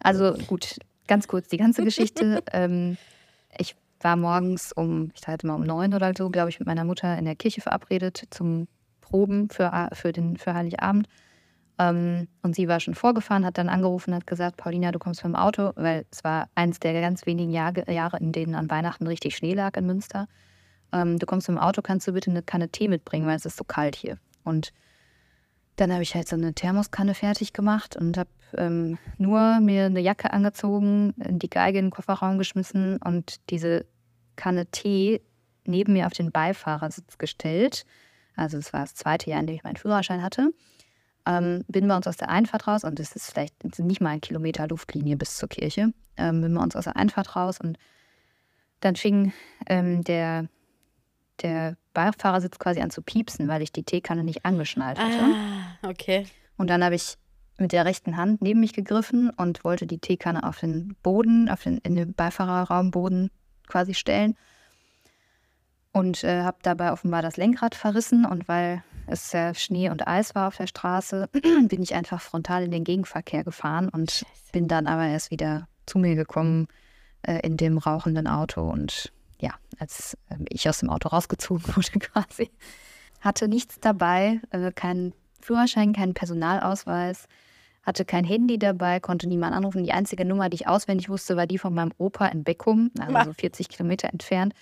also 0.00 0.34
gut, 0.46 0.78
ganz 1.06 1.28
kurz 1.28 1.48
die 1.48 1.56
ganze 1.56 1.84
Geschichte. 1.84 2.42
ähm, 2.52 2.96
ich 3.58 3.76
war 4.00 4.16
morgens 4.16 4.72
um, 4.72 5.10
ich 5.14 5.26
hatte 5.26 5.46
mal 5.46 5.54
um 5.54 5.64
neun 5.64 5.94
oder 5.94 6.12
so, 6.16 6.30
glaube 6.30 6.50
ich, 6.50 6.58
mit 6.58 6.66
meiner 6.66 6.84
Mutter 6.84 7.16
in 7.18 7.24
der 7.24 7.36
Kirche 7.36 7.60
verabredet 7.60 8.22
zum 8.30 8.68
Proben 9.00 9.48
für, 9.50 9.88
für, 9.92 10.12
den, 10.12 10.36
für 10.36 10.54
Heiligabend. 10.54 11.08
Ähm, 11.78 12.28
und 12.42 12.54
sie 12.54 12.68
war 12.68 12.80
schon 12.80 12.94
vorgefahren, 12.94 13.44
hat 13.44 13.58
dann 13.58 13.68
angerufen 13.68 14.10
und 14.10 14.16
hat 14.16 14.26
gesagt, 14.26 14.56
Paulina, 14.56 14.92
du 14.92 14.98
kommst 14.98 15.22
mit 15.22 15.32
dem 15.32 15.36
Auto, 15.36 15.72
weil 15.76 16.06
es 16.10 16.24
war 16.24 16.48
eines 16.54 16.80
der 16.80 16.98
ganz 17.00 17.26
wenigen 17.26 17.50
Jahre, 17.50 17.90
Jahre 17.92 18.18
in 18.18 18.32
denen 18.32 18.54
an 18.54 18.70
Weihnachten 18.70 19.06
richtig 19.06 19.36
Schnee 19.36 19.54
lag 19.54 19.76
in 19.76 19.86
Münster. 19.86 20.26
Ähm, 20.92 21.18
du 21.18 21.26
kommst 21.26 21.48
mit 21.48 21.58
dem 21.58 21.62
Auto, 21.62 21.82
kannst 21.82 22.08
du 22.08 22.12
bitte 22.12 22.30
eine 22.30 22.42
Kanne 22.42 22.70
Tee 22.70 22.88
mitbringen, 22.88 23.26
weil 23.26 23.36
es 23.36 23.44
ist 23.44 23.56
so 23.56 23.64
kalt 23.64 23.96
hier. 23.96 24.18
Und 24.44 24.72
dann 25.76 25.92
habe 25.92 26.02
ich 26.02 26.14
halt 26.14 26.28
so 26.28 26.36
eine 26.36 26.54
Thermoskanne 26.54 27.14
fertig 27.14 27.52
gemacht 27.52 27.96
und 27.96 28.16
habe 28.16 28.30
ähm, 28.56 28.98
nur 29.18 29.60
mir 29.60 29.86
eine 29.86 30.00
Jacke 30.00 30.32
angezogen, 30.32 31.14
die 31.16 31.50
Geige 31.50 31.78
in 31.78 31.86
den 31.86 31.90
Kofferraum 31.90 32.38
geschmissen 32.38 32.98
und 33.04 33.40
diese 33.50 33.86
Kanne 34.36 34.66
Tee 34.66 35.20
neben 35.64 35.92
mir 35.92 36.06
auf 36.06 36.12
den 36.12 36.32
Beifahrersitz 36.32 37.18
gestellt. 37.18 37.84
Also 38.36 38.58
es 38.58 38.72
war 38.72 38.80
das 38.80 38.94
zweite 38.94 39.30
Jahr, 39.30 39.40
in 39.40 39.46
dem 39.46 39.56
ich 39.56 39.64
meinen 39.64 39.76
Führerschein 39.76 40.22
hatte. 40.22 40.50
Ähm, 41.26 41.64
bin 41.68 41.86
wir 41.86 41.96
uns 41.96 42.06
aus 42.06 42.16
der 42.16 42.28
Einfahrt 42.28 42.68
raus 42.68 42.84
und 42.84 43.00
es 43.00 43.16
ist 43.16 43.30
vielleicht 43.30 43.78
nicht 43.78 44.00
mal 44.00 44.10
ein 44.10 44.20
Kilometer 44.20 44.68
Luftlinie 44.68 45.16
bis 45.16 45.36
zur 45.36 45.48
Kirche. 45.48 45.92
Ähm, 46.16 46.40
bin 46.40 46.52
wir 46.52 46.60
uns 46.62 46.76
aus 46.76 46.84
der 46.84 46.96
Einfahrt 46.96 47.34
raus 47.34 47.58
und 47.60 47.78
dann 48.80 48.96
fing 48.96 49.32
ähm, 49.66 50.04
der 50.04 50.48
der 51.42 51.76
Beifahrersitz 51.94 52.58
quasi 52.58 52.80
an 52.80 52.90
zu 52.90 53.02
piepsen, 53.02 53.48
weil 53.48 53.62
ich 53.62 53.72
die 53.72 53.84
Teekanne 53.84 54.24
nicht 54.24 54.44
angeschnallt 54.44 54.98
hatte. 54.98 55.22
Ah, 55.22 55.88
okay. 55.88 56.26
Und 56.56 56.70
dann 56.70 56.84
habe 56.84 56.94
ich 56.94 57.16
mit 57.58 57.72
der 57.72 57.84
rechten 57.84 58.16
Hand 58.16 58.42
neben 58.42 58.60
mich 58.60 58.74
gegriffen 58.74 59.30
und 59.30 59.64
wollte 59.64 59.86
die 59.86 59.98
Teekanne 59.98 60.44
auf 60.44 60.60
den 60.60 60.94
Boden, 61.02 61.48
auf 61.48 61.62
den, 61.62 61.78
in 61.78 61.96
den 61.96 62.12
Beifahrerraumboden 62.12 63.30
quasi 63.66 63.94
stellen. 63.94 64.36
Und 65.92 66.24
äh, 66.24 66.42
habe 66.42 66.58
dabei 66.62 66.92
offenbar 66.92 67.22
das 67.22 67.38
Lenkrad 67.38 67.74
verrissen. 67.74 68.26
Und 68.26 68.48
weil 68.48 68.82
es 69.06 69.30
sehr 69.30 69.54
Schnee 69.54 69.88
und 69.88 70.06
Eis 70.06 70.34
war 70.34 70.48
auf 70.48 70.56
der 70.56 70.66
Straße, 70.66 71.28
bin 71.68 71.82
ich 71.82 71.94
einfach 71.94 72.20
frontal 72.20 72.64
in 72.64 72.70
den 72.70 72.84
Gegenverkehr 72.84 73.44
gefahren 73.44 73.88
und 73.88 74.10
Scheiße. 74.10 74.52
bin 74.52 74.68
dann 74.68 74.86
aber 74.86 75.06
erst 75.06 75.30
wieder 75.30 75.68
zu 75.86 75.98
mir 75.98 76.14
gekommen 76.14 76.68
äh, 77.22 77.40
in 77.40 77.56
dem 77.56 77.78
rauchenden 77.78 78.26
Auto 78.26 78.68
und 78.68 79.12
ja, 79.40 79.54
als 79.78 80.16
ähm, 80.30 80.44
ich 80.48 80.68
aus 80.68 80.78
dem 80.78 80.90
Auto 80.90 81.08
rausgezogen 81.08 81.64
wurde 81.76 81.98
quasi, 81.98 82.50
hatte 83.20 83.48
nichts 83.48 83.80
dabei, 83.80 84.40
äh, 84.50 84.72
keinen 84.72 85.12
Führerschein, 85.40 85.92
keinen 85.92 86.14
Personalausweis, 86.14 87.28
hatte 87.82 88.04
kein 88.04 88.24
Handy 88.24 88.58
dabei, 88.58 88.98
konnte 88.98 89.28
niemand 89.28 89.54
anrufen. 89.54 89.84
Die 89.84 89.92
einzige 89.92 90.24
Nummer, 90.24 90.48
die 90.48 90.56
ich 90.56 90.68
auswendig 90.68 91.08
wusste, 91.08 91.36
war 91.36 91.46
die 91.46 91.58
von 91.58 91.72
meinem 91.72 91.92
Opa 91.98 92.26
in 92.26 92.42
Beckum, 92.42 92.90
also 92.98 93.30
so 93.30 93.32
40 93.32 93.68
Kilometer 93.68 94.08
entfernt, 94.12 94.54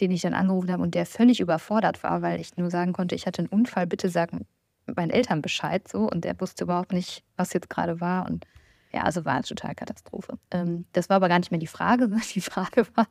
den 0.00 0.12
ich 0.12 0.22
dann 0.22 0.34
angerufen 0.34 0.70
habe 0.70 0.82
und 0.82 0.94
der 0.94 1.04
völlig 1.04 1.40
überfordert 1.40 2.02
war, 2.04 2.22
weil 2.22 2.40
ich 2.40 2.56
nur 2.56 2.70
sagen 2.70 2.92
konnte, 2.92 3.16
ich 3.16 3.26
hatte 3.26 3.40
einen 3.40 3.48
Unfall, 3.48 3.86
bitte 3.86 4.08
sagen 4.08 4.46
meinen 4.86 5.10
Eltern 5.10 5.42
Bescheid 5.42 5.86
so 5.88 6.08
und 6.08 6.24
der 6.24 6.40
wusste 6.40 6.64
überhaupt 6.64 6.92
nicht, 6.92 7.24
was 7.36 7.52
jetzt 7.52 7.70
gerade 7.70 8.00
war 8.00 8.26
und 8.26 8.46
ja, 8.92 9.02
also 9.02 9.24
war 9.24 9.34
eine 9.34 9.42
total 9.42 9.74
Katastrophe. 9.74 10.38
Ähm, 10.50 10.84
das 10.92 11.08
war 11.08 11.16
aber 11.16 11.28
gar 11.28 11.38
nicht 11.38 11.50
mehr 11.50 11.60
die 11.60 11.66
Frage, 11.66 12.10
die 12.34 12.40
Frage 12.40 12.86
war, 12.94 13.08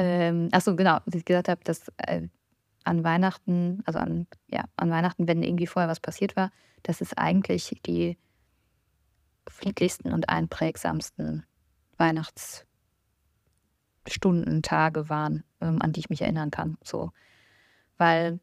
ähm, 0.00 0.48
achso, 0.52 0.76
genau, 0.76 0.98
dass 1.04 1.14
ich 1.14 1.24
gesagt 1.24 1.48
habe, 1.48 1.62
dass 1.64 1.88
äh, 1.98 2.28
an 2.84 3.02
Weihnachten, 3.04 3.82
also 3.84 3.98
an, 3.98 4.26
ja, 4.48 4.64
an 4.76 4.90
Weihnachten, 4.90 5.28
wenn 5.28 5.42
irgendwie 5.42 5.66
vorher 5.66 5.90
was 5.90 6.00
passiert 6.00 6.36
war, 6.36 6.50
dass 6.82 7.02
es 7.02 7.12
eigentlich 7.14 7.78
die 7.84 8.16
friedlichsten 9.46 10.12
und 10.12 10.28
einprägsamsten 10.28 11.44
Weihnachtsstunden, 11.98 14.62
Tage 14.62 15.08
waren, 15.10 15.44
ähm, 15.60 15.82
an 15.82 15.92
die 15.92 16.00
ich 16.00 16.08
mich 16.08 16.22
erinnern 16.22 16.50
kann. 16.50 16.78
So. 16.82 17.12
Weil 17.98 18.40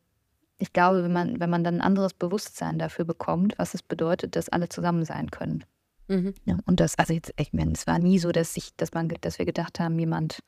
ich 0.60 0.74
glaube, 0.74 1.04
wenn 1.04 1.14
man, 1.14 1.40
wenn 1.40 1.50
man 1.50 1.64
dann 1.64 1.76
ein 1.76 1.82
anderes 1.82 2.14
Bewusstsein 2.14 2.78
dafür 2.78 3.06
bekommt, 3.06 3.56
was 3.58 3.74
es 3.74 3.82
bedeutet, 3.82 4.36
dass 4.36 4.50
alle 4.50 4.70
zusammen 4.70 5.06
sein 5.06 5.32
können. 5.32 5.66
Mhm. 6.08 6.36
Ja, 6.46 6.60
und 6.66 6.80
das, 6.80 6.98
also 7.00 7.14
jetzt, 7.14 7.34
ich 7.38 7.54
meine, 7.54 7.72
es 7.72 7.88
war 7.88 7.98
nie 7.98 8.20
so, 8.20 8.32
dass 8.32 8.56
ich, 8.58 8.76
dass 8.76 8.94
man, 8.94 9.08
dass 9.22 9.40
wir 9.40 9.46
gedacht 9.46 9.80
haben, 9.80 9.98
jemand 9.98 10.44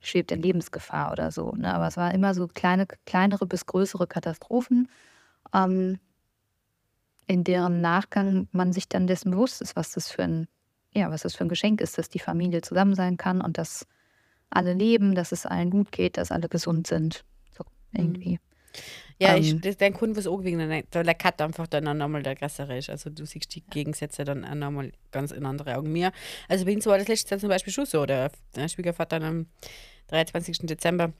schwebt 0.00 0.30
in 0.32 0.42
Lebensgefahr 0.42 1.12
oder 1.12 1.30
so. 1.30 1.52
Ne? 1.52 1.72
Aber 1.72 1.88
es 1.88 1.96
waren 1.96 2.14
immer 2.14 2.34
so 2.34 2.46
kleine, 2.48 2.86
kleinere 3.06 3.46
bis 3.46 3.66
größere 3.66 4.06
Katastrophen, 4.06 4.88
ähm, 5.52 5.98
in 7.26 7.44
deren 7.44 7.80
Nachgang 7.80 8.48
man 8.52 8.72
sich 8.72 8.88
dann 8.88 9.06
dessen 9.06 9.32
bewusst 9.32 9.60
ist, 9.60 9.76
was 9.76 9.92
das 9.92 10.10
für 10.10 10.22
ein, 10.22 10.48
ja, 10.94 11.10
was 11.10 11.22
das 11.22 11.34
für 11.34 11.44
ein 11.44 11.48
Geschenk 11.50 11.80
ist, 11.80 11.98
dass 11.98 12.08
die 12.08 12.18
Familie 12.18 12.62
zusammen 12.62 12.94
sein 12.94 13.16
kann 13.16 13.40
und 13.40 13.58
dass 13.58 13.86
alle 14.50 14.72
leben, 14.72 15.14
dass 15.14 15.32
es 15.32 15.44
allen 15.44 15.70
gut 15.70 15.92
geht, 15.92 16.16
dass 16.16 16.32
alle 16.32 16.48
gesund 16.48 16.86
sind. 16.86 17.24
So 17.50 17.64
irgendwie. 17.92 18.40
Ja, 19.18 19.34
ähm, 19.34 19.42
ich, 19.42 19.60
das, 19.60 19.76
dein 19.76 19.94
Kunde 19.94 20.16
was 20.16 20.26
auch 20.26 20.44
wegen 20.44 20.58
der, 20.58 20.82
der 20.82 21.14
Kat 21.14 21.40
einfach 21.40 21.66
dann 21.66 21.88
auch 21.88 21.94
nochmal 21.94 22.22
der 22.22 22.36
größere 22.36 22.78
ist. 22.78 22.90
Also 22.90 23.10
du 23.10 23.26
siehst 23.26 23.54
die 23.54 23.62
Gegensätze 23.62 24.24
dann 24.24 24.44
auch 24.44 24.54
nochmal 24.54 24.92
ganz 25.10 25.32
in 25.32 25.44
andere 25.44 25.76
Augen. 25.76 25.92
Mir, 25.92 26.12
also 26.48 26.64
bei 26.64 26.74
uns 26.74 26.86
war 26.86 26.98
das 26.98 27.08
letzte 27.08 27.30
Jahr 27.30 27.40
zum 27.40 27.48
Beispiel 27.48 27.72
schon 27.72 27.86
so. 27.86 28.06
Der, 28.06 28.30
der 28.54 28.68
Schwiegervater 28.68 29.20
am 29.22 29.46
23. 30.08 30.58
Dezember 30.62 31.12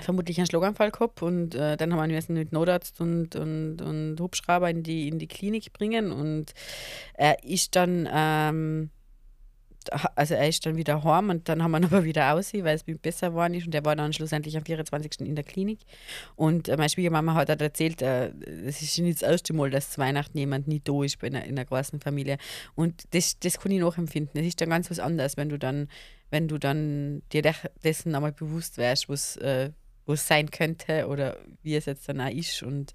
vermutlich 0.00 0.38
einen 0.38 0.46
Schlaganfall 0.46 0.92
gehabt 0.92 1.22
und 1.22 1.54
äh, 1.54 1.76
dann 1.76 1.92
haben 1.92 2.08
wir 2.08 2.14
müssen 2.14 2.34
mit 2.34 2.52
Notarzt 2.52 3.00
und, 3.00 3.34
und, 3.34 3.82
und 3.82 4.20
Hubschrauber 4.20 4.70
in 4.70 4.82
die, 4.84 5.08
in 5.08 5.18
die 5.18 5.26
Klinik 5.26 5.72
bringen 5.72 6.12
und 6.12 6.54
er 7.14 7.42
ist 7.42 7.74
dann 7.74 8.08
ähm, 8.10 8.90
also 10.14 10.34
er 10.34 10.48
ist 10.48 10.64
dann 10.64 10.76
wieder 10.76 11.02
heim 11.04 11.30
und 11.30 11.48
dann 11.48 11.62
haben 11.62 11.70
wir 11.72 11.78
ihn 11.78 11.84
aber 11.86 12.04
wieder 12.04 12.34
aus, 12.34 12.52
weil 12.54 12.76
es 12.76 12.86
ihm 12.86 12.98
besser 12.98 13.30
geworden 13.30 13.54
ist 13.54 13.66
und 13.66 13.74
er 13.74 13.84
war 13.84 13.96
dann 13.96 14.12
schlussendlich 14.12 14.56
am 14.56 14.64
24. 14.64 15.20
in 15.20 15.34
der 15.34 15.44
Klinik. 15.44 15.80
Und 16.36 16.68
äh, 16.68 16.76
meine 16.76 16.88
Schwiegermama 16.88 17.34
hat 17.34 17.48
halt 17.48 17.60
erzählt, 17.60 18.02
äh, 18.02 18.30
es 18.66 18.82
ist 18.82 18.98
nicht 18.98 19.22
das 19.22 19.28
erste 19.28 19.52
Mal, 19.52 19.70
dass 19.70 19.90
zu 19.90 20.00
Weihnachten 20.00 20.38
jemand 20.38 20.68
nicht 20.68 20.88
da 20.88 21.02
ist 21.02 21.22
in 21.22 21.34
einer, 21.34 21.44
in 21.44 21.58
einer 21.58 21.64
großen 21.64 22.00
Familie. 22.00 22.38
Und 22.74 23.04
das, 23.10 23.38
das 23.38 23.58
kann 23.58 23.72
ich 23.72 23.80
nachempfinden. 23.80 24.40
Es 24.40 24.46
ist 24.46 24.60
dann 24.60 24.70
ganz 24.70 24.90
was 24.90 24.98
anderes, 24.98 25.36
wenn 25.36 25.48
du 25.48 25.58
dann, 25.58 25.88
wenn 26.30 26.48
du 26.48 26.58
dann 26.58 27.22
dir 27.32 27.42
dessen 27.82 28.14
einmal 28.14 28.32
bewusst 28.32 28.78
wärst, 28.78 29.08
was 29.08 29.36
äh, 29.36 29.70
sein 30.06 30.50
könnte 30.50 31.06
oder 31.06 31.36
wie 31.62 31.74
es 31.74 31.86
jetzt 31.86 32.08
dann 32.08 32.20
auch 32.20 32.30
ist. 32.30 32.62
Und 32.62 32.92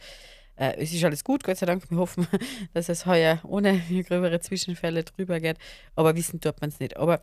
äh, 0.55 0.75
es 0.77 0.93
ist 0.93 1.03
alles 1.03 1.23
gut, 1.23 1.43
Gott 1.43 1.57
sei 1.57 1.65
Dank. 1.65 1.89
Wir 1.89 1.97
hoffen, 1.97 2.27
dass 2.73 2.89
es 2.89 3.05
heuer 3.05 3.39
ohne 3.43 3.79
gröbere 4.07 4.39
Zwischenfälle 4.39 5.03
drüber 5.03 5.39
geht. 5.39 5.57
Aber 5.95 6.15
wissen 6.15 6.41
tut 6.41 6.61
man 6.61 6.69
es 6.69 6.79
nicht. 6.79 6.97
Aber 6.97 7.21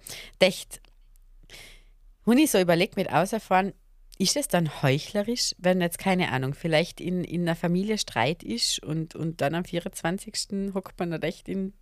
wenn 2.24 2.38
ich 2.38 2.50
so 2.50 2.60
überlegt 2.60 2.96
mit 2.96 3.12
Außerfahren, 3.12 3.72
ist 4.18 4.36
es 4.36 4.48
dann 4.48 4.82
heuchlerisch, 4.82 5.54
wenn 5.56 5.80
jetzt, 5.80 5.98
keine 5.98 6.30
Ahnung, 6.30 6.52
vielleicht 6.52 7.00
in, 7.00 7.24
in 7.24 7.42
einer 7.42 7.56
Familie 7.56 7.96
Streit 7.96 8.42
ist 8.42 8.82
und, 8.82 9.14
und 9.14 9.40
dann 9.40 9.54
am 9.54 9.64
24. 9.64 10.74
hockt 10.74 10.98
man 10.98 11.10
dann 11.10 11.22
echt 11.22 11.48
in, 11.48 11.72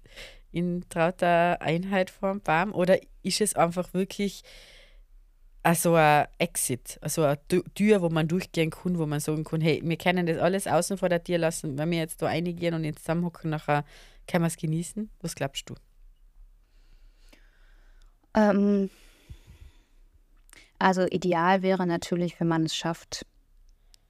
in 0.53 0.89
trauter 0.89 1.61
Einheit 1.61 2.11
vorm 2.11 2.41
Baum? 2.41 2.73
Oder 2.73 3.01
ist 3.25 3.41
es 3.41 3.57
einfach 3.57 3.93
wirklich 3.93 4.45
also 5.69 5.97
ein 5.97 6.27
Exit, 6.39 6.99
also 7.03 7.25
eine 7.25 7.39
Tür, 7.75 8.01
wo 8.01 8.09
man 8.09 8.27
durchgehen 8.27 8.71
kann, 8.71 8.99
wo 8.99 9.05
man 9.05 9.21
sagen 9.21 9.45
kann, 9.45 9.61
hey, 9.61 9.83
wir 9.85 9.99
können 9.99 10.25
das 10.25 10.39
alles 10.39 10.66
außen 10.66 10.97
vor 10.97 11.11
der 11.11 11.23
Tür 11.23 11.37
lassen, 11.37 11.77
wenn 11.77 11.91
wir 11.91 11.99
jetzt 11.99 12.23
da 12.23 12.27
reingehen 12.29 12.73
und 12.73 12.85
jetzt 12.85 13.01
zusammenhocken, 13.01 13.51
nachher 13.51 13.85
können 14.27 14.45
wir 14.45 14.47
es 14.47 14.57
genießen. 14.57 15.11
Was 15.21 15.35
glaubst 15.35 15.69
du? 15.69 15.75
Ähm, 18.33 18.89
also 20.79 21.03
ideal 21.03 21.61
wäre 21.61 21.87
natürlich, 21.87 22.41
wenn 22.41 22.49
man 22.49 22.64
es 22.64 22.75
schafft, 22.75 23.27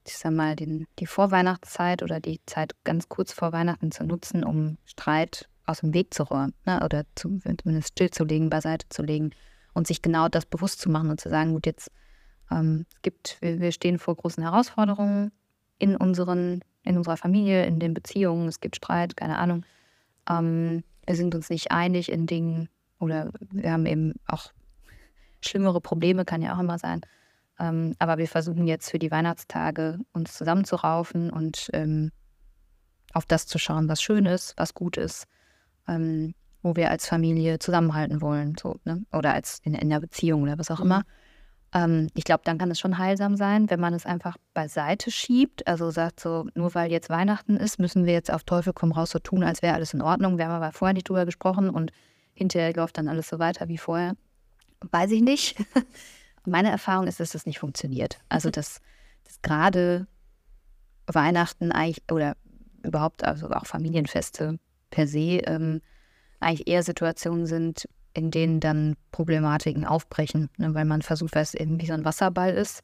ich 0.07 0.17
sag 0.17 0.31
mal, 0.31 0.55
den, 0.55 0.87
die 0.99 1.07
Vorweihnachtszeit 1.07 2.03
oder 2.03 2.21
die 2.21 2.39
Zeit 2.45 2.71
ganz 2.85 3.09
kurz 3.09 3.33
vor 3.33 3.51
Weihnachten 3.51 3.91
zu 3.91 4.05
nutzen, 4.05 4.45
um 4.45 4.77
Streit 4.85 5.49
aus 5.65 5.81
dem 5.81 5.93
Weg 5.93 6.13
zu 6.13 6.23
räumen 6.23 6.53
ne? 6.65 6.79
oder 6.85 7.03
zumindest 7.15 7.89
stillzulegen, 7.89 8.49
beiseite 8.49 8.87
zu 8.87 9.03
legen 9.03 9.31
und 9.79 9.87
sich 9.87 10.01
genau 10.01 10.27
das 10.27 10.45
bewusst 10.45 10.81
zu 10.81 10.89
machen 10.89 11.09
und 11.09 11.21
zu 11.21 11.29
sagen, 11.29 11.53
gut, 11.53 11.65
jetzt 11.65 11.89
ähm, 12.51 12.85
gibt, 13.01 13.37
wir, 13.39 13.59
wir 13.61 13.71
stehen 13.71 13.97
vor 13.97 14.15
großen 14.15 14.43
Herausforderungen 14.43 15.31
in 15.77 15.95
unseren, 15.95 16.59
in 16.83 16.97
unserer 16.97 17.15
Familie, 17.15 17.65
in 17.65 17.79
den 17.79 17.93
Beziehungen, 17.93 18.49
es 18.49 18.59
gibt 18.59 18.75
Streit, 18.75 19.15
keine 19.15 19.37
Ahnung. 19.37 19.65
Ähm, 20.29 20.83
wir 21.07 21.15
sind 21.15 21.33
uns 21.33 21.49
nicht 21.49 21.71
einig 21.71 22.11
in 22.11 22.27
Dingen 22.27 22.67
oder 22.99 23.31
wir 23.51 23.71
haben 23.71 23.85
eben 23.85 24.15
auch 24.27 24.51
schlimmere 25.41 25.79
Probleme, 25.79 26.25
kann 26.25 26.41
ja 26.41 26.55
auch 26.55 26.59
immer 26.59 26.77
sein. 26.77 26.99
Ähm, 27.57 27.95
aber 27.99 28.17
wir 28.17 28.27
versuchen 28.27 28.67
jetzt 28.67 28.91
für 28.91 28.99
die 28.99 29.11
Weihnachtstage 29.11 29.99
uns 30.11 30.33
zusammenzuraufen 30.33 31.29
und 31.29 31.69
ähm, 31.71 32.11
auf 33.13 33.25
das 33.25 33.47
zu 33.47 33.57
schauen, 33.57 33.87
was 33.87 34.01
schön 34.01 34.25
ist, 34.25 34.55
was 34.57 34.73
gut 34.73 34.97
ist. 34.97 35.25
Ähm, 35.87 36.35
wo 36.61 36.75
wir 36.75 36.91
als 36.91 37.07
Familie 37.07 37.59
zusammenhalten 37.59 38.21
wollen, 38.21 38.55
so, 38.59 38.75
ne? 38.83 39.03
oder 39.13 39.33
als 39.33 39.59
in, 39.63 39.73
in 39.73 39.89
der 39.89 39.99
Beziehung 39.99 40.43
oder 40.43 40.57
was 40.57 40.71
auch 40.71 40.79
mhm. 40.79 40.85
immer. 40.85 41.03
Ähm, 41.73 42.07
ich 42.15 42.23
glaube, 42.23 42.41
dann 42.43 42.57
kann 42.57 42.71
es 42.71 42.79
schon 42.79 42.97
heilsam 42.97 43.35
sein, 43.35 43.69
wenn 43.69 43.79
man 43.79 43.93
es 43.93 44.05
einfach 44.05 44.37
beiseite 44.53 45.11
schiebt. 45.11 45.67
Also 45.67 45.91
sagt 45.91 46.19
so, 46.19 46.47
nur 46.55 46.73
weil 46.75 46.91
jetzt 46.91 47.09
Weihnachten 47.09 47.57
ist, 47.57 47.79
müssen 47.79 48.05
wir 48.05 48.13
jetzt 48.13 48.31
auf 48.31 48.43
Teufel 48.43 48.73
komm 48.73 48.91
raus 48.91 49.11
so 49.11 49.19
tun, 49.19 49.43
als 49.43 49.61
wäre 49.61 49.75
alles 49.75 49.93
in 49.93 50.01
Ordnung. 50.01 50.37
Wir 50.37 50.45
haben 50.45 50.61
aber 50.61 50.71
vorher 50.71 50.93
nicht 50.93 51.07
drüber 51.07 51.25
gesprochen 51.25 51.69
und 51.69 51.91
hinterher 52.33 52.73
läuft 52.73 52.97
dann 52.97 53.07
alles 53.07 53.29
so 53.29 53.39
weiter 53.39 53.67
wie 53.67 53.77
vorher. 53.77 54.15
Weiß 54.91 55.11
ich 55.11 55.21
nicht. 55.21 55.57
Meine 56.45 56.71
Erfahrung 56.71 57.07
ist, 57.07 57.19
dass 57.19 57.31
das 57.31 57.45
nicht 57.45 57.59
funktioniert. 57.59 58.19
Also, 58.29 58.49
dass, 58.49 58.81
dass 59.25 59.41
gerade 59.41 60.07
Weihnachten 61.05 61.71
eigentlich 61.71 62.03
oder 62.11 62.35
überhaupt, 62.83 63.23
also 63.23 63.49
auch 63.49 63.65
Familienfeste 63.65 64.57
per 64.89 65.05
se, 65.05 65.41
ähm, 65.45 65.81
eigentlich 66.39 66.67
eher 66.67 66.83
Situationen 66.83 67.45
sind, 67.45 67.87
in 68.13 68.31
denen 68.31 68.59
dann 68.59 68.95
Problematiken 69.11 69.85
aufbrechen, 69.85 70.49
ne, 70.57 70.73
weil 70.73 70.85
man 70.85 71.01
versucht, 71.01 71.35
weil 71.35 71.43
es 71.43 71.53
eben 71.53 71.79
wie 71.81 71.85
so 71.85 71.93
ein 71.93 72.05
Wasserball 72.05 72.53
ist 72.53 72.83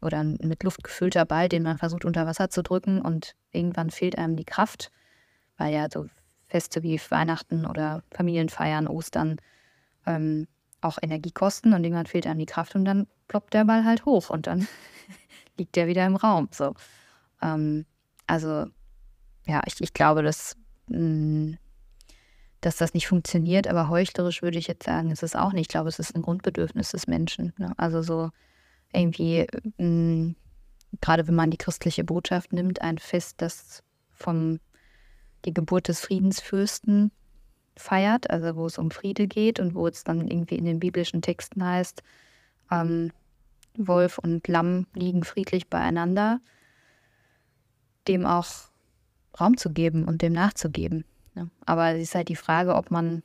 oder 0.00 0.18
ein 0.18 0.38
mit 0.42 0.64
Luft 0.64 0.82
gefüllter 0.82 1.24
Ball, 1.24 1.48
den 1.48 1.62
man 1.62 1.78
versucht 1.78 2.04
unter 2.04 2.26
Wasser 2.26 2.50
zu 2.50 2.62
drücken 2.62 3.00
und 3.00 3.34
irgendwann 3.52 3.90
fehlt 3.90 4.18
einem 4.18 4.36
die 4.36 4.44
Kraft, 4.44 4.90
weil 5.56 5.72
ja 5.72 5.88
so 5.90 6.06
Feste 6.44 6.82
wie 6.82 7.00
Weihnachten 7.08 7.64
oder 7.64 8.02
Familienfeiern, 8.10 8.86
Ostern 8.86 9.38
ähm, 10.06 10.46
auch 10.82 10.98
Energie 11.00 11.30
kosten 11.30 11.72
und 11.72 11.84
irgendwann 11.84 12.06
fehlt 12.06 12.26
einem 12.26 12.40
die 12.40 12.46
Kraft 12.46 12.74
und 12.74 12.84
dann 12.84 13.06
ploppt 13.28 13.54
der 13.54 13.64
Ball 13.64 13.84
halt 13.84 14.04
hoch 14.04 14.30
und 14.30 14.46
dann 14.46 14.66
liegt 15.56 15.76
der 15.76 15.86
wieder 15.86 16.04
im 16.04 16.16
Raum. 16.16 16.48
So. 16.50 16.74
Ähm, 17.40 17.86
also 18.26 18.66
ja, 19.46 19.62
ich, 19.66 19.80
ich 19.80 19.94
glaube, 19.94 20.22
dass 20.22 20.56
mh, 20.88 20.98
mm, 20.98 21.58
dass 22.62 22.76
das 22.76 22.94
nicht 22.94 23.08
funktioniert, 23.08 23.66
aber 23.66 23.88
heuchlerisch 23.88 24.40
würde 24.40 24.58
ich 24.58 24.68
jetzt 24.68 24.84
sagen, 24.84 25.10
ist 25.10 25.24
es 25.24 25.34
auch 25.34 25.52
nicht. 25.52 25.62
Ich 25.62 25.68
glaube, 25.68 25.88
es 25.88 25.98
ist 25.98 26.14
ein 26.14 26.22
Grundbedürfnis 26.22 26.92
des 26.92 27.08
Menschen. 27.08 27.52
Ne? 27.58 27.72
Also 27.76 28.02
so 28.02 28.30
irgendwie, 28.92 29.46
mh, 29.78 29.86
mm, 29.86 30.36
gerade 31.00 31.26
wenn 31.26 31.34
man 31.34 31.50
die 31.50 31.58
christliche 31.58 32.04
Botschaft 32.04 32.52
nimmt, 32.52 32.80
ein 32.80 32.98
Fest, 32.98 33.42
das 33.42 33.82
vom 34.12 34.60
die 35.44 35.52
Geburt 35.52 35.88
des 35.88 36.00
Friedensfürsten 36.00 37.10
feiert, 37.76 38.30
also 38.30 38.54
wo 38.54 38.66
es 38.66 38.78
um 38.78 38.92
Friede 38.92 39.26
geht 39.26 39.58
und 39.58 39.74
wo 39.74 39.88
es 39.88 40.04
dann 40.04 40.28
irgendwie 40.28 40.56
in 40.56 40.64
den 40.64 40.78
biblischen 40.78 41.20
Texten 41.20 41.64
heißt, 41.64 42.02
ähm, 42.70 43.10
Wolf 43.76 44.18
und 44.18 44.46
Lamm 44.46 44.86
liegen 44.94 45.24
friedlich 45.24 45.68
beieinander, 45.68 46.40
dem 48.06 48.24
auch 48.24 48.46
Raum 49.40 49.56
zu 49.56 49.72
geben 49.72 50.04
und 50.04 50.22
dem 50.22 50.32
nachzugeben. 50.32 51.04
Ne? 51.34 51.50
Aber 51.66 51.94
es 51.94 52.02
ist 52.02 52.14
halt 52.14 52.28
die 52.28 52.36
Frage, 52.36 52.74
ob 52.74 52.90
man, 52.90 53.22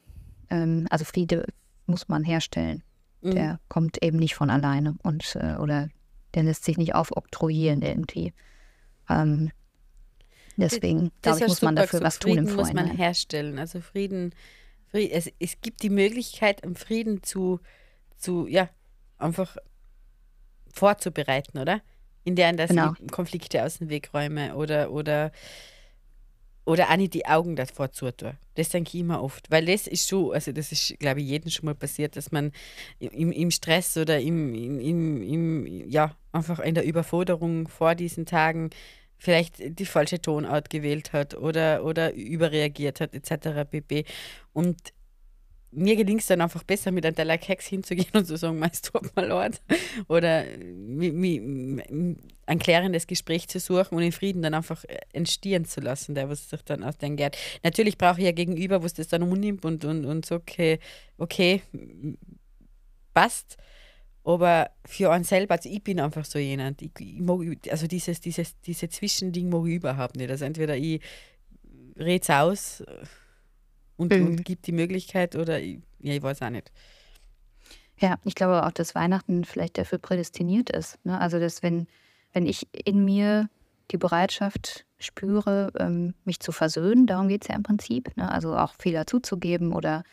ähm, 0.50 0.88
also 0.90 1.06
Friede 1.06 1.46
muss 1.86 2.08
man 2.08 2.24
herstellen. 2.24 2.84
Mhm. 3.22 3.32
Der 3.32 3.60
kommt 3.68 4.04
eben 4.04 4.18
nicht 4.18 4.36
von 4.36 4.50
alleine 4.50 4.96
und 5.04 5.36
äh, 5.36 5.56
oder 5.56 5.90
der 6.34 6.44
lässt 6.44 6.64
sich 6.66 6.78
nicht 6.78 6.96
aufoktroyieren 6.96 7.82
irgendwie. 7.82 8.34
Ähm, 9.10 9.52
deswegen 10.56 11.12
glaube 11.22 11.40
ich, 11.40 11.48
muss 11.48 11.62
man 11.62 11.76
dafür 11.76 12.02
was 12.02 12.18
Frieden 12.18 12.46
tun 12.46 12.48
im 12.48 12.56
Vorhinein. 12.56 12.86
muss 12.86 12.94
man 12.94 12.98
herstellen. 12.98 13.60
Also 13.60 13.82
Frieden, 13.82 14.34
Frieden 14.92 15.12
es, 15.12 15.32
es 15.40 15.62
gibt 15.62 15.84
die 15.84 15.90
Möglichkeit, 15.90 16.66
um 16.66 16.76
Frieden 16.76 17.24
zu, 17.24 17.60
zu, 18.18 18.48
ja, 18.48 18.70
einfach 19.18 19.58
vorzubereiten, 20.72 21.58
oder? 21.58 21.82
In 22.24 22.36
der 22.36 22.52
dass 22.54 22.70
genau. 22.70 22.94
ich 23.00 23.10
Konflikte 23.10 23.64
aus 23.64 23.78
dem 23.78 23.90
Weg 23.90 24.14
räume 24.14 24.56
oder, 24.56 24.92
oder 24.92 25.32
oder 26.68 26.90
auch 26.90 26.98
nicht 26.98 27.14
die 27.14 27.26
Augen 27.26 27.56
davor 27.56 27.94
zutun. 27.94 28.34
Das 28.56 28.70
denke 28.70 28.90
ich 28.94 29.00
immer 29.00 29.24
oft. 29.24 29.50
Weil 29.50 29.66
das 29.68 29.88
ist 29.88 30.10
schon, 30.10 30.34
also 30.34 30.52
das 30.52 30.74
ist, 30.74 31.00
glaube 31.00 31.22
ich, 31.22 31.28
jedem 31.28 31.50
schon 31.50 31.66
mal 31.66 31.76
passiert, 31.76 32.18
dass 32.18 32.34
man 32.34 32.52
im, 33.00 33.32
im 33.32 33.52
Stress 33.52 33.96
oder 33.96 34.20
im, 34.20 34.54
im, 34.54 35.24
im, 35.24 35.90
ja, 35.90 36.14
einfach 36.34 36.60
in 36.60 36.76
der 36.76 36.84
Überforderung 36.84 37.70
vor 37.70 37.96
diesen 37.96 38.26
Tagen 38.26 38.70
vielleicht 39.18 39.80
die 39.80 39.86
falsche 39.86 40.22
Tonart 40.22 40.70
gewählt 40.70 41.14
hat 41.14 41.36
oder, 41.36 41.86
oder 41.86 42.14
überreagiert 42.14 43.00
hat, 43.00 43.14
etc. 43.14 43.70
pp. 43.70 44.04
Und 44.52 44.78
mir 45.72 45.96
gelingt 45.96 46.22
es 46.22 46.28
dann 46.28 46.42
einfach 46.42 46.64
besser, 46.64 46.92
mit 46.92 47.06
einem 47.06 47.16
Teller 47.16 47.38
Keks 47.38 47.68
hinzugehen 47.68 48.10
und 48.14 48.26
zu 48.26 48.38
sagen, 48.38 48.60
meinst 48.60 48.92
tut 48.92 49.16
mir 49.16 49.28
leid. 49.28 49.62
Oder 50.08 50.46
ein 52.46 52.60
klärendes 52.60 53.08
Gespräch 53.08 53.48
zu 53.48 53.60
suchen 53.60 53.96
und 53.96 54.02
in 54.02 54.12
Frieden 54.12 54.42
dann 54.42 54.54
einfach 54.54 54.84
entstehen 55.12 55.66
zu 55.66 55.82
lassen, 55.82 56.16
der 56.16 56.30
was 56.30 56.50
sich 56.50 56.62
dann 56.64 56.84
aus 56.84 56.98
den 56.98 57.18
Gerd. 57.18 57.38
Natürlich 57.64 57.98
brauche 57.98 58.20
ich 58.20 58.26
ja 58.26 58.32
Gegenüber, 58.32 58.82
was 58.82 58.94
das 58.94 59.08
dann 59.10 59.24
umnimmt 59.24 59.66
und, 59.66 59.84
und, 59.84 60.06
und 60.06 60.26
so, 60.26 60.36
okay, 60.36 60.80
okay, 61.18 61.62
passt. 63.14 63.58
Aber 64.24 64.72
für 64.86 65.12
einen 65.12 65.24
selber, 65.24 65.56
also 65.56 65.70
ich 65.70 65.84
bin 65.84 66.00
einfach 66.00 66.26
so 66.26 66.38
jemand, 66.38 66.82
ich, 66.82 66.92
ich 67.00 67.20
mag, 67.20 67.40
also 67.70 67.88
dieses, 67.88 68.20
dieses, 68.20 68.60
diese 68.60 68.90
Zwischending 68.90 69.50
mag 69.50 69.66
ich 69.68 69.76
überhaupt 69.76 70.18
nicht. 70.18 70.30
Also 70.30 70.44
entweder 70.44 70.76
ich 70.76 71.02
rede 71.98 72.22
es 72.22 72.30
aus 72.30 72.84
und, 73.98 74.14
mhm. 74.14 74.28
und 74.28 74.46
gibt 74.46 74.68
die 74.68 74.72
Möglichkeit 74.72 75.36
oder 75.36 75.60
ich, 75.60 75.80
ja, 76.00 76.14
ich 76.14 76.22
weiß 76.22 76.42
auch 76.42 76.50
nicht. 76.50 76.72
Ja, 78.00 78.20
ich 78.24 78.36
glaube 78.36 78.66
auch, 78.66 78.72
dass 78.72 78.96
Weihnachten 78.96 79.44
vielleicht 79.44 79.78
dafür 79.78 79.98
prädestiniert 79.98 80.70
ist. 80.70 81.04
Ne? 81.04 81.20
Also, 81.20 81.40
dass 81.40 81.64
wenn, 81.64 81.88
wenn 82.32 82.46
ich 82.46 82.68
in 82.86 83.04
mir 83.04 83.50
die 83.92 83.98
Bereitschaft 83.98 84.86
spüre, 85.00 85.72
ähm, 85.80 86.14
mich 86.24 86.40
zu 86.40 86.52
versöhnen, 86.52 87.08
darum 87.08 87.28
geht 87.28 87.44
es 87.44 87.48
ja 87.48 87.56
im 87.56 87.64
Prinzip, 87.64 88.16
ne? 88.16 88.32
also 88.32 88.56
auch 88.56 88.74
Fehler 88.76 89.08
zuzugeben 89.08 89.74
oder 89.74 90.04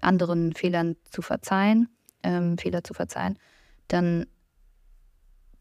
anderen 0.00 0.54
Fehlern 0.54 0.96
zu 1.10 1.22
verzeihen, 1.22 1.88
ähm, 2.22 2.58
Fehler 2.58 2.84
zu 2.84 2.94
verzeihen, 2.94 3.38
dann 3.88 4.26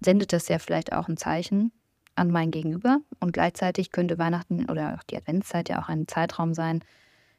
sendet 0.02 0.34
das 0.34 0.48
ja 0.48 0.60
vielleicht 0.60 0.94
auch 0.94 1.08
ein 1.08 1.18
Zeichen 1.18 1.72
an 2.16 2.32
mein 2.32 2.52
Gegenüber. 2.52 3.00
Und 3.20 3.34
gleichzeitig 3.34 3.92
könnte 3.92 4.18
Weihnachten 4.18 4.70
oder 4.70 4.96
auch 4.96 5.04
die 5.04 5.18
Adventszeit 5.18 5.70
ja 5.70 5.82
auch 5.82 5.90
ein 5.90 6.08
Zeitraum 6.08 6.54
sein, 6.54 6.84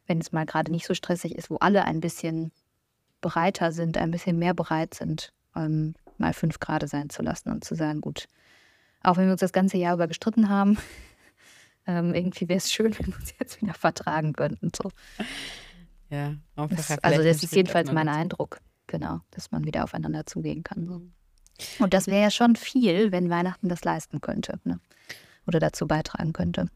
wenn 0.07 0.19
es 0.19 0.33
mal 0.33 0.47
gerade 0.47 0.71
nicht 0.71 0.87
so 0.87 0.95
stressig 0.95 1.35
ist, 1.35 1.51
wo 1.51 1.57
alle 1.57 1.85
ein 1.85 2.01
bisschen 2.01 2.53
bereiter 3.21 3.73
sind, 3.73 3.99
ein 3.99 4.11
bisschen 4.11 4.39
mehr 4.39 4.55
bereit 4.55 4.95
sind, 4.95 5.33
ähm, 5.55 5.95
mal 6.19 6.33
fünf 6.33 6.61
Grad 6.61 6.89
sein 6.89 7.11
zu 7.11 7.23
lassen 7.23 7.51
und 7.51 7.65
zu 7.65 7.75
sagen, 7.75 8.01
gut, 8.01 8.27
auch 9.03 9.17
wenn 9.17 9.27
wir 9.27 9.33
uns 9.33 9.41
das 9.41 9.53
ganze 9.53 9.77
Jahr 9.77 9.95
über 9.95 10.09
gestritten 10.09 10.49
haben, 10.49 10.79
ähm, 11.87 12.15
irgendwie 12.15 12.49
wäre 12.49 12.59
es 12.59 12.73
schön, 12.73 12.95
wenn 12.99 13.09
wir 13.09 13.17
uns 13.17 13.35
jetzt 13.39 13.61
wieder 13.61 13.75
vertragen 13.75 14.33
könnten. 14.33 14.71
So. 14.75 14.91
Ja, 16.11 16.35
das, 16.55 16.99
also 17.03 17.23
das 17.23 17.43
ist 17.43 17.55
jedenfalls 17.55 17.91
mein 17.91 18.09
Eindruck, 18.09 18.61
genau, 18.87 19.21
dass 19.33 19.51
man 19.51 19.65
wieder 19.65 19.85
aufeinander 19.85 20.25
zugehen 20.27 20.63
kann. 20.63 20.87
So. 20.87 21.03
Und 21.83 21.95
das 21.95 22.07
wäre 22.07 22.23
ja 22.23 22.31
schon 22.31 22.55
viel, 22.57 23.13
wenn 23.13 23.31
Weihnachten 23.31 23.69
das 23.69 23.83
leisten 23.85 24.21
könnte 24.21 24.61
ne? 24.65 24.79
oder 25.47 25.59
dazu 25.59 25.87
beitragen 25.87 26.33
könnte. 26.33 26.69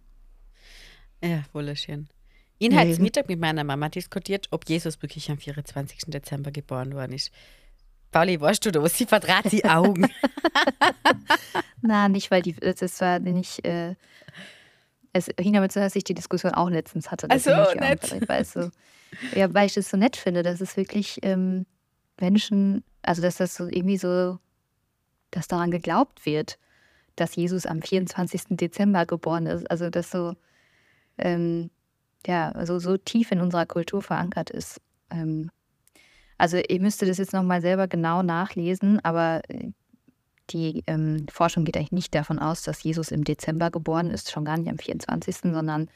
Ja, 1.23 1.43
wunderschön. 1.53 2.09
Inhaltsmittag 2.61 3.29
mit 3.29 3.41
meiner 3.41 3.65
Mama 3.65 3.89
diskutiert, 3.89 4.49
ob 4.51 4.69
Jesus 4.69 5.01
wirklich 5.03 5.31
am 5.31 5.39
24. 5.39 6.03
Dezember 6.09 6.51
geboren 6.51 6.95
worden 6.95 7.13
ist. 7.13 7.33
Pauli, 8.13 8.41
weißt 8.41 8.67
du 8.67 8.73
da, 8.73 8.87
sie 8.89 9.07
verdraht 9.07 9.51
die 9.51 9.65
Augen. 9.65 10.09
Na, 11.83 12.09
nicht, 12.09 12.31
weil 12.31 12.43
die, 12.43 12.55
das 12.55 13.01
war 13.01 13.19
nicht, 13.19 13.65
äh, 13.65 13.95
es 15.13 15.29
hing 15.39 15.55
damit 15.55 15.73
zusammen, 15.73 15.87
dass 15.87 15.97
ich 15.97 16.05
die 16.05 16.15
Diskussion 16.15 16.53
auch 16.53 16.71
letztens 16.71 17.11
hatte. 17.11 17.29
Ach 17.31 17.39
so, 17.39 17.51
nett. 17.79 18.29
Weil, 18.29 18.45
so, 18.45 18.71
ja, 19.35 19.53
weil 19.55 19.67
ich 19.67 19.75
das 19.75 19.91
so 19.91 19.97
nett 19.97 20.17
finde, 20.17 20.43
dass 20.43 20.61
es 20.61 20.77
wirklich 20.77 21.19
ähm, 21.23 21.67
Menschen, 22.21 22.85
also 23.03 23.23
dass 23.23 23.37
das 23.37 23.55
so 23.55 23.67
irgendwie 23.67 23.97
so, 23.97 24.39
dass 25.31 25.49
daran 25.49 25.71
geglaubt 25.71 26.27
wird, 26.27 26.59
dass 27.17 27.37
Jesus 27.37 27.65
am 27.65 27.81
24. 27.81 28.43
Dezember 28.51 29.07
geboren 29.07 29.47
ist. 29.47 29.71
Also 29.71 29.89
dass 29.89 30.11
so, 30.11 30.35
ähm, 31.19 31.71
ja, 32.27 32.51
also 32.53 32.79
so 32.79 32.97
tief 32.97 33.33
in 33.33 33.41
unserer 33.41 33.67
Kultur 33.67 34.03
verankert 34.03 34.51
ist. 34.51 34.81
Ähm, 35.11 35.51
also 36.39 36.57
ihr 36.57 36.81
müsstet 36.81 37.09
das 37.09 37.19
jetzt 37.19 37.33
nochmal 37.33 37.61
selber 37.61 37.89
genau 37.89 38.23
nachlesen, 38.23 38.99
aber 39.05 39.43
äh, 39.49 39.73
die 40.51 40.83
ähm, 40.87 41.27
Forschung 41.31 41.65
geht 41.65 41.77
eigentlich 41.77 41.93
nicht 41.93 42.15
davon 42.15 42.39
aus, 42.39 42.63
dass 42.63 42.83
Jesus 42.83 43.11
im 43.11 43.25
Dezember 43.25 43.71
geboren 43.71 44.11
ist, 44.11 44.31
schon 44.31 44.45
gar 44.45 44.57
nicht 44.57 44.71
am 44.71 44.79
24., 44.79 45.53
sondern 45.53 45.89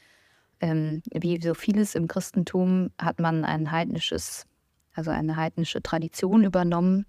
ähm, 0.61 1.01
wie 1.11 1.41
so 1.41 1.53
vieles 1.53 1.95
im 1.95 2.07
Christentum 2.07 2.91
hat 2.97 3.19
man 3.19 3.43
ein 3.43 3.71
heidnisches, 3.71 4.45
also 4.93 5.11
eine 5.11 5.35
heidnische 5.35 5.81
Tradition 5.81 6.43
übernommen, 6.43 7.05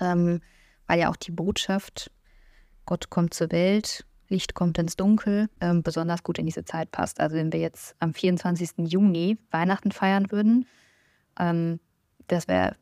ähm, 0.00 0.40
weil 0.86 1.00
ja 1.00 1.10
auch 1.10 1.16
die 1.16 1.30
Botschaft, 1.30 2.10
Gott 2.84 3.10
kommt 3.10 3.34
zur 3.34 3.50
Welt, 3.50 4.04
Licht 4.28 4.54
kommt 4.54 4.78
ins 4.78 4.96
Dunkel, 4.96 5.48
ähm, 5.60 5.82
besonders 5.82 6.22
gut 6.22 6.38
in 6.38 6.46
diese 6.46 6.64
Zeit 6.64 6.90
passt. 6.90 7.20
Also 7.20 7.36
wenn 7.36 7.52
wir 7.52 7.60
jetzt 7.60 7.96
am 7.98 8.14
24. 8.14 8.86
Juni 8.88 9.38
Weihnachten 9.50 9.90
feiern 9.90 10.30
würden, 10.30 10.66
ähm, 11.38 11.80
das 12.26 12.48
wäre 12.48 12.76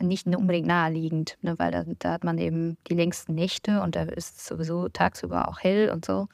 nicht 0.00 0.26
unbedingt 0.26 0.66
naheliegend, 0.66 1.38
ne, 1.42 1.58
weil 1.58 1.70
da, 1.70 1.84
da, 1.98 2.12
hat 2.12 2.24
man 2.24 2.38
eben 2.38 2.76
die 2.88 2.94
längsten 2.94 3.34
Nächte 3.34 3.82
und 3.82 3.94
da 3.94 4.02
ist 4.02 4.36
es 4.36 4.46
sowieso 4.46 4.88
tagsüber 4.88 5.48
auch 5.48 5.60
hell 5.60 5.90
und 5.90 6.04
so. 6.04 6.28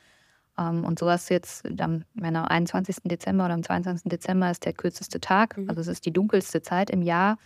Ähm, 0.58 0.84
und 0.84 0.98
sowas 0.98 1.28
jetzt 1.28 1.66
am, 1.80 2.04
am 2.20 2.36
21. 2.36 2.96
Dezember 3.04 3.44
oder 3.44 3.54
am 3.54 3.62
22. 3.62 4.08
Dezember 4.08 4.50
ist 4.50 4.64
der 4.64 4.72
kürzeste 4.72 5.20
Tag, 5.20 5.56
mhm. 5.56 5.68
also 5.68 5.80
es 5.80 5.88
ist 5.88 6.06
die 6.06 6.12
dunkelste 6.12 6.62
Zeit 6.62 6.90
im 6.90 7.02
Jahr. 7.02 7.38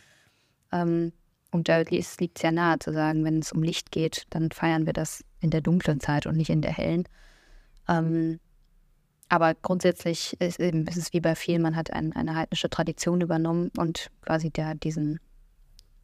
Ähm, 0.70 1.12
und 1.50 1.68
da 1.68 1.78
liegt 1.78 2.36
es 2.36 2.42
ja 2.42 2.50
nahe 2.50 2.78
zu 2.78 2.92
sagen, 2.92 3.24
wenn 3.24 3.40
es 3.40 3.52
um 3.52 3.62
Licht 3.62 3.90
geht, 3.90 4.26
dann 4.30 4.50
feiern 4.50 4.86
wir 4.86 4.94
das 4.94 5.22
in 5.42 5.50
der 5.50 5.60
dunklen 5.60 6.00
Zeit 6.00 6.26
und 6.26 6.36
nicht 6.36 6.50
in 6.50 6.62
der 6.62 6.72
hellen. 6.72 7.04
Ähm, 7.88 8.40
aber 9.28 9.54
grundsätzlich 9.54 10.38
ist, 10.40 10.60
eben, 10.60 10.86
ist 10.86 10.96
es 10.96 11.12
wie 11.12 11.20
bei 11.20 11.34
vielen, 11.34 11.62
man 11.62 11.76
hat 11.76 11.92
ein, 11.92 12.12
eine 12.14 12.36
heidnische 12.36 12.70
Tradition 12.70 13.20
übernommen 13.20 13.70
und 13.76 14.10
quasi 14.22 14.50
der, 14.50 14.74
diesen 14.74 15.20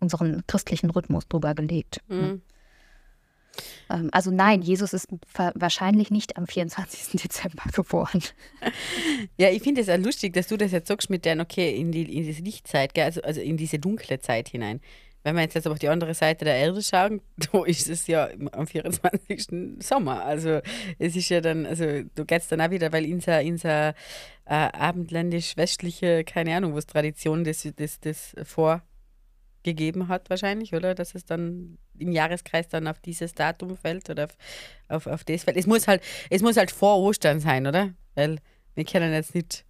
unseren 0.00 0.44
christlichen 0.46 0.90
Rhythmus 0.90 1.28
drüber 1.28 1.54
gelegt. 1.54 2.00
Ne? 2.08 2.16
Mhm. 2.16 2.42
Ähm, 3.90 4.08
also 4.12 4.30
nein, 4.30 4.62
Jesus 4.62 4.92
ist 4.92 5.08
wahrscheinlich 5.54 6.10
nicht 6.10 6.36
am 6.36 6.46
24. 6.46 7.20
Dezember 7.22 7.64
geboren. 7.72 8.22
Ja, 9.36 9.50
ich 9.50 9.62
finde 9.62 9.80
es 9.80 9.88
auch 9.88 9.98
lustig, 9.98 10.32
dass 10.32 10.46
du 10.46 10.56
das 10.56 10.72
jetzt 10.72 10.88
sagst 10.88 11.10
mit 11.10 11.24
der, 11.24 11.38
okay, 11.40 11.76
in, 11.76 11.92
die, 11.92 12.02
in 12.02 12.24
diese 12.24 12.42
Lichtzeit, 12.42 12.98
also, 12.98 13.20
also 13.22 13.40
in 13.40 13.56
diese 13.56 13.78
dunkle 13.78 14.20
Zeit 14.20 14.48
hinein. 14.48 14.80
Wenn 15.24 15.36
wir 15.36 15.42
jetzt, 15.42 15.66
auf 15.66 15.78
die 15.78 15.88
andere 15.88 16.14
Seite 16.14 16.44
der 16.44 16.56
Erde 16.56 16.82
schauen, 16.82 17.20
da 17.52 17.64
ist 17.64 17.88
es 17.88 18.06
ja 18.06 18.28
am 18.52 18.66
24. 18.66 19.48
Sommer. 19.80 20.24
Also 20.24 20.60
es 20.98 21.16
ist 21.16 21.28
ja 21.28 21.40
dann, 21.40 21.66
also 21.66 21.84
du 22.14 22.24
gehst 22.24 22.50
dann 22.52 22.60
auch 22.60 22.70
wieder, 22.70 22.92
weil 22.92 23.12
unser, 23.12 23.40
unser 23.40 23.90
äh, 23.90 23.94
abendländisch-westliche, 24.46 26.24
keine 26.24 26.56
Ahnung, 26.56 26.74
was 26.74 26.86
Tradition 26.86 27.44
das, 27.44 27.68
das, 27.76 28.00
das 28.00 28.34
vor 28.44 28.82
gegeben 29.62 30.08
hat 30.08 30.30
wahrscheinlich, 30.30 30.74
oder? 30.74 30.94
Dass 30.94 31.14
es 31.14 31.24
dann 31.24 31.78
im 31.98 32.12
Jahreskreis 32.12 32.68
dann 32.68 32.86
auf 32.86 33.00
dieses 33.00 33.34
Datum 33.34 33.76
fällt 33.76 34.08
oder 34.08 34.24
auf, 34.24 34.36
auf, 34.88 35.06
auf 35.06 35.24
das 35.24 35.44
fällt. 35.44 35.56
Es 35.56 35.66
muss 35.66 35.88
halt, 35.88 36.02
es 36.30 36.42
muss 36.42 36.56
halt 36.56 36.70
vor 36.70 36.98
Ostern 36.98 37.40
sein, 37.40 37.66
oder? 37.66 37.94
Weil 38.14 38.38
wir 38.74 38.84
können 38.84 39.12
jetzt 39.12 39.34
nicht 39.34 39.64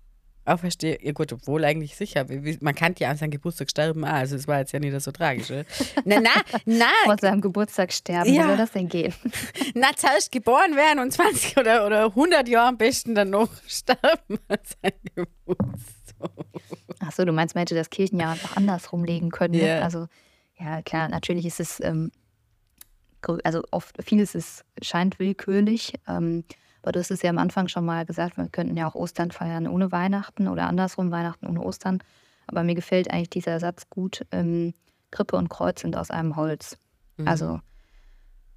auferstehen. 0.49 0.99
Ja 1.03 1.12
gut, 1.12 1.32
obwohl 1.32 1.64
eigentlich 1.64 1.96
sicher. 1.96 2.26
Man 2.61 2.74
kann 2.74 2.94
ja 2.99 3.11
an 3.11 3.16
seinem 3.16 3.30
Geburtstag 3.30 3.70
sterben 3.70 4.05
auch, 4.05 4.12
also 4.12 4.36
es 4.36 4.49
war 4.49 4.59
jetzt 4.59 4.72
ja 4.72 4.80
nicht 4.80 4.99
so 5.01 5.12
tragisch. 5.12 5.51
Oder? 5.51 5.64
na, 6.05 6.20
na, 6.20 6.30
na. 6.64 6.86
Vor 7.05 7.16
seinem 7.20 7.40
Geburtstag 7.40 7.92
sterben, 7.92 8.32
ja. 8.32 8.42
wie 8.42 8.46
soll 8.49 8.57
das 8.57 8.72
denn 8.72 8.88
gehen? 8.88 9.14
Na, 9.74 9.88
zuerst 9.94 10.32
geboren 10.32 10.76
werden 10.76 10.99
und 11.01 11.12
20 11.12 11.57
oder, 11.59 11.86
oder 11.86 12.07
100 12.07 12.49
Jahre 12.49 12.68
am 12.68 12.78
besten 12.78 13.14
dann 13.14 13.30
noch 13.30 13.51
sterben 13.66 14.38
an 14.49 14.59
seinem 14.82 15.26
Geburtstag. 15.44 16.30
Ach 17.01 17.12
so, 17.12 17.24
du 17.24 17.32
meinst, 17.32 17.55
man 17.55 17.61
hätte 17.61 17.74
das 17.74 17.90
Kirchenjahr 17.90 18.32
einfach 18.32 18.57
andersrum 18.57 19.05
legen 19.05 19.30
können. 19.30 19.55
Yeah. 19.55 19.78
Ne? 19.78 19.84
Also, 19.84 20.07
ja, 20.59 20.82
klar, 20.82 21.09
natürlich 21.09 21.46
ist 21.46 21.61
es, 21.61 21.80
ähm, 21.80 22.11
also 23.44 23.62
oft, 23.70 23.96
vieles 24.03 24.34
ist, 24.34 24.64
scheint 24.82 25.18
willkürlich. 25.18 25.94
Ähm, 26.09 26.44
aber 26.83 26.93
du 26.93 27.01
hast 27.01 27.11
es 27.11 27.22
ja 27.22 27.31
am 27.31 27.39
Anfang 27.39 27.68
schon 27.68 27.85
mal 27.85 28.05
gesagt, 28.05 28.37
wir 28.37 28.49
könnten 28.49 28.76
ja 28.76 28.89
auch 28.89 28.95
Ostern 28.95 29.31
feiern 29.31 29.66
ohne 29.66 29.93
Weihnachten 29.93 30.49
oder 30.49 30.66
andersrum, 30.66 31.11
Weihnachten 31.11 31.47
ohne 31.47 31.62
Ostern. 31.62 31.99
Aber 32.47 32.62
mir 32.62 32.74
gefällt 32.74 33.11
eigentlich 33.11 33.31
dieser 33.31 33.61
Satz 33.61 33.91
gut, 33.91 34.24
ähm, 34.33 34.74
Krippe 35.11 35.37
und 35.37 35.49
Kreuz 35.49 35.83
sind 35.83 35.97
aus 35.97 36.11
einem 36.11 36.37
Holz. 36.37 36.79
Mhm. 37.16 37.29
Also, 37.29 37.61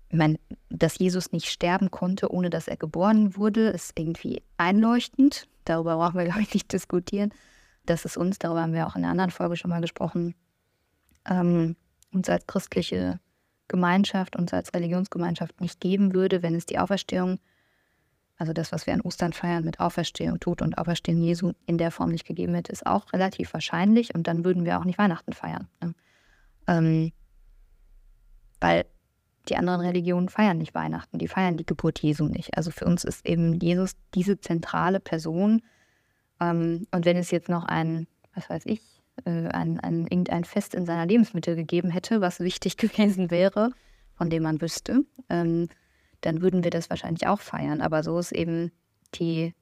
ich 0.10 0.18
meine, 0.18 0.38
dass 0.70 1.00
Jesus 1.00 1.32
nicht 1.32 1.50
sterben 1.50 1.92
konnte, 1.92 2.32
ohne 2.32 2.50
dass 2.50 2.68
er 2.68 2.78
geboren 2.78 3.36
wurde, 3.38 3.70
ist 3.70 3.98
irgendwie 3.98 4.42
einleuchtend. 4.58 5.48
Darüber 5.66 5.96
brauchen 5.98 6.18
wir, 6.18 6.26
glaube 6.26 6.42
ich, 6.42 6.54
nicht 6.54 6.72
diskutieren 6.72 7.32
dass 7.86 8.06
es 8.06 8.18
uns, 8.18 8.40
darüber 8.40 8.62
haben 8.62 8.74
wir 8.74 8.88
auch 8.88 8.96
in 8.96 9.04
einer 9.04 9.12
anderen 9.12 9.32
Folge 9.32 9.58
schon 9.58 9.70
mal 9.70 9.82
gesprochen, 9.82 10.36
ähm, 11.30 11.76
uns 12.14 12.30
als 12.30 12.46
christliche 12.48 13.20
Gemeinschaft, 13.68 14.36
uns 14.36 14.54
als 14.54 14.74
Religionsgemeinschaft 14.74 15.62
nicht 15.62 15.80
geben 15.80 16.14
würde, 16.14 16.44
wenn 16.44 16.56
es 16.56 16.66
die 16.66 16.80
Auferstehung, 16.80 17.40
also 18.42 18.54
das, 18.54 18.72
was 18.72 18.88
wir 18.88 18.96
an 18.96 19.02
Ostern 19.02 19.34
feiern 19.34 19.64
mit 19.64 19.80
Auferstehung, 19.80 20.40
Tod 20.40 20.64
und 20.64 20.76
Auferstehung 20.80 21.22
Jesu 21.22 21.52
in 21.68 21.78
der 21.78 21.92
Form 21.92 22.10
nicht 22.10 22.26
gegeben 22.26 22.56
hätte, 22.56 22.72
ist 22.72 22.88
auch 22.88 23.14
relativ 23.14 23.54
wahrscheinlich 23.54 24.16
und 24.16 24.26
dann 24.26 24.44
würden 24.44 24.66
wir 24.66 24.80
auch 24.80 24.84
nicht 24.84 24.98
Weihnachten 24.98 25.32
feiern. 25.32 25.68
Ne? 25.80 25.94
Ähm, 26.66 27.12
weil 28.60 28.86
die 29.48 29.58
anderen 29.58 29.82
Religionen 29.82 30.28
feiern 30.28 30.58
nicht 30.58 30.74
Weihnachten, 30.74 31.20
die 31.20 31.28
feiern 31.28 31.56
die 31.56 31.68
Geburt 31.68 32.00
Jesu 32.00 32.26
nicht. 32.26 32.58
Also 32.58 32.72
für 32.72 32.86
uns 32.86 33.04
ist 33.04 33.28
eben 33.28 33.60
Jesus 33.60 33.92
diese 34.16 34.40
zentrale 34.40 35.00
Person, 35.00 35.62
ähm, 36.40 36.88
und 36.90 37.06
wenn 37.06 37.18
es 37.18 37.30
jetzt 37.30 37.48
noch 37.48 37.66
ein, 37.66 38.08
was 38.34 38.50
weiß 38.50 38.64
ich, 38.66 38.82
äh, 39.24 39.50
ein, 39.50 39.80
ein, 39.80 40.08
irgendein 40.08 40.46
Fest 40.46 40.74
in 40.74 40.88
seiner 40.88 41.06
Lebensmittel 41.06 41.56
gegeben 41.56 41.92
hätte, 41.92 42.22
was 42.22 42.40
wichtig 42.40 42.78
gewesen 42.78 43.30
wäre, 43.30 43.70
von 44.16 44.32
dem 44.32 44.42
man 44.42 44.60
wüsste, 44.62 45.06
ähm, 45.30 45.70
dann 46.22 46.42
würden 46.42 46.64
wir 46.64 46.72
das 46.72 46.90
wahrscheinlich 46.90 47.28
auch 47.28 47.40
feiern. 47.40 47.82
Aber 47.82 48.04
so 48.04 48.18
ist 48.20 48.32
eben 48.32 48.72
die, 49.16 49.54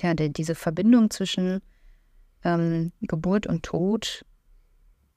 ja, 0.00 0.14
die, 0.14 0.32
diese 0.32 0.54
Verbindung 0.54 1.10
zwischen 1.10 1.60
ähm, 2.44 2.92
Geburt 3.02 3.46
und 3.46 3.62
Tod, 3.64 4.24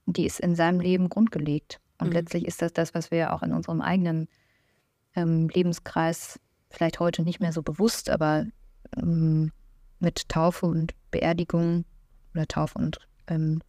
die 0.05 0.26
ist 0.26 0.39
in 0.39 0.55
seinem 0.55 0.80
Leben 0.80 1.09
grundgelegt. 1.09 1.80
Und 1.99 2.07
mhm. 2.07 2.13
letztlich 2.13 2.45
ist 2.45 2.61
das 2.61 2.74
das, 2.74 2.93
was 2.93 3.11
wir 3.11 3.34
auch 3.34 3.43
in 3.43 3.53
unserem 3.53 3.82
eigenen 3.82 4.28
ähm, 5.15 5.47
Lebenskreis 5.49 6.39
vielleicht 6.69 6.99
heute 6.99 7.21
nicht 7.21 7.39
mehr 7.39 7.53
so 7.53 7.61
bewusst, 7.61 8.09
aber 8.09 8.45
ähm, 8.97 9.51
mit 9.99 10.28
Taufe 10.28 10.65
und 10.65 10.93
Beerdigung 11.11 11.86
oder 12.34 12.47
Taufe 12.47 12.80
und 12.80 12.99
ähm, 13.28 13.61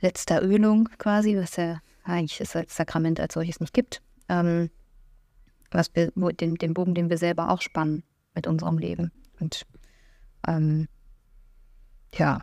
letzter 0.00 0.42
Ölung 0.42 0.88
quasi, 0.98 1.36
was 1.36 1.56
ja 1.56 1.80
eigentlich 2.04 2.38
das 2.38 2.56
Sakrament 2.74 3.20
als 3.20 3.34
solches 3.34 3.60
nicht 3.60 3.72
gibt. 3.72 4.02
Ähm, 4.28 4.70
was 5.70 5.94
wir, 5.94 6.10
den, 6.32 6.54
den 6.56 6.74
Bogen, 6.74 6.94
den 6.94 7.10
wir 7.10 7.18
selber 7.18 7.50
auch 7.50 7.62
spannen 7.62 8.02
mit 8.34 8.46
unserem 8.46 8.78
Leben. 8.78 9.12
Und 9.40 9.66
ähm, 10.46 10.88
ja. 12.14 12.42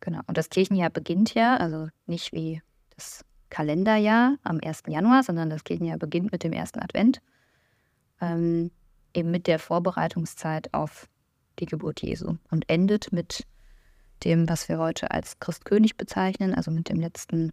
Genau. 0.00 0.20
Und 0.26 0.38
das 0.38 0.48
Kirchenjahr 0.48 0.90
beginnt 0.90 1.34
ja, 1.34 1.56
also 1.56 1.88
nicht 2.06 2.32
wie 2.32 2.62
das 2.96 3.24
Kalenderjahr 3.50 4.36
am 4.42 4.58
1. 4.62 4.84
Januar, 4.86 5.22
sondern 5.22 5.50
das 5.50 5.64
Kirchenjahr 5.64 5.98
beginnt 5.98 6.32
mit 6.32 6.42
dem 6.42 6.52
ersten 6.52 6.80
Advent. 6.80 7.20
Ähm, 8.20 8.70
eben 9.14 9.30
mit 9.30 9.46
der 9.46 9.58
Vorbereitungszeit 9.58 10.72
auf 10.72 11.08
die 11.58 11.66
Geburt 11.66 12.00
Jesu 12.02 12.36
und 12.50 12.68
endet 12.68 13.12
mit 13.12 13.46
dem, 14.24 14.48
was 14.48 14.68
wir 14.68 14.78
heute 14.78 15.10
als 15.10 15.38
Christkönig 15.40 15.96
bezeichnen, 15.96 16.54
also 16.54 16.70
mit 16.70 16.88
dem 16.88 17.00
letzten 17.00 17.52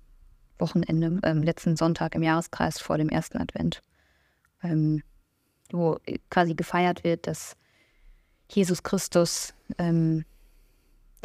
Wochenende, 0.60 1.20
äh, 1.24 1.34
letzten 1.34 1.76
Sonntag 1.76 2.16
im 2.16 2.24
Jahreskreis 2.24 2.80
vor 2.80 2.98
dem 2.98 3.10
ersten 3.10 3.38
Advent, 3.38 3.82
ähm, 4.64 5.04
wo 5.72 5.98
quasi 6.30 6.56
gefeiert 6.56 7.04
wird, 7.04 7.28
dass 7.28 7.56
Jesus 8.50 8.84
Christus 8.84 9.54
ähm, 9.78 10.26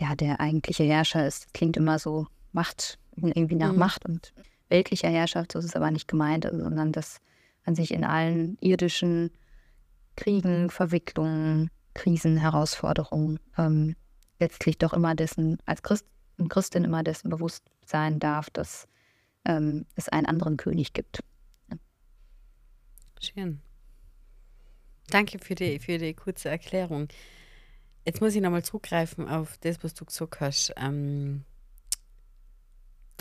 ja 0.00 0.14
der 0.14 0.40
eigentliche 0.40 0.84
Herrscher 0.84 1.26
ist. 1.26 1.44
Das 1.44 1.52
klingt 1.52 1.76
immer 1.76 1.98
so 1.98 2.26
Macht, 2.52 2.98
irgendwie 3.16 3.54
nach 3.54 3.72
mhm. 3.72 3.78
Macht 3.78 4.04
und 4.04 4.32
weltlicher 4.68 5.08
Herrschaft, 5.08 5.52
so 5.52 5.58
ist 5.58 5.66
es 5.66 5.76
aber 5.76 5.90
nicht 5.90 6.08
gemeint, 6.08 6.46
sondern 6.50 6.92
dass 6.92 7.20
man 7.64 7.74
sich 7.74 7.92
in 7.92 8.04
allen 8.04 8.58
irdischen 8.60 9.30
Kriegen, 10.16 10.70
Verwicklungen, 10.70 11.70
Krisen, 11.94 12.36
Herausforderungen 12.36 13.38
ähm, 13.56 13.96
letztlich 14.40 14.78
doch 14.78 14.92
immer 14.92 15.14
dessen, 15.14 15.58
als 15.66 15.82
Christ 15.82 16.06
und 16.38 16.48
Christin 16.48 16.84
immer 16.84 17.02
dessen 17.02 17.30
bewusst 17.30 17.64
sein 17.86 18.18
darf, 18.18 18.50
dass 18.50 18.88
ähm, 19.44 19.86
es 19.94 20.08
einen 20.08 20.26
anderen 20.26 20.56
König 20.56 20.92
gibt. 20.92 21.20
Schön. 23.20 23.60
Danke 25.08 25.38
für 25.38 25.54
die, 25.54 25.78
für 25.78 25.98
die 25.98 26.14
kurze 26.14 26.48
Erklärung. 26.48 27.08
Jetzt 28.04 28.20
muss 28.20 28.34
ich 28.34 28.40
nochmal 28.40 28.64
zugreifen 28.64 29.28
auf 29.28 29.58
das, 29.58 29.82
was 29.84 29.94
du 29.94 30.04
gesagt 30.04 30.40
hast. 30.40 30.72
Ähm, 30.76 31.44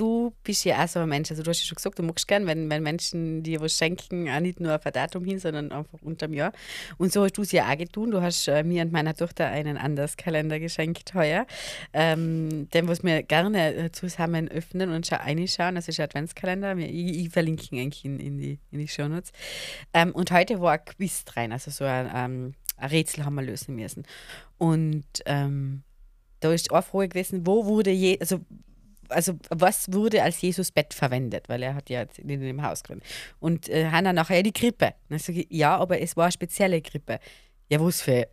du 0.01 0.33
bist 0.43 0.65
ja 0.65 0.83
auch 0.83 0.87
so 0.87 0.99
ein 0.99 1.09
Mensch, 1.09 1.29
also 1.29 1.43
du 1.43 1.49
hast 1.51 1.59
ja 1.59 1.65
schon 1.65 1.75
gesagt, 1.75 1.99
du 1.99 2.03
magst 2.03 2.27
gern, 2.27 2.47
wenn, 2.47 2.69
wenn 2.71 2.81
Menschen 2.81 3.43
dir 3.43 3.61
was 3.61 3.77
schenken, 3.77 4.27
auch 4.29 4.39
nicht 4.39 4.59
nur 4.59 4.73
auf 4.75 4.83
ein 4.85 4.93
Datum 4.93 5.23
hin, 5.23 5.37
sondern 5.37 5.71
einfach 5.71 6.01
unterm 6.01 6.33
Jahr. 6.33 6.53
Und 6.97 7.13
so 7.13 7.23
hast 7.23 7.37
du 7.37 7.43
es 7.43 7.51
ja 7.51 7.71
auch 7.71 7.77
getan. 7.77 8.09
Du 8.09 8.19
hast 8.19 8.47
äh, 8.47 8.63
mir 8.63 8.81
und 8.81 8.91
meiner 8.91 9.13
Tochter 9.13 9.47
einen 9.47 9.77
Anderskalender 9.77 10.59
geschenkt 10.59 11.13
heuer, 11.13 11.45
ähm, 11.93 12.67
den 12.71 12.87
was 12.87 13.03
wir 13.03 13.21
gerne 13.21 13.75
äh, 13.75 13.91
zusammen 13.91 14.49
öffnen 14.49 14.91
und 14.91 15.05
schau 15.05 15.17
reinschauen. 15.17 15.75
Das 15.75 15.87
ist 15.87 15.99
ein 15.99 16.05
Adventskalender. 16.05 16.75
Ich, 16.77 17.25
ich 17.25 17.29
verlinke 17.29 17.67
ihn 17.69 17.83
eigentlich 17.83 18.03
in, 18.03 18.19
in, 18.19 18.37
die, 18.39 18.59
in 18.71 18.79
die 18.79 18.87
Shownotes. 18.87 19.31
Ähm, 19.93 20.13
und 20.13 20.31
heute 20.31 20.59
war 20.61 20.73
ein 20.73 20.85
Quiz 20.85 21.23
rein, 21.35 21.51
also 21.51 21.69
so 21.69 21.85
ein, 21.85 22.09
ähm, 22.13 22.53
ein 22.77 22.89
Rätsel 22.89 23.23
haben 23.23 23.35
wir 23.35 23.43
lösen 23.43 23.75
müssen. 23.75 24.03
Und 24.57 25.05
ähm, 25.27 25.83
da 26.39 26.51
ist 26.51 26.71
eine 26.71 26.81
Frage 26.81 27.09
gewesen, 27.09 27.45
wo 27.45 27.65
wurde 27.65 27.91
je, 27.91 28.19
also 28.19 28.39
also 29.11 29.37
was 29.49 29.91
wurde 29.91 30.23
als 30.23 30.41
Jesus 30.41 30.71
Bett 30.71 30.93
verwendet, 30.93 31.49
weil 31.49 31.61
er 31.63 31.75
hat 31.75 31.89
ja 31.89 32.05
in 32.17 32.41
dem 32.41 32.63
Haus 32.63 32.83
drin. 32.83 33.01
Und 33.39 33.69
äh, 33.69 33.89
Hannah 33.89 34.13
nachher, 34.13 34.43
die 34.43 34.51
Krippe. 34.51 34.93
Und 35.09 35.17
ich 35.17 35.23
sage, 35.23 35.45
ja, 35.49 35.77
aber 35.77 36.01
es 36.01 36.17
war 36.17 36.25
eine 36.25 36.31
spezielle 36.31 36.81
Krippe. 36.81 37.19
Ja, 37.69 37.79
was 37.79 38.01
für, 38.01 38.27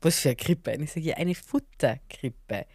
was 0.00 0.20
für 0.20 0.30
eine 0.30 0.36
Krippe? 0.36 0.72
Und 0.72 0.82
ich 0.84 0.92
sage, 0.92 1.06
ja, 1.06 1.16
eine 1.16 1.34
Futterkrippe. 1.34 2.66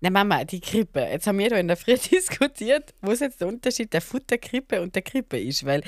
Na 0.00 0.10
Mama, 0.10 0.44
die 0.44 0.60
Krippe. 0.60 1.00
Jetzt 1.00 1.26
haben 1.26 1.38
wir 1.38 1.48
da 1.48 1.56
in 1.56 1.68
der 1.68 1.76
Früh 1.76 1.96
diskutiert, 2.12 2.94
was 3.00 3.20
jetzt 3.20 3.40
der 3.40 3.48
Unterschied 3.48 3.92
der 3.92 4.02
Futterkrippe 4.02 4.82
und 4.82 4.94
der 4.94 5.02
Krippe 5.02 5.38
ist, 5.38 5.64
weil 5.64 5.82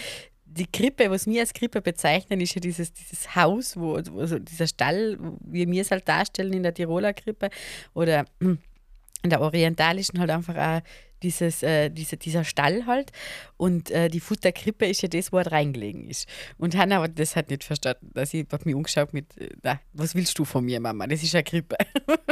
die 0.51 0.67
Krippe, 0.67 1.11
was 1.11 1.27
wir 1.27 1.41
als 1.41 1.53
Krippe 1.53 1.83
bezeichnen, 1.83 2.41
ist 2.41 2.55
ja 2.55 2.61
dieses, 2.61 2.93
dieses 2.93 3.37
Haus, 3.37 3.77
wo, 3.77 3.97
also 3.97 4.39
dieser 4.39 4.67
Stall, 4.67 5.19
wie 5.41 5.71
wir 5.71 5.83
es 5.83 5.91
halt 5.91 6.09
darstellen 6.09 6.55
in 6.55 6.63
der 6.63 6.73
Tiroler 6.73 7.13
Krippe 7.13 7.51
oder 7.93 8.25
in 9.23 9.31
der 9.31 9.41
orientalischen 9.41 10.21
halt 10.21 10.31
einfach 10.31 10.57
auch 10.57 10.81
dieses, 11.23 11.63
äh, 11.63 11.91
diese, 11.91 12.17
dieser 12.17 12.45
Stall 12.45 12.87
halt. 12.87 13.11
Und 13.57 13.91
äh, 13.91 14.09
die 14.09 14.21
Futterkrippe 14.21 14.87
ist 14.87 15.03
ja 15.03 15.09
das, 15.09 15.33
wo 15.33 15.39
er 15.39 15.51
reingelegen 15.51 16.09
ist. 16.09 16.29
Und 16.59 16.77
Hannah 16.77 17.03
hat 17.03 17.19
das 17.19 17.35
halt 17.35 17.51
nicht 17.51 17.65
verstanden. 17.65 18.13
Also 18.15 18.39
ich 18.39 18.47
habe 18.53 18.65
mich 18.65 18.75
umgeschaut 18.75 19.13
mit, 19.13 19.37
äh, 19.39 19.51
na, 19.63 19.81
was 19.93 20.15
willst 20.15 20.39
du 20.39 20.45
von 20.45 20.65
mir, 20.65 20.81
Mama? 20.81 21.07
Das 21.07 21.23
ist 21.23 21.35
eine 21.35 21.45
Krippe. 21.45 21.77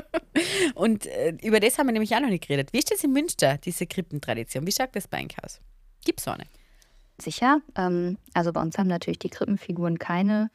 und 0.74 1.06
äh, 1.06 1.36
über 1.42 1.60
das 1.60 1.78
haben 1.78 1.86
wir 1.86 1.92
nämlich 1.92 2.14
auch 2.14 2.20
noch 2.20 2.28
nicht 2.28 2.46
geredet. 2.46 2.72
Wie 2.72 2.78
ist 2.78 2.90
das 2.90 3.02
in 3.02 3.12
Münster, 3.12 3.58
diese 3.58 3.86
Krippentradition? 3.86 4.66
Wie 4.66 4.72
schaut 4.72 4.94
das 4.94 5.08
bei 5.08 5.24
euch 5.24 5.42
aus? 5.42 5.60
Gibt 6.04 6.20
es 6.20 6.28
eine? 6.28 6.44
Sicher. 7.20 7.60
Ähm, 7.76 8.18
also 8.34 8.52
bei 8.52 8.60
uns 8.60 8.78
haben 8.78 8.88
natürlich 8.88 9.18
die 9.18 9.30
Krippenfiguren 9.30 9.98
keine 9.98 10.50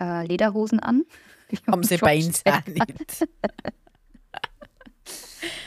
äh, 0.00 0.26
Lederhosen 0.26 0.80
an. 0.80 1.04
Haben 1.68 1.84
sie 1.84 1.96
bei 1.98 2.16
uns 2.16 2.44
auch 2.44 2.66
nicht. 2.66 3.28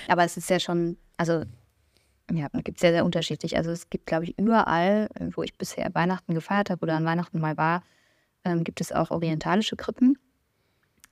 Aber 0.08 0.24
es 0.24 0.38
ist 0.38 0.50
ja 0.50 0.60
schon, 0.60 0.98
also 1.18 1.44
ja, 2.32 2.48
gibt 2.64 2.78
es 2.78 2.82
sehr, 2.82 2.92
sehr 2.92 3.06
unterschiedlich. 3.06 3.58
Also 3.58 3.72
es 3.72 3.90
gibt, 3.90 4.06
glaube 4.06 4.26
ich, 4.26 4.38
überall, 4.38 5.10
wo 5.34 5.44
ich 5.44 5.58
bisher 5.58 5.90
Weihnachten 5.94 6.34
gefeiert 6.34 6.70
habe 6.70 6.84
oder 6.84 6.96
an 6.96 7.06
Weihnachten 7.06 7.40
mal 7.40 7.58
war, 7.58 7.84
ähm, 8.44 8.64
gibt 8.64 8.82
es 8.82 8.92
auch 8.92 9.12
orientalische 9.12 9.76
Krippen. 9.76 10.18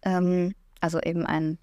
Ähm, 0.04 0.54
also 0.80 1.00
eben 1.02 1.26
ein, 1.26 1.58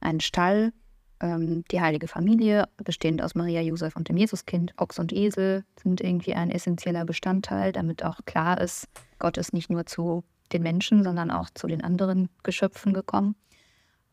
ein 0.00 0.20
Stall, 0.20 0.72
ähm, 1.20 1.64
die 1.70 1.80
heilige 1.80 2.08
Familie, 2.08 2.68
bestehend 2.76 3.22
aus 3.22 3.34
Maria, 3.34 3.60
Josef 3.60 3.96
und 3.96 4.08
dem 4.08 4.16
Jesuskind. 4.16 4.74
Ochs 4.76 4.98
und 4.98 5.12
Esel 5.12 5.64
sind 5.82 6.00
irgendwie 6.00 6.34
ein 6.34 6.50
essentieller 6.50 7.04
Bestandteil, 7.04 7.72
damit 7.72 8.04
auch 8.04 8.20
klar 8.26 8.60
ist, 8.60 8.88
Gott 9.18 9.38
ist 9.38 9.52
nicht 9.52 9.70
nur 9.70 9.86
zu 9.86 10.24
den 10.52 10.62
Menschen, 10.62 11.02
sondern 11.02 11.30
auch 11.30 11.50
zu 11.50 11.66
den 11.66 11.82
anderen 11.82 12.28
Geschöpfen 12.42 12.92
gekommen. 12.92 13.34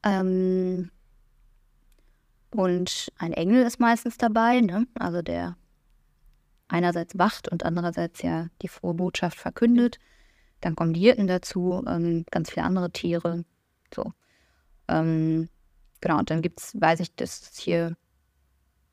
Ähm, 0.04 0.90
und 2.52 3.12
ein 3.18 3.34
Engel 3.34 3.66
ist 3.66 3.80
meistens 3.80 4.18
dabei, 4.18 4.62
ne? 4.62 4.88
also 4.96 5.22
der 5.22 5.56
einerseits 6.68 7.18
wacht 7.18 7.50
und 7.50 7.66
andererseits 7.66 8.22
ja 8.22 8.48
die 8.62 8.68
frohe 8.68 8.94
Botschaft 8.94 9.38
verkündet. 9.38 10.00
Dann 10.62 10.76
kommen 10.76 10.94
die 10.94 11.02
Hirten 11.02 11.28
dazu, 11.28 11.84
ähm, 11.88 12.26
ganz 12.32 12.52
viele 12.52 12.66
andere 12.66 12.92
Tiere. 12.92 13.44
So. 13.94 14.14
Ähm, 14.88 15.50
genau, 16.00 16.20
und 16.20 16.30
dann 16.30 16.42
gibt 16.42 16.62
es, 16.62 16.80
weiß 16.80 17.00
ich, 17.02 17.14
dass 17.16 17.52
hier, 17.58 17.98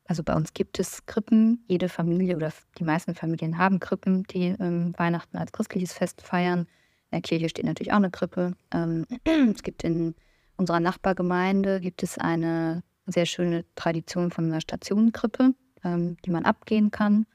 also 0.06 0.22
bei 0.22 0.34
uns 0.34 0.54
gibt 0.54 0.78
es 0.78 1.04
Krippen. 1.06 1.64
Jede 1.68 1.88
Familie 1.88 2.36
oder 2.36 2.52
die 2.78 2.84
meisten 2.84 3.14
Familien 3.14 3.58
haben 3.58 3.80
Krippen, 3.80 4.24
die 4.24 4.56
ähm, 4.58 4.94
Weihnachten 4.96 5.36
als 5.36 5.52
christliches 5.52 5.92
Fest 5.92 6.22
feiern. 6.22 6.60
In 6.60 7.16
der 7.16 7.20
Kirche 7.22 7.48
steht 7.48 7.64
natürlich 7.64 7.92
auch 7.92 7.96
eine 7.96 8.10
Krippe. 8.10 8.54
Ähm, 8.72 9.06
es 9.24 9.62
gibt 9.62 9.84
in 9.84 10.14
unserer 10.56 10.80
Nachbargemeinde 10.80 11.80
gibt 11.80 12.02
es 12.02 12.18
eine 12.18 12.82
sehr 13.10 13.26
schöne 13.26 13.64
Tradition 13.74 14.30
von 14.30 14.44
einer 14.46 14.60
Stationenkrippe, 14.60 15.54
ähm, 15.84 16.16
die 16.24 16.30
man 16.30 16.44
abgehen 16.44 16.90
kann, 16.90 17.26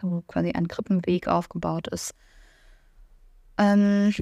wo 0.00 0.22
quasi 0.22 0.52
ein 0.52 0.68
Krippenweg 0.68 1.28
aufgebaut 1.28 1.88
ist. 1.88 2.14
Ähm, 3.58 4.14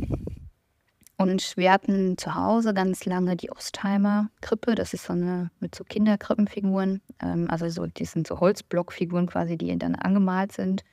und 1.18 1.56
wir 1.56 1.72
hatten 1.72 2.18
zu 2.18 2.34
Hause 2.34 2.74
ganz 2.74 3.06
lange 3.06 3.36
die 3.36 3.50
Ostheimer 3.50 4.28
Krippe. 4.42 4.74
Das 4.74 4.92
ist 4.92 5.04
so 5.04 5.14
eine 5.14 5.50
mit 5.60 5.74
so 5.74 5.82
Kinderkrippenfiguren. 5.84 7.00
Ähm, 7.22 7.50
also 7.50 7.68
so, 7.70 7.86
die 7.86 8.04
sind 8.04 8.26
so 8.26 8.40
Holzblockfiguren 8.40 9.26
quasi, 9.26 9.56
die 9.56 9.76
dann 9.78 9.94
angemalt 9.94 10.52
sind. 10.52 10.84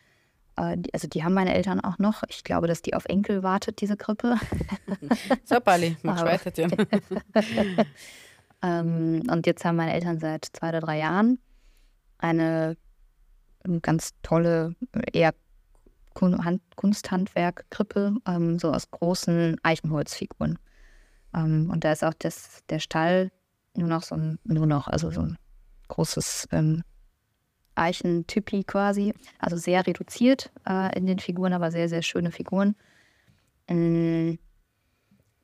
Äh, 0.56 0.78
die, 0.78 0.94
also 0.94 1.10
die 1.10 1.26
haben 1.26 1.34
meine 1.34 1.54
Eltern 1.54 1.82
auch 1.82 2.00
noch. 2.00 2.24
Ich 2.30 2.46
glaube, 2.46 2.68
dass 2.68 2.82
die 2.82 2.94
auf 2.94 3.06
Enkel 3.06 3.44
wartet, 3.44 3.82
diese 3.82 3.98
Krippe. 3.98 4.38
so, 5.44 5.60
Bali, 5.60 5.98
mach 6.04 6.24
weiter. 6.24 6.52
Ähm, 8.64 9.24
und 9.30 9.46
jetzt 9.46 9.66
haben 9.66 9.76
meine 9.76 9.94
Eltern 9.94 10.20
seit 10.20 10.46
zwei 10.54 10.70
oder 10.70 10.80
drei 10.80 10.98
Jahren 10.98 11.38
eine 12.18 12.78
ganz 13.82 14.12
tolle, 14.24 14.76
eher 15.12 15.34
Kunsthandwerk-Krippe, 16.14 18.16
ähm, 18.28 18.60
so 18.60 18.72
aus 18.72 18.92
großen 18.92 19.58
Eichenholzfiguren. 19.64 20.60
Ähm, 21.34 21.70
und 21.72 21.84
da 21.84 21.92
ist 21.92 22.04
auch 22.04 22.14
das, 22.14 22.62
der 22.70 22.80
Stall 22.80 23.32
nur 23.76 23.90
noch 23.90 24.04
so 24.04 24.16
ein, 24.16 24.40
nur 24.44 24.68
noch, 24.68 24.88
also 24.88 25.12
so 25.12 25.22
ein 25.22 25.38
großes 25.88 26.48
ähm, 26.52 26.84
Eichentypi 27.76 28.64
quasi. 28.64 29.14
Also 29.40 29.58
sehr 29.58 29.86
reduziert 29.86 30.52
äh, 30.68 30.96
in 30.98 31.08
den 31.08 31.20
Figuren, 31.20 31.54
aber 31.54 31.72
sehr, 31.72 31.90
sehr 31.90 32.04
schöne 32.04 32.32
Figuren. 32.32 32.76
Ähm, 33.68 34.38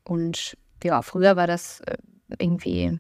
und 0.03 0.57
ja, 0.83 1.01
früher 1.01 1.35
war 1.35 1.47
das 1.47 1.81
äh, 1.81 1.97
irgendwie 2.37 2.99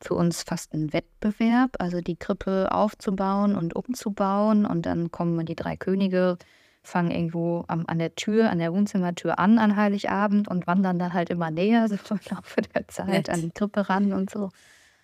für 0.00 0.14
uns 0.14 0.42
fast 0.42 0.74
ein 0.74 0.92
Wettbewerb, 0.92 1.76
also 1.78 2.00
die 2.00 2.16
Krippe 2.16 2.70
aufzubauen 2.70 3.56
und 3.56 3.74
umzubauen. 3.74 4.64
Und 4.64 4.86
dann 4.86 5.10
kommen 5.10 5.44
die 5.44 5.56
drei 5.56 5.76
Könige, 5.76 6.38
fangen 6.82 7.10
irgendwo 7.10 7.64
am, 7.68 7.84
an 7.86 7.98
der 7.98 8.14
Tür, 8.14 8.50
an 8.50 8.58
der 8.58 8.72
Wohnzimmertür 8.72 9.38
an 9.38 9.58
an 9.58 9.76
Heiligabend 9.76 10.48
und 10.48 10.66
wandern 10.66 10.98
dann 10.98 11.12
halt 11.12 11.30
immer 11.30 11.50
näher, 11.50 11.88
so 11.88 11.96
im 12.14 12.20
Laufe 12.30 12.62
der 12.62 12.88
Zeit 12.88 13.08
Nett. 13.08 13.30
an 13.30 13.40
die 13.40 13.50
Krippe 13.50 13.88
ran 13.88 14.12
und 14.12 14.30
so. 14.30 14.50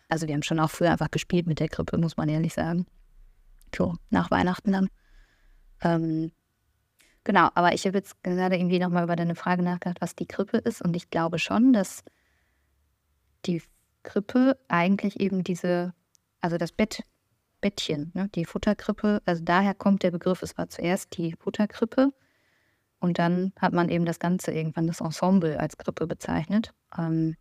Also 0.09 0.27
wir 0.27 0.35
haben 0.35 0.43
schon 0.43 0.61
auch 0.61 0.71
früher 0.71 0.93
einfach 0.93 1.11
gespielt 1.11 1.47
mit 1.47 1.61
der 1.61 1.69
Krippe, 1.69 1.99
muss 1.99 2.17
man 2.17 2.29
ehrlich 2.29 2.55
sagen. 2.55 2.87
So, 3.75 3.97
nach 4.11 4.31
Weihnachten 4.31 4.73
dann. 4.73 4.89
Ähm, 5.83 6.31
genau, 7.25 7.49
aber 7.55 7.75
ich 7.75 7.85
habe 7.87 7.99
jetzt 7.99 8.23
gerade 8.23 8.57
irgendwie 8.57 8.79
nochmal 8.79 9.05
über 9.05 9.17
deine 9.17 9.35
Frage 9.35 9.63
nachgedacht, 9.63 10.01
was 10.01 10.15
die 10.15 10.27
Krippe 10.27 10.59
ist. 10.59 10.83
Und 10.83 10.95
ich 10.95 11.11
glaube 11.11 11.39
schon, 11.39 11.73
dass 11.73 12.05
die 13.47 13.63
Krippe 14.05 14.57
eigentlich 14.69 15.19
eben 15.19 15.43
diese, 15.43 15.93
also 16.41 16.57
das 16.57 16.71
Bett, 16.71 17.03
Bettchen, 17.61 18.13
ne, 18.15 18.29
die 18.35 18.45
Futterkrippe, 18.45 19.21
also 19.25 19.43
daher 19.43 19.75
kommt 19.75 20.05
der 20.05 20.13
Begriff, 20.13 20.43
es 20.43 20.57
war 20.57 20.69
zuerst 20.69 21.17
die 21.17 21.35
Futterkrippe 21.35 22.13
und 23.01 23.19
dann 23.19 23.53
hat 23.59 23.73
man 23.73 23.89
eben 23.89 24.05
das 24.05 24.19
Ganze 24.19 24.53
irgendwann 24.53 24.87
das 24.87 25.01
Ensemble 25.01 25.59
als 25.59 25.77
Krippe 25.77 26.07
bezeichnet. 26.07 26.73
Ähm, 26.97 27.37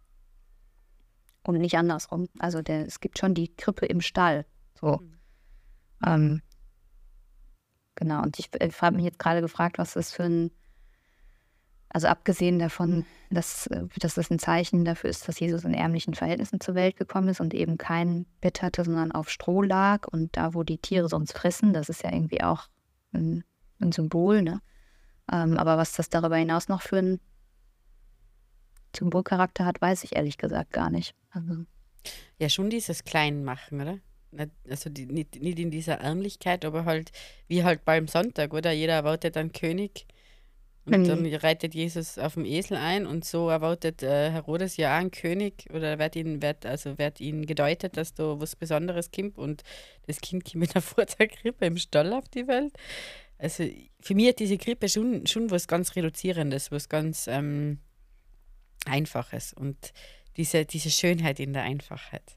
und 1.45 1.57
nicht 1.57 1.77
andersrum. 1.77 2.27
Also 2.39 2.61
der, 2.61 2.85
es 2.85 2.99
gibt 2.99 3.19
schon 3.19 3.33
die 3.33 3.53
Krippe 3.55 3.85
im 3.85 4.01
Stall. 4.01 4.45
So. 4.79 4.97
Mhm. 4.97 5.19
Ähm, 6.05 6.41
genau, 7.95 8.23
und 8.23 8.39
ich, 8.39 8.49
ich 8.59 8.81
habe 8.81 8.95
mich 8.95 9.05
jetzt 9.05 9.19
gerade 9.19 9.41
gefragt, 9.41 9.77
was 9.77 9.93
das 9.93 10.11
für 10.11 10.23
ein, 10.23 10.51
also 11.93 12.07
abgesehen 12.07 12.57
davon, 12.57 13.05
dass, 13.29 13.67
äh, 13.67 13.85
dass 13.99 14.15
das 14.15 14.31
ein 14.31 14.39
Zeichen 14.39 14.83
dafür 14.83 15.11
ist, 15.11 15.27
dass 15.27 15.39
Jesus 15.39 15.63
in 15.63 15.75
ärmlichen 15.75 16.15
Verhältnissen 16.15 16.59
zur 16.59 16.73
Welt 16.73 16.97
gekommen 16.97 17.29
ist 17.29 17.39
und 17.39 17.53
eben 17.53 17.77
kein 17.77 18.25
Bett 18.41 18.63
hatte, 18.63 18.83
sondern 18.83 19.11
auf 19.11 19.29
Stroh 19.29 19.61
lag 19.61 20.07
und 20.07 20.35
da, 20.35 20.55
wo 20.55 20.63
die 20.63 20.79
Tiere 20.79 21.07
sonst 21.07 21.33
fressen, 21.33 21.71
das 21.71 21.89
ist 21.89 22.03
ja 22.03 22.11
irgendwie 22.11 22.41
auch 22.41 22.67
ein, 23.13 23.43
ein 23.79 23.91
Symbol, 23.91 24.41
ne? 24.41 24.61
Ähm, 25.31 25.57
aber 25.57 25.77
was 25.77 25.93
das 25.93 26.09
darüber 26.09 26.35
hinaus 26.35 26.67
noch 26.67 26.81
für 26.81 26.97
ein 26.97 27.19
Symbolcharakter 28.95 29.63
hat, 29.63 29.79
weiß 29.79 30.03
ich 30.03 30.15
ehrlich 30.15 30.37
gesagt 30.37 30.73
gar 30.73 30.89
nicht. 30.89 31.15
Also. 31.29 31.65
Ja, 32.39 32.49
schon 32.49 32.69
dieses 32.69 33.03
Kleinmachen, 33.03 33.79
oder? 33.79 33.99
Also 34.67 34.89
die, 34.89 35.05
nicht, 35.05 35.39
nicht 35.41 35.59
in 35.59 35.69
dieser 35.69 35.99
Ärmlichkeit, 35.99 36.65
aber 36.65 36.85
halt 36.85 37.11
wie 37.47 37.63
halt 37.63 37.85
beim 37.85 38.07
Sonntag, 38.07 38.51
oder? 38.53 38.71
Jeder 38.71 38.93
erwartet 38.93 39.37
einen 39.37 39.51
König 39.51 40.07
und 40.85 41.07
dann 41.07 41.25
reitet 41.25 41.73
Jesus 41.73 42.17
auf 42.17 42.33
dem 42.33 42.43
Esel 42.43 42.75
ein 42.75 43.05
und 43.05 43.23
so 43.23 43.47
erwartet 43.47 44.03
äh, 44.03 44.31
Herodes 44.31 44.75
ja 44.75 44.97
einen 44.97 45.11
König 45.11 45.65
oder 45.73 45.97
wird 45.97 46.17
ihn, 46.17 46.41
wird, 46.41 46.65
also 46.65 46.97
wird 46.97 47.21
ihn 47.21 47.45
gedeutet, 47.45 47.95
dass 47.95 48.13
da 48.13 48.39
was 48.39 48.57
Besonderes 48.57 49.09
kommt 49.11 49.37
und 49.37 49.63
das 50.07 50.19
Kind 50.19 50.43
kommt 50.43 50.55
mit 50.55 50.75
einer 50.75 50.81
Vorzeigkrippe 50.83 51.65
im 51.65 51.77
Stall 51.77 52.11
auf 52.11 52.27
die 52.27 52.47
Welt. 52.47 52.73
Also 53.37 53.65
für 54.01 54.13
mich 54.13 54.27
hat 54.27 54.39
diese 54.39 54.57
Krippe 54.57 54.89
schon, 54.89 55.25
schon 55.25 55.51
was 55.51 55.67
ganz 55.67 55.95
Reduzierendes, 55.95 56.69
was 56.69 56.89
ganz 56.89 57.27
ähm, 57.27 57.79
Einfaches 58.85 59.53
und 59.53 59.93
diese, 60.35 60.65
diese 60.65 60.89
Schönheit 60.89 61.39
in 61.39 61.53
der 61.53 61.63
Einfachheit. 61.63 62.35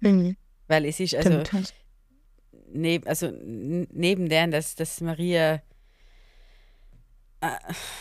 Mhm. 0.00 0.36
Weil 0.68 0.84
es 0.84 1.00
ist 1.00 1.16
also, 1.16 1.42
neb, 2.72 3.08
also 3.08 3.32
neben 3.42 4.28
der, 4.28 4.46
dass, 4.46 4.76
dass 4.76 5.00
Maria 5.00 5.62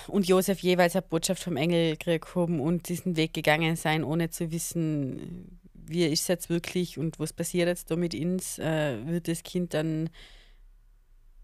und 0.07 0.27
Josef 0.27 0.59
jeweils 0.59 0.95
eine 0.95 1.03
Botschaft 1.03 1.43
vom 1.43 1.57
Engel 1.57 1.91
gekriegt 1.91 2.35
haben 2.35 2.59
und 2.59 2.89
diesen 2.89 3.15
Weg 3.17 3.33
gegangen 3.33 3.75
sein, 3.75 4.03
ohne 4.03 4.29
zu 4.29 4.51
wissen, 4.51 5.59
wie 5.73 6.05
ist 6.05 6.21
es 6.21 6.27
jetzt 6.27 6.49
wirklich 6.49 6.97
und 6.97 7.19
was 7.19 7.33
passiert 7.33 7.67
jetzt 7.67 7.91
da 7.91 7.95
mit 7.95 8.15
uns, 8.15 8.59
äh, 8.59 8.97
wird 9.05 9.27
das 9.27 9.43
Kind 9.43 9.73
dann 9.73 10.09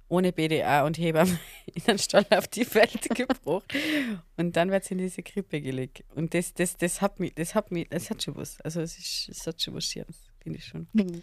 ohne 0.10 0.32
BDA 0.32 0.86
und 0.86 0.98
Hebamme 0.98 1.40
in 1.74 1.84
den 1.84 1.98
Stall 1.98 2.26
auf 2.30 2.48
die 2.48 2.72
Welt 2.76 3.10
gebracht. 3.16 3.74
und 4.38 4.56
dann 4.56 4.70
wird 4.72 4.84
sie 4.84 4.94
in 4.94 5.00
diese 5.00 5.24
Krippe 5.24 5.62
gelegt. 5.62 6.04
Und 6.16 6.34
das, 6.34 6.54
das, 6.54 6.78
das 6.78 7.02
hat 7.02 7.20
mich, 7.20 7.34
das 7.36 7.56
hat 7.56 7.72
mich, 7.72 7.90
das 7.90 8.10
hat 8.10 8.22
schon 8.22 8.36
was. 8.36 8.60
Also 8.62 8.82
es, 8.82 8.98
ist, 8.98 9.30
es 9.30 9.48
hat 9.48 9.62
schon 9.62 9.74
was 9.74 9.86
Schönes, 9.86 10.32
finde 10.40 10.60
ich 10.60 10.66
schon. 10.66 10.88
Mhm. 10.94 11.22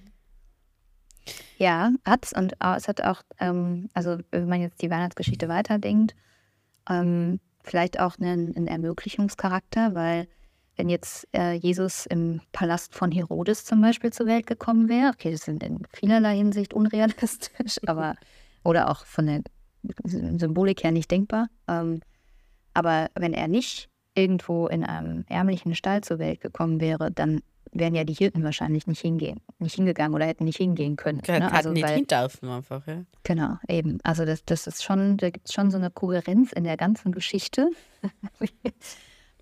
Ja, 1.59 1.93
hat 2.05 2.25
es. 2.25 2.33
Und 2.33 2.55
es 2.59 2.89
hat 2.89 3.03
auch, 3.03 3.23
ähm, 3.39 3.91
also 3.93 4.18
wenn 4.31 4.49
man 4.49 4.61
jetzt 4.61 4.83
die 4.83 4.91
Weihnachtsgeschichte 4.91 5.49
weiterdenkt, 5.49 6.14
ähm, 6.89 7.41
vielleicht 7.62 8.01
auch 8.01 8.18
einen, 8.18 8.57
einen, 8.57 8.66
Ermöglichungscharakter, 8.66 9.95
weil 9.95 10.28
wenn 10.76 10.89
jetzt 10.89 11.28
äh, 11.35 11.53
Jesus 11.53 12.07
im 12.07 12.41
Palast 12.53 12.95
von 12.95 13.12
Herodes 13.12 13.64
zum 13.64 13.81
Beispiel 13.81 14.12
zur 14.12 14.26
Welt 14.26 14.47
gekommen 14.47 14.89
wäre, 14.89 15.11
okay, 15.11 15.31
das 15.31 15.43
sind 15.43 15.62
in 15.62 15.83
vielerlei 15.93 16.37
Hinsicht 16.37 16.72
unrealistisch, 16.72 17.78
aber 17.87 18.16
oder 18.64 18.91
auch 18.91 19.05
von 19.05 19.26
der 19.26 19.43
Symbolik 20.05 20.85
her 20.85 20.93
nicht 20.93 21.11
denkbar. 21.11 21.49
Ähm, 21.68 22.01
aber 22.74 23.11
wenn 23.14 23.33
er 23.33 23.49
nicht 23.49 23.89
irgendwo 24.14 24.66
in 24.66 24.85
einem 24.85 25.24
ärmlichen 25.28 25.74
Stall 25.74 26.03
zur 26.03 26.18
Welt 26.18 26.41
gekommen 26.41 26.81
wäre, 26.81 27.11
dann 27.11 27.41
wären 27.72 27.94
ja 27.94 28.04
die 28.04 28.14
Hirten 28.14 28.42
wahrscheinlich 28.42 28.86
nicht 28.86 29.00
hingehen, 29.00 29.40
nicht 29.58 29.76
hingegangen 29.76 30.14
oder 30.14 30.26
hätten 30.26 30.44
nicht 30.44 30.56
hingehen 30.56 30.96
können. 30.96 31.22
Ja, 31.26 31.38
ne? 31.38 31.52
Also 31.52 31.70
nicht 31.70 31.86
weil, 31.86 32.04
dürfen 32.04 32.48
einfach, 32.48 32.86
ja. 32.86 33.04
Genau, 33.22 33.58
eben. 33.68 33.98
Also 34.02 34.24
das, 34.24 34.44
das 34.44 34.66
ist 34.66 34.82
schon, 34.82 35.16
da 35.16 35.30
gibt 35.30 35.48
es 35.48 35.54
schon 35.54 35.70
so 35.70 35.78
eine 35.78 35.90
Kohärenz 35.90 36.52
in 36.52 36.64
der 36.64 36.76
ganzen 36.76 37.12
Geschichte, 37.12 37.70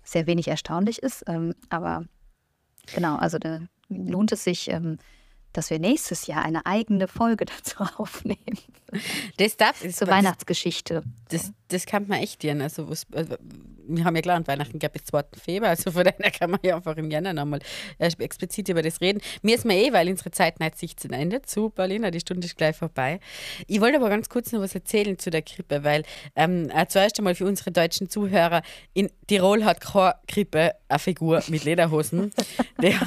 sehr 0.03 0.27
wenig 0.27 0.47
erstaunlich 0.47 0.99
ist. 0.99 1.23
Ähm, 1.27 1.55
aber 1.69 2.05
genau, 2.93 3.15
also 3.15 3.39
da 3.39 3.61
lohnt 3.89 4.31
es 4.31 4.43
sich, 4.43 4.69
ähm, 4.69 4.97
dass 5.53 5.69
wir 5.69 5.79
nächstes 5.79 6.27
Jahr 6.27 6.43
eine 6.43 6.65
eigene 6.65 7.07
Folge 7.07 7.45
dazu 7.57 7.83
aufnehmen. 7.97 8.59
Das 9.37 9.57
darf 9.57 9.87
zur 9.89 10.07
Weihnachtsgeschichte. 10.07 11.03
Das, 11.29 11.51
das 11.67 11.85
kann 11.85 12.07
man 12.07 12.19
echt 12.19 12.39
gern. 12.39 12.61
Also, 12.61 12.87
also, 13.13 13.35
wir 13.89 14.05
haben 14.05 14.15
ja 14.15 14.21
klar, 14.21 14.37
an 14.37 14.47
Weihnachten 14.47 14.79
gab 14.79 14.95
es 14.95 15.05
2. 15.05 15.23
Februar, 15.43 15.71
also 15.71 15.91
von 15.91 16.03
daher 16.19 16.31
kann 16.31 16.51
man 16.51 16.59
ja 16.63 16.75
einfach 16.75 16.95
im 16.97 17.09
Januar 17.09 17.33
nochmal 17.33 17.59
äh, 17.97 18.09
explizit 18.19 18.69
über 18.69 18.81
das 18.81 19.01
reden. 19.01 19.19
Mir 19.41 19.55
ist 19.55 19.65
mir 19.65 19.75
eh, 19.75 19.93
weil 19.93 20.07
unsere 20.09 20.31
Zeit 20.31 20.59
neigt 20.59 20.77
sich 20.77 20.95
zum 20.97 21.11
Ende 21.11 21.41
zu, 21.41 21.69
Paulina, 21.69 22.11
die 22.11 22.19
Stunde 22.19 22.45
ist 22.45 22.57
gleich 22.57 22.75
vorbei. 22.75 23.19
Ich 23.67 23.81
wollte 23.81 23.97
aber 23.97 24.09
ganz 24.09 24.29
kurz 24.29 24.51
noch 24.51 24.61
was 24.61 24.75
erzählen 24.75 25.17
zu 25.17 25.29
der 25.29 25.41
Krippe, 25.41 25.83
weil 25.83 26.03
ähm, 26.35 26.69
äh, 26.73 26.85
zuerst 26.87 27.17
einmal 27.17 27.35
für 27.35 27.45
unsere 27.45 27.71
deutschen 27.71 28.09
Zuhörer, 28.09 28.61
in 28.93 29.09
Tirol 29.27 29.65
hat 29.65 29.81
keine 29.81 30.15
Krippe 30.27 30.73
eine 30.87 30.99
Figur 30.99 31.43
mit 31.47 31.63
Lederhosen. 31.63 32.31
der, 32.81 32.99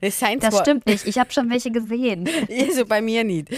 das 0.00 0.20
das 0.40 0.58
stimmt 0.60 0.86
nicht, 0.86 1.06
ich 1.06 1.18
habe 1.18 1.32
schon 1.32 1.50
welche 1.50 1.70
gesehen. 1.70 2.28
Also 2.64 2.86
bei 2.86 3.02
mir 3.02 3.24
nicht. 3.24 3.50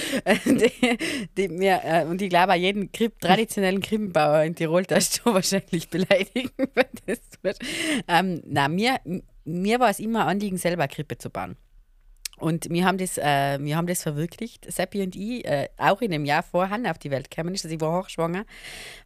die, 0.44 0.98
die, 1.36 1.48
mir, 1.66 1.80
äh, 1.84 2.04
und 2.04 2.22
ich 2.22 2.30
glaube, 2.30 2.54
jeden 2.54 2.92
Kripp, 2.92 3.20
traditionellen 3.20 3.80
Krippenbauer 3.80 4.42
in 4.42 4.54
Tirol 4.54 4.84
darfst 4.84 5.20
du 5.24 5.34
wahrscheinlich 5.34 5.88
beleidigen, 5.88 6.50
wenn 6.74 6.86
das 7.06 7.20
tut. 7.30 7.56
Ähm, 8.08 8.42
na, 8.46 8.68
mir, 8.68 8.98
mir 9.44 9.80
war 9.80 9.90
es 9.90 9.98
immer 9.98 10.26
Anliegen, 10.26 10.58
selber 10.58 10.88
Krippe 10.88 11.18
zu 11.18 11.30
bauen. 11.30 11.56
Und 12.38 12.68
wir 12.70 12.84
haben 12.84 12.98
das, 12.98 13.16
äh, 13.18 13.58
wir 13.60 13.76
haben 13.76 13.86
das 13.86 14.02
verwirklicht, 14.02 14.70
Seppi 14.70 15.02
und 15.02 15.16
ich, 15.16 15.44
äh, 15.46 15.68
auch 15.78 16.02
in 16.02 16.10
dem 16.10 16.24
Jahr 16.24 16.42
vor 16.42 16.68
Hannah 16.68 16.90
auf 16.90 16.98
die 16.98 17.10
Welt 17.10 17.30
gekommen 17.30 17.54
ist, 17.54 17.64
also 17.64 17.74
ich 17.74 17.80
war 17.80 18.02
hochschwanger, 18.02 18.44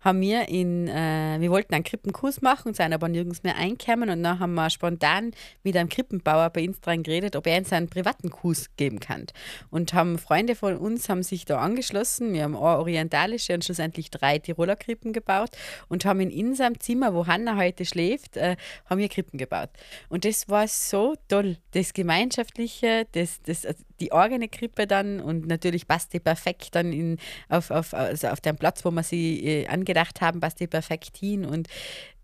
haben 0.00 0.20
wir 0.20 0.48
in, 0.48 0.88
äh, 0.88 1.36
wir 1.38 1.50
wollten 1.50 1.74
einen 1.74 1.84
Krippenkurs 1.84 2.42
machen 2.42 2.74
sind 2.74 2.92
aber 2.92 3.08
nirgends 3.08 3.42
mehr 3.42 3.56
einkommen 3.56 4.10
und 4.10 4.22
dann 4.22 4.38
haben 4.40 4.54
wir 4.54 4.70
spontan 4.70 5.32
mit 5.62 5.76
einem 5.76 5.88
Krippenbauer 5.88 6.50
bei 6.50 6.66
uns 6.66 6.80
dran 6.80 7.02
geredet, 7.02 7.36
ob 7.36 7.46
er 7.46 7.58
uns 7.58 7.72
einen 7.72 7.88
privaten 7.88 8.30
Kurs 8.30 8.66
geben 8.76 8.98
kann. 9.00 9.26
Und 9.70 9.94
haben 9.94 10.18
Freunde 10.18 10.54
von 10.54 10.76
uns 10.76 11.08
haben 11.08 11.22
sich 11.22 11.44
da 11.44 11.58
angeschlossen, 11.58 12.32
wir 12.32 12.42
haben 12.42 12.56
eine 12.56 12.64
orientalische 12.64 13.54
und 13.54 13.64
schlussendlich 13.64 14.10
drei 14.10 14.38
Tiroler 14.38 14.76
Krippen 14.76 15.12
gebaut. 15.12 15.50
Und 15.88 16.04
haben 16.04 16.20
in 16.20 16.46
unserem 16.46 16.80
Zimmer, 16.80 17.14
wo 17.14 17.26
Hannah 17.26 17.56
heute 17.56 17.84
schläft, 17.84 18.36
äh, 18.36 18.56
haben 18.86 18.98
wir 18.98 19.08
Krippen 19.08 19.38
gebaut. 19.38 19.70
Und 20.08 20.24
das 20.24 20.48
war 20.48 20.66
so 20.68 21.14
toll, 21.28 21.58
das 21.72 21.92
Gemeinschaftliche, 21.92 23.06
das 23.12 23.19
das, 23.20 23.42
das, 23.42 23.66
also 23.66 23.84
die 24.00 24.12
eigene 24.12 24.48
Krippe 24.48 24.86
dann 24.86 25.20
und 25.20 25.46
natürlich 25.46 25.86
passt 25.86 26.12
die 26.12 26.20
perfekt 26.20 26.74
dann 26.74 26.92
in, 26.92 27.18
auf, 27.48 27.70
auf, 27.70 27.94
also 27.94 28.28
auf 28.28 28.40
den 28.40 28.56
Platz, 28.56 28.84
wo 28.84 28.90
wir 28.90 29.02
sie 29.02 29.44
äh, 29.44 29.66
angedacht 29.68 30.20
haben, 30.20 30.40
passt 30.40 30.60
die 30.60 30.66
perfekt 30.66 31.16
hin 31.18 31.44
und 31.44 31.68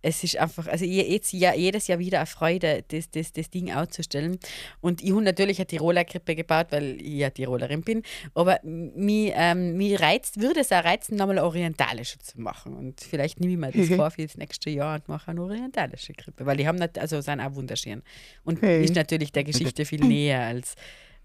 es 0.06 0.22
ist 0.22 0.36
einfach, 0.36 0.68
also 0.68 0.84
jetzt, 0.84 1.32
ja, 1.32 1.52
jedes 1.52 1.88
Jahr 1.88 1.98
wieder 1.98 2.18
eine 2.18 2.26
Freude, 2.26 2.84
das, 2.86 3.10
das, 3.10 3.32
das 3.32 3.50
Ding 3.50 3.72
auszustellen. 3.72 4.38
Und 4.80 5.02
ich 5.02 5.10
habe 5.10 5.22
natürlich 5.22 5.58
eine 5.58 5.66
Tiroler 5.66 6.04
Krippe 6.04 6.36
gebaut, 6.36 6.68
weil 6.70 7.00
ich 7.00 7.14
ja 7.14 7.30
Tirolerin 7.30 7.82
bin. 7.82 8.02
Aber 8.32 8.60
mich, 8.62 9.32
ähm, 9.34 9.76
mich 9.76 10.00
reizt, 10.00 10.40
würde 10.40 10.60
es 10.60 10.70
auch 10.70 10.84
reizen, 10.84 11.16
nochmal 11.16 11.38
eine 11.38 11.46
orientalische 11.46 12.18
zu 12.20 12.40
machen. 12.40 12.74
Und 12.74 13.00
vielleicht 13.00 13.40
nehme 13.40 13.52
ich 13.54 13.58
mir 13.58 13.72
das 13.72 13.88
vor 13.96 14.12
für 14.12 14.22
das 14.22 14.36
nächste 14.36 14.70
Jahr 14.70 14.94
und 14.94 15.08
mache 15.08 15.32
eine 15.32 15.42
orientalische 15.42 16.12
Krippe, 16.12 16.46
weil 16.46 16.56
die 16.56 16.68
haben 16.68 16.78
nicht, 16.78 17.00
also 17.00 17.20
sind 17.20 17.40
auch 17.40 17.56
wunderschön. 17.56 18.02
Und 18.44 18.62
hey. 18.62 18.84
ist 18.84 18.94
natürlich 18.94 19.32
der 19.32 19.42
Geschichte 19.42 19.84
viel 19.86 20.04
näher 20.04 20.42
als, 20.42 20.76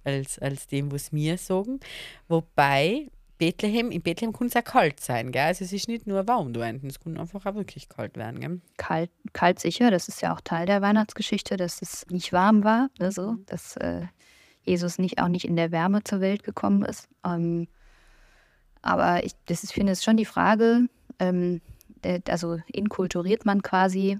als, 0.03 0.39
als 0.39 0.65
dem, 0.65 0.91
was 0.91 1.13
wir 1.13 1.37
sagen. 1.37 1.79
Wobei 2.27 3.11
Bethlehem, 3.41 3.89
in 3.89 4.03
Bethlehem 4.03 4.33
kann 4.33 4.45
es 4.45 4.55
auch 4.55 4.63
kalt 4.63 4.99
sein, 4.99 5.31
gell? 5.31 5.45
Also 5.45 5.65
es 5.65 5.73
ist 5.73 5.87
nicht 5.87 6.05
nur 6.05 6.27
warm 6.27 6.53
da 6.53 6.63
hinten, 6.63 6.85
es 6.85 6.99
kann 6.99 7.17
einfach 7.17 7.43
auch 7.47 7.55
wirklich 7.55 7.89
kalt 7.89 8.15
werden, 8.15 8.39
gell? 8.39 8.61
Kalt, 8.77 9.09
kalt 9.33 9.57
sicher, 9.57 9.89
das 9.89 10.07
ist 10.07 10.21
ja 10.21 10.31
auch 10.31 10.41
Teil 10.41 10.67
der 10.67 10.83
Weihnachtsgeschichte, 10.83 11.57
dass 11.57 11.81
es 11.81 12.05
nicht 12.11 12.33
warm 12.33 12.63
war, 12.63 12.89
ne, 12.99 13.11
so, 13.11 13.31
mhm. 13.31 13.45
dass 13.47 13.77
äh, 13.77 14.03
Jesus 14.61 14.99
nicht 14.99 15.19
auch 15.19 15.27
nicht 15.27 15.45
in 15.45 15.55
der 15.55 15.71
Wärme 15.71 16.03
zur 16.03 16.21
Welt 16.21 16.43
gekommen 16.43 16.83
ist. 16.83 17.09
Ähm, 17.25 17.67
aber 18.83 19.23
ich, 19.23 19.31
das 19.47 19.63
ist, 19.63 19.73
finde 19.73 19.93
ich 19.93 20.01
schon 20.01 20.17
die 20.17 20.25
Frage, 20.25 20.87
ähm, 21.17 21.61
also 22.27 22.59
inkulturiert 22.67 23.43
man 23.47 23.63
quasi 23.63 24.19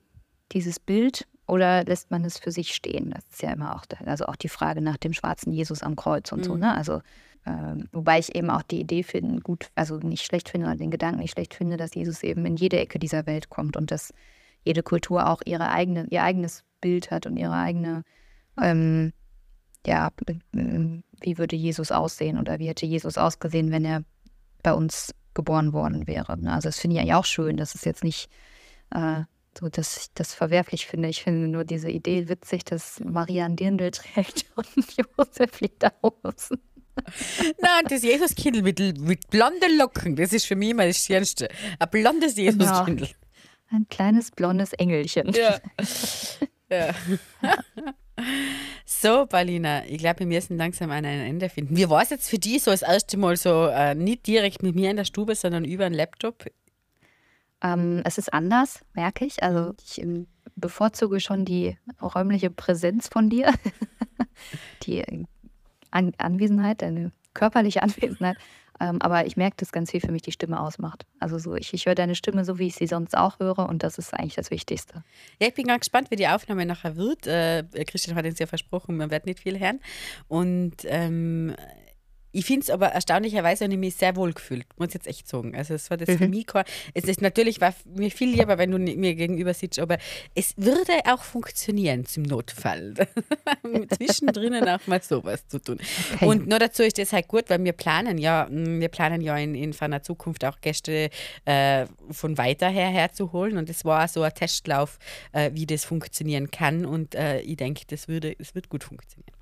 dieses 0.51 0.79
Bild 0.79 1.27
oder 1.45 1.83
lässt 1.83 2.09
man 2.09 2.25
es 2.25 2.39
für 2.39 2.51
sich 2.51 2.73
stehen? 2.73 3.11
Das 3.11 3.23
ist 3.29 3.43
ja 3.43 3.51
immer 3.51 3.75
auch, 3.75 3.85
also 4.03 4.25
auch 4.25 4.35
die 4.35 4.49
Frage 4.49 4.81
nach 4.81 4.97
dem 4.97 5.13
schwarzen 5.13 5.53
Jesus 5.53 5.83
am 5.83 5.95
Kreuz 5.95 6.31
und 6.31 6.39
mhm. 6.39 6.43
so, 6.43 6.57
ne? 6.57 6.75
Also 6.75 7.01
ähm, 7.45 7.87
wobei 7.91 8.19
ich 8.19 8.35
eben 8.35 8.49
auch 8.49 8.61
die 8.61 8.81
Idee 8.81 9.03
finde, 9.03 9.41
gut, 9.41 9.71
also 9.75 9.97
nicht 9.97 10.25
schlecht 10.25 10.49
finde 10.49 10.67
oder 10.67 10.75
den 10.75 10.91
Gedanken 10.91 11.21
nicht 11.21 11.31
schlecht 11.31 11.53
finde, 11.53 11.77
dass 11.77 11.95
Jesus 11.95 12.21
eben 12.23 12.45
in 12.45 12.55
jede 12.55 12.79
Ecke 12.79 12.99
dieser 12.99 13.25
Welt 13.25 13.49
kommt 13.49 13.77
und 13.77 13.91
dass 13.91 14.13
jede 14.63 14.83
Kultur 14.83 15.27
auch 15.27 15.41
ihre 15.45 15.71
eigene, 15.71 16.05
ihr 16.09 16.23
eigenes 16.23 16.63
Bild 16.81 17.09
hat 17.09 17.25
und 17.25 17.37
ihre 17.37 17.55
eigene, 17.55 18.03
ähm, 18.61 19.11
ja, 19.87 20.11
wie 20.51 21.37
würde 21.39 21.55
Jesus 21.55 21.91
aussehen 21.91 22.37
oder 22.37 22.59
wie 22.59 22.67
hätte 22.67 22.85
Jesus 22.85 23.17
ausgesehen, 23.17 23.71
wenn 23.71 23.85
er 23.85 24.03
bei 24.61 24.73
uns 24.73 25.15
geboren 25.33 25.73
worden 25.73 26.05
wäre. 26.05 26.37
Ne? 26.37 26.53
Also 26.53 26.69
das 26.69 26.79
finde 26.79 26.99
ich 26.99 27.07
ja 27.07 27.17
auch 27.17 27.25
schön, 27.25 27.57
dass 27.57 27.73
es 27.73 27.85
jetzt 27.85 28.03
nicht, 28.03 28.29
äh, 28.91 29.23
so, 29.57 29.67
dass 29.67 29.97
ich 29.97 30.13
das 30.13 30.33
verwerflich 30.33 30.85
finde. 30.85 31.09
Ich 31.09 31.23
finde 31.23 31.47
nur 31.47 31.65
diese 31.65 31.89
Idee 31.89 32.29
witzig, 32.29 32.63
dass 32.65 32.99
Maria 32.99 33.45
ein 33.45 33.55
Dirndl 33.55 33.91
trägt 33.91 34.45
und 34.55 34.67
Josef 34.95 35.59
Lederhosen. 35.59 36.59
Nein, 37.61 37.85
das 37.89 38.03
Jesuskindl 38.03 38.61
mit, 38.61 38.79
mit 38.99 39.29
blonden 39.29 39.77
Locken, 39.77 40.15
das 40.15 40.33
ist 40.33 40.45
für 40.45 40.55
mich 40.55 40.69
immer 40.71 40.85
das 40.85 40.97
Schönste. 40.97 41.49
Ein 41.79 41.89
blondes 41.89 42.35
Jesuskindl. 42.35 43.05
Ja. 43.05 43.11
Ein 43.71 43.87
kleines 43.89 44.31
blondes 44.31 44.73
Engelchen. 44.73 45.31
Ja. 45.33 45.59
ja. 46.69 46.93
So, 48.85 49.25
Paulina, 49.25 49.85
ich 49.85 49.97
glaube, 49.97 50.19
wir 50.19 50.27
müssen 50.27 50.57
langsam 50.57 50.91
an 50.91 51.05
ein 51.05 51.21
Ende 51.21 51.49
finden. 51.49 51.75
Wie 51.75 51.89
war 51.89 52.03
es 52.03 52.09
jetzt 52.09 52.29
für 52.29 52.37
dich 52.37 52.63
so 52.63 52.71
das 52.71 52.81
erste 52.81 53.17
Mal 53.17 53.37
so, 53.37 53.67
äh, 53.67 53.95
nicht 53.95 54.27
direkt 54.27 54.61
mit 54.61 54.75
mir 54.75 54.91
in 54.91 54.97
der 54.97 55.05
Stube, 55.05 55.35
sondern 55.35 55.65
über 55.65 55.85
einen 55.85 55.95
Laptop? 55.95 56.45
Ähm, 57.63 58.01
es 58.05 58.17
ist 58.17 58.33
anders, 58.33 58.81
merke 58.93 59.25
ich. 59.25 59.41
Also 59.41 59.73
ich 59.83 60.01
ähm, 60.01 60.27
bevorzuge 60.55 61.19
schon 61.19 61.45
die 61.45 61.77
räumliche 62.01 62.49
Präsenz 62.49 63.07
von 63.07 63.29
dir, 63.29 63.53
die 64.83 65.25
an 65.91 66.13
Anwesenheit, 66.17 66.81
deine 66.81 67.11
körperliche 67.33 67.83
Anwesenheit. 67.83 68.37
Ähm, 68.79 68.99
aber 68.99 69.27
ich 69.27 69.37
merke, 69.37 69.57
dass 69.57 69.71
ganz 69.71 69.91
viel 69.91 70.01
für 70.01 70.11
mich 70.11 70.23
die 70.23 70.31
Stimme 70.31 70.59
ausmacht. 70.59 71.05
Also 71.19 71.37
so, 71.37 71.55
ich, 71.55 71.71
ich 71.73 71.85
höre 71.85 71.93
deine 71.93 72.15
Stimme 72.15 72.43
so, 72.43 72.57
wie 72.57 72.67
ich 72.67 72.75
sie 72.75 72.87
sonst 72.87 73.15
auch 73.15 73.39
höre 73.39 73.69
und 73.69 73.83
das 73.83 73.99
ist 73.99 74.11
eigentlich 74.13 74.33
das 74.33 74.49
Wichtigste. 74.49 75.03
Ja, 75.39 75.47
ich 75.47 75.53
bin 75.53 75.67
ganz 75.67 75.81
gespannt, 75.81 76.09
wie 76.09 76.15
die 76.15 76.27
Aufnahme 76.27 76.65
nachher 76.65 76.95
wird. 76.95 77.27
Äh, 77.27 77.63
Christian 77.85 78.17
hat 78.17 78.25
uns 78.25 78.39
ja 78.39 78.47
versprochen, 78.47 78.97
man 78.97 79.11
wird 79.11 79.27
nicht 79.27 79.39
viel 79.39 79.59
hören. 79.59 79.79
Und 80.27 80.77
ähm, 80.85 81.55
ich 82.31 82.45
finde 82.45 82.61
es 82.61 82.69
aber 82.69 82.87
erstaunlicherweise 82.87 83.65
habe 83.65 83.73
ich 83.73 83.79
mich 83.79 83.95
sehr 83.95 84.15
wohl 84.15 84.33
gefühlt, 84.33 84.65
muss 84.77 84.89
ich 84.89 84.93
jetzt 84.95 85.07
echt 85.07 85.27
sagen. 85.27 85.55
Also 85.55 85.73
es 85.73 85.89
war 85.89 85.97
das 85.97 86.09
mhm. 86.09 86.17
für 86.17 86.27
mich 86.27 86.47
kein, 86.47 86.63
es 86.93 87.03
ist 87.05 87.21
natürlich 87.21 87.59
war 87.61 87.73
mir 87.85 88.11
viel 88.11 88.29
lieber, 88.29 88.57
wenn 88.57 88.71
du 88.71 88.79
mir 88.79 89.15
gegenüber 89.15 89.53
sitzt, 89.53 89.79
aber 89.79 89.97
es 90.35 90.53
würde 90.57 90.93
auch 91.05 91.23
funktionieren 91.23 92.05
zum 92.05 92.23
Notfall. 92.23 92.93
Zwischendrin 93.97 94.55
auch 94.67 94.85
mal 94.87 95.01
sowas 95.01 95.47
zu 95.47 95.59
tun. 95.59 95.79
Okay. 96.15 96.25
Und 96.25 96.47
nur 96.47 96.59
dazu 96.59 96.83
ist 96.83 96.97
das 96.97 97.13
halt 97.13 97.27
gut, 97.27 97.49
weil 97.49 97.63
wir 97.63 97.73
planen 97.73 98.17
ja, 98.17 98.47
mm, 98.49 98.79
wir 98.79 98.89
planen 98.89 99.21
ja 99.21 99.37
in, 99.37 99.55
in 99.55 99.73
ferner 99.73 100.01
Zukunft 100.01 100.45
auch 100.45 100.59
Gäste 100.61 101.09
äh, 101.45 101.85
von 102.09 102.37
weiter 102.37 102.69
her 102.69 102.89
herzuholen 102.89 103.57
und 103.57 103.69
es 103.69 103.83
war 103.85 104.07
so 104.07 104.21
ein 104.23 104.33
Testlauf, 104.33 104.99
äh, 105.33 105.51
wie 105.53 105.65
das 105.65 105.85
funktionieren 105.85 106.51
kann 106.51 106.85
und 106.85 107.15
äh, 107.15 107.41
ich 107.41 107.57
denke, 107.57 107.83
das 107.87 108.07
würde, 108.07 108.35
es 108.39 108.55
wird 108.55 108.69
gut 108.69 108.83
funktionieren. 108.83 109.35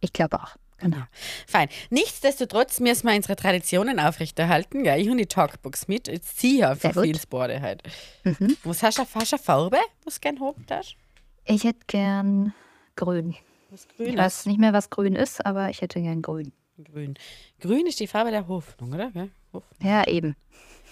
Ich 0.00 0.12
glaube 0.12 0.40
auch. 0.40 0.56
Genau. 0.78 0.98
Ja. 0.98 1.08
Fein. 1.46 1.68
Nichtsdestotrotz 1.90 2.80
müssen 2.80 3.08
wir 3.08 3.16
unsere 3.16 3.36
Traditionen 3.36 3.98
aufrechterhalten. 3.98 4.82
Gell? 4.84 5.00
Ich 5.00 5.08
habe 5.08 5.16
die 5.16 5.26
Talkbox 5.26 5.88
mit. 5.88 6.08
Jetzt 6.08 6.38
ziehe 6.38 6.70
ich 6.72 6.78
für 6.78 6.92
viel 7.02 7.18
Sport 7.18 7.60
halt. 7.60 7.82
Mhm. 8.24 8.56
Was 8.64 8.82
hast 8.82 8.98
du, 8.98 9.02
hast 9.02 9.32
du 9.32 9.36
eine 9.36 9.42
Farbe, 9.42 9.78
was 10.04 10.14
du 10.16 10.20
gerne 10.20 10.40
haben 10.40 10.66
darfst? 10.66 10.96
Ich 11.44 11.64
hätte 11.64 11.80
gern 11.86 12.52
grün. 12.94 13.36
Was 13.70 13.88
grün 13.88 14.08
ich 14.08 14.16
weiß 14.16 14.46
nicht 14.46 14.60
mehr, 14.60 14.72
was 14.72 14.90
grün 14.90 15.14
ist, 15.14 15.44
aber 15.44 15.70
ich 15.70 15.80
hätte 15.80 16.00
gern 16.00 16.20
grün. 16.22 16.52
Grün. 16.84 17.14
Grün 17.60 17.86
ist 17.86 18.00
die 18.00 18.06
Farbe 18.06 18.30
der 18.30 18.46
Hoffnung, 18.48 18.92
oder? 18.92 19.10
Hoffnung. 19.52 19.62
Ja, 19.80 20.06
eben. 20.06 20.36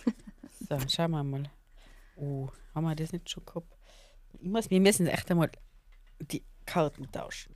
so, 0.68 0.78
schauen 0.88 1.10
wir 1.10 1.22
mal. 1.22 1.50
Oh, 2.16 2.48
haben 2.74 2.84
wir 2.84 2.94
das 2.94 3.12
nicht 3.12 3.28
schon 3.28 3.44
gehabt? 3.44 3.68
Ich 4.40 4.48
muss, 4.48 4.70
wir 4.70 4.80
müssen 4.80 5.06
echt 5.06 5.30
einmal 5.30 5.50
die 6.20 6.42
Karten 6.64 7.10
tauschen. 7.10 7.54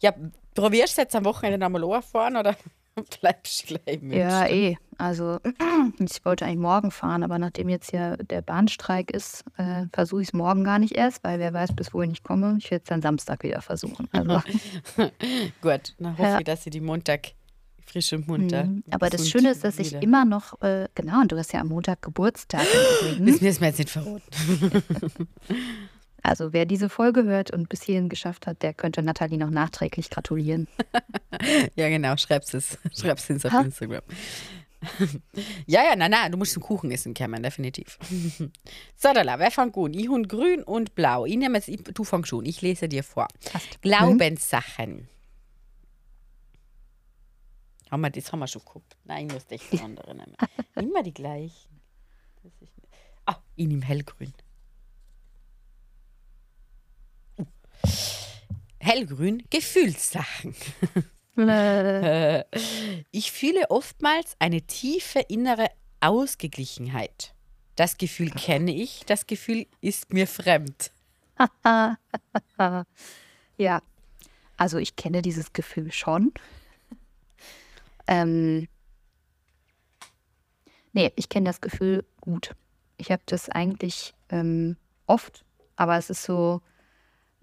Ja, 0.00 0.12
probierst 0.54 0.96
du 0.96 1.02
jetzt 1.02 1.16
am 1.16 1.24
Wochenende 1.24 1.58
nochmal 1.58 1.84
anfahren 1.84 2.36
oder 2.36 2.56
bleibst 3.20 3.62
du 3.70 3.74
gleich 3.74 4.00
mit? 4.00 4.16
Ja, 4.16 4.46
eh. 4.46 4.76
Also, 4.98 5.38
ich 5.98 6.24
wollte 6.24 6.46
eigentlich 6.46 6.58
morgen 6.58 6.90
fahren, 6.90 7.22
aber 7.22 7.38
nachdem 7.38 7.68
jetzt 7.68 7.92
ja 7.92 8.16
der 8.16 8.42
Bahnstreik 8.42 9.10
ist, 9.10 9.44
äh, 9.58 9.84
versuche 9.92 10.22
ich 10.22 10.28
es 10.28 10.34
morgen 10.34 10.64
gar 10.64 10.78
nicht 10.78 10.94
erst, 10.94 11.22
weil 11.22 11.38
wer 11.38 11.52
weiß, 11.52 11.74
bis 11.74 11.92
wohin 11.92 12.10
ich 12.10 12.22
komme. 12.22 12.56
Ich 12.58 12.70
werde 12.70 12.82
es 12.82 12.88
dann 12.88 13.02
Samstag 13.02 13.42
wieder 13.42 13.60
versuchen. 13.60 14.08
Also. 14.12 14.42
Gut, 15.60 15.94
dann 15.98 16.12
hoffe 16.12 16.22
ja. 16.22 16.38
ich, 16.38 16.44
dass 16.44 16.64
sie 16.64 16.70
die 16.70 16.80
Montag 16.80 17.32
frisch 17.84 18.12
und 18.12 18.26
munter. 18.26 18.64
Mhm. 18.64 18.84
Aber 18.90 19.10
das 19.10 19.28
Schöne 19.28 19.50
ist, 19.50 19.64
dass 19.64 19.78
ich 19.78 19.90
wieder. 19.90 20.02
immer 20.02 20.24
noch, 20.24 20.60
äh, 20.62 20.88
genau, 20.94 21.20
und 21.20 21.32
du 21.32 21.38
hast 21.38 21.52
ja 21.52 21.60
am 21.60 21.68
Montag 21.68 22.02
Geburtstag. 22.02 22.66
Das 23.02 23.18
müssen 23.18 23.60
wir 23.60 23.68
jetzt 23.68 23.78
nicht 23.78 23.90
verraten. 23.90 24.22
Also 26.26 26.52
wer 26.52 26.66
diese 26.66 26.88
Folge 26.88 27.22
hört 27.22 27.52
und 27.52 27.68
bis 27.68 27.84
hierhin 27.84 28.08
geschafft 28.08 28.48
hat, 28.48 28.62
der 28.62 28.74
könnte 28.74 29.00
Nathalie 29.00 29.38
noch 29.38 29.50
nachträglich 29.50 30.10
gratulieren. 30.10 30.66
ja, 31.76 31.88
genau, 31.88 32.16
schreib's 32.16 32.52
es. 32.52 32.78
Schreib's 32.92 33.30
es 33.30 33.46
auf 33.46 33.52
ha? 33.52 33.60
Instagram. 33.60 34.02
ja, 35.66 35.84
ja, 35.84 35.94
nein, 35.94 36.10
nein, 36.10 36.32
du 36.32 36.38
musst 36.38 36.56
einen 36.56 36.64
Kuchen 36.64 36.90
essen, 36.90 37.14
Cameron, 37.14 37.44
definitiv. 37.44 37.98
so, 38.96 39.12
da, 39.12 39.38
wer 39.38 39.50
fängt 39.52 39.76
an? 39.76 39.94
Ich 39.94 40.08
habe 40.08 40.22
grün 40.22 40.64
und 40.64 40.96
blau. 40.96 41.26
Ich 41.26 41.36
nehme 41.36 41.58
jetzt, 41.58 41.68
ich, 41.68 41.82
du 41.82 42.02
fängst 42.02 42.28
schon, 42.28 42.44
ich 42.44 42.60
lese 42.60 42.88
dir 42.88 43.04
vor. 43.04 43.28
Passt. 43.52 43.80
Glaubenssachen. 43.80 45.08
Haben 47.88 48.00
wir, 48.00 48.10
das 48.10 48.32
haben 48.32 48.40
wir 48.40 48.48
schon 48.48 48.62
geguckt. 48.64 48.96
Nein, 49.04 49.28
ich 49.28 49.32
muss 49.32 49.44
echt 49.48 49.80
andere 49.80 50.12
nehmen. 50.12 50.36
Immer 50.74 51.04
die 51.04 51.14
gleichen. 51.14 51.80
Ah, 53.26 53.36
ich 53.54 53.68
nehme 53.68 53.84
hellgrün. 53.84 54.32
Hellgrün, 58.78 59.42
Gefühlssachen. 59.50 60.54
ich 63.10 63.32
fühle 63.32 63.70
oftmals 63.70 64.36
eine 64.38 64.62
tiefe 64.62 65.20
innere 65.20 65.66
Ausgeglichenheit. 66.00 67.34
Das 67.74 67.98
Gefühl 67.98 68.30
kenne 68.30 68.74
ich, 68.74 69.04
das 69.06 69.26
Gefühl 69.26 69.66
ist 69.80 70.12
mir 70.12 70.26
fremd. 70.26 70.92
ja, 73.58 73.82
also 74.56 74.78
ich 74.78 74.96
kenne 74.96 75.20
dieses 75.20 75.52
Gefühl 75.52 75.92
schon. 75.92 76.32
Ähm, 78.06 78.68
nee, 80.92 81.12
ich 81.16 81.28
kenne 81.28 81.46
das 81.46 81.60
Gefühl 81.60 82.06
gut. 82.20 82.54
Ich 82.96 83.10
habe 83.10 83.22
das 83.26 83.50
eigentlich 83.50 84.14
ähm, 84.30 84.76
oft, 85.06 85.44
aber 85.76 85.98
es 85.98 86.08
ist 86.08 86.22
so, 86.22 86.62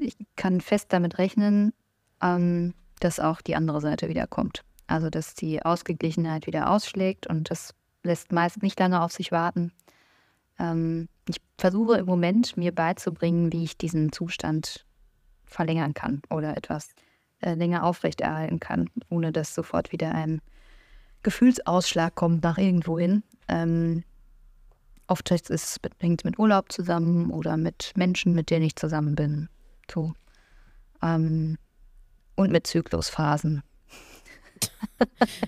ich 0.04 0.16
kann 0.36 0.62
fest 0.62 0.88
damit 0.90 1.18
rechnen, 1.18 1.74
ähm, 2.22 2.74
dass 3.00 3.20
auch 3.20 3.42
die 3.42 3.56
andere 3.56 3.82
Seite 3.82 4.10
wieder 4.10 4.28
kommt. 4.28 4.64
Also 4.88 5.10
dass 5.10 5.34
die 5.34 5.64
Ausgeglichenheit 5.64 6.48
wieder 6.48 6.70
ausschlägt 6.70 7.28
und 7.28 7.50
das 7.50 7.74
lässt 8.04 8.32
meist 8.32 8.62
nicht 8.62 8.80
lange 8.80 9.02
auf 9.02 9.12
sich 9.12 9.32
warten. 9.32 9.72
Ähm, 10.60 11.08
ich 11.28 11.38
versuche 11.58 11.98
im 11.98 12.06
Moment 12.06 12.58
mir 12.58 12.74
beizubringen, 12.74 13.52
wie 13.54 13.64
ich 13.64 13.78
diesen 13.78 14.12
Zustand 14.12 14.86
verlängern 15.46 15.94
kann 15.94 16.22
oder 16.30 16.58
etwas 16.58 16.90
äh, 17.42 17.54
länger 17.54 17.84
aufrechterhalten 17.84 18.60
kann, 18.60 18.90
ohne 19.10 19.32
dass 19.32 19.56
sofort 19.56 19.92
wieder 19.92 20.14
ein 20.14 20.42
Gefühlsausschlag 21.24 22.16
kommt 22.16 22.44
nach 22.44 22.58
irgendwo 22.58 23.00
hin. 23.00 23.24
Ähm, 23.48 24.04
oft 25.08 25.30
hängt 25.32 25.50
es 25.50 25.80
mit 26.24 26.40
Urlaub 26.40 26.72
zusammen 26.72 27.32
oder 27.32 27.56
mit 27.58 27.94
Menschen, 27.96 28.34
mit 28.34 28.50
denen 28.50 28.66
ich 28.66 28.76
zusammen 28.76 29.16
bin. 29.16 29.50
So. 29.92 30.14
Ähm, 31.02 31.58
und 32.36 32.52
mit 32.52 32.68
Zyklusphasen. 32.68 33.64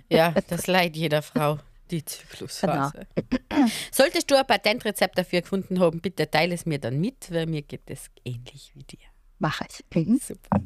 ja, 0.09 0.31
das 0.49 0.67
Leid 0.67 0.95
jeder 0.95 1.21
Frau, 1.21 1.59
die 1.91 2.03
Zyklusphase. 2.03 3.07
Genau. 3.15 3.67
Solltest 3.91 4.29
du 4.29 4.35
ein 4.35 4.45
Patentrezept 4.45 5.17
dafür 5.17 5.41
gefunden 5.41 5.79
haben, 5.79 6.01
bitte 6.01 6.29
teile 6.29 6.53
es 6.53 6.65
mir 6.65 6.79
dann 6.79 6.99
mit, 6.99 7.31
weil 7.31 7.45
mir 7.45 7.61
geht 7.61 7.89
es 7.89 8.09
ähnlich 8.23 8.71
wie 8.75 8.83
dir. 8.83 9.05
Mache 9.39 9.65
ich. 9.69 9.83
Mhm. 9.95 10.19
Super. 10.21 10.61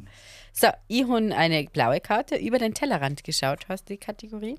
So, 0.52 0.68
ich 0.88 1.02
habe 1.04 1.34
eine 1.34 1.64
blaue 1.64 2.00
Karte 2.00 2.36
über 2.36 2.58
den 2.58 2.74
Tellerrand 2.74 3.24
geschaut. 3.24 3.68
Hast 3.68 3.88
du 3.88 3.94
die 3.94 3.98
Kategorie? 3.98 4.58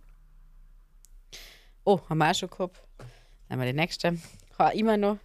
Oh, 1.84 2.00
haben 2.10 2.18
wir 2.18 2.30
auch 2.30 2.36
schon 2.36 2.50
gehabt. 2.50 2.82
Dann 2.98 3.08
haben 3.60 3.60
wir 3.66 3.72
die 3.72 3.80
nächste. 3.80 4.18
Ha, 4.60 4.70
immer 4.70 4.98
noch 4.98 5.18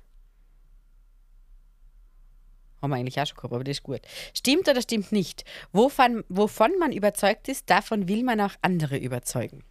haben 2.82 2.90
wir 2.90 2.96
eigentlich 2.96 3.20
auch 3.20 3.26
schon 3.26 3.36
gehabt, 3.36 3.54
aber 3.54 3.64
das 3.64 3.78
ist 3.78 3.82
gut. 3.82 4.00
Stimmt 4.34 4.68
oder 4.68 4.82
stimmt 4.82 5.12
nicht? 5.12 5.44
Wovon, 5.72 6.24
wovon 6.28 6.78
man 6.78 6.92
überzeugt 6.92 7.48
ist, 7.48 7.68
davon 7.70 8.08
will 8.08 8.22
man 8.22 8.40
auch 8.40 8.54
andere 8.62 8.96
überzeugen. 8.96 9.64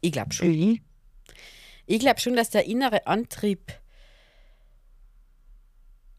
Ich 0.00 0.12
glaube 0.12 0.32
schon. 0.32 0.48
Mhm. 0.48 0.80
Ich 1.86 2.00
glaube 2.00 2.20
schon, 2.20 2.36
dass 2.36 2.50
der 2.50 2.66
innere 2.66 3.06
Antrieb. 3.06 3.72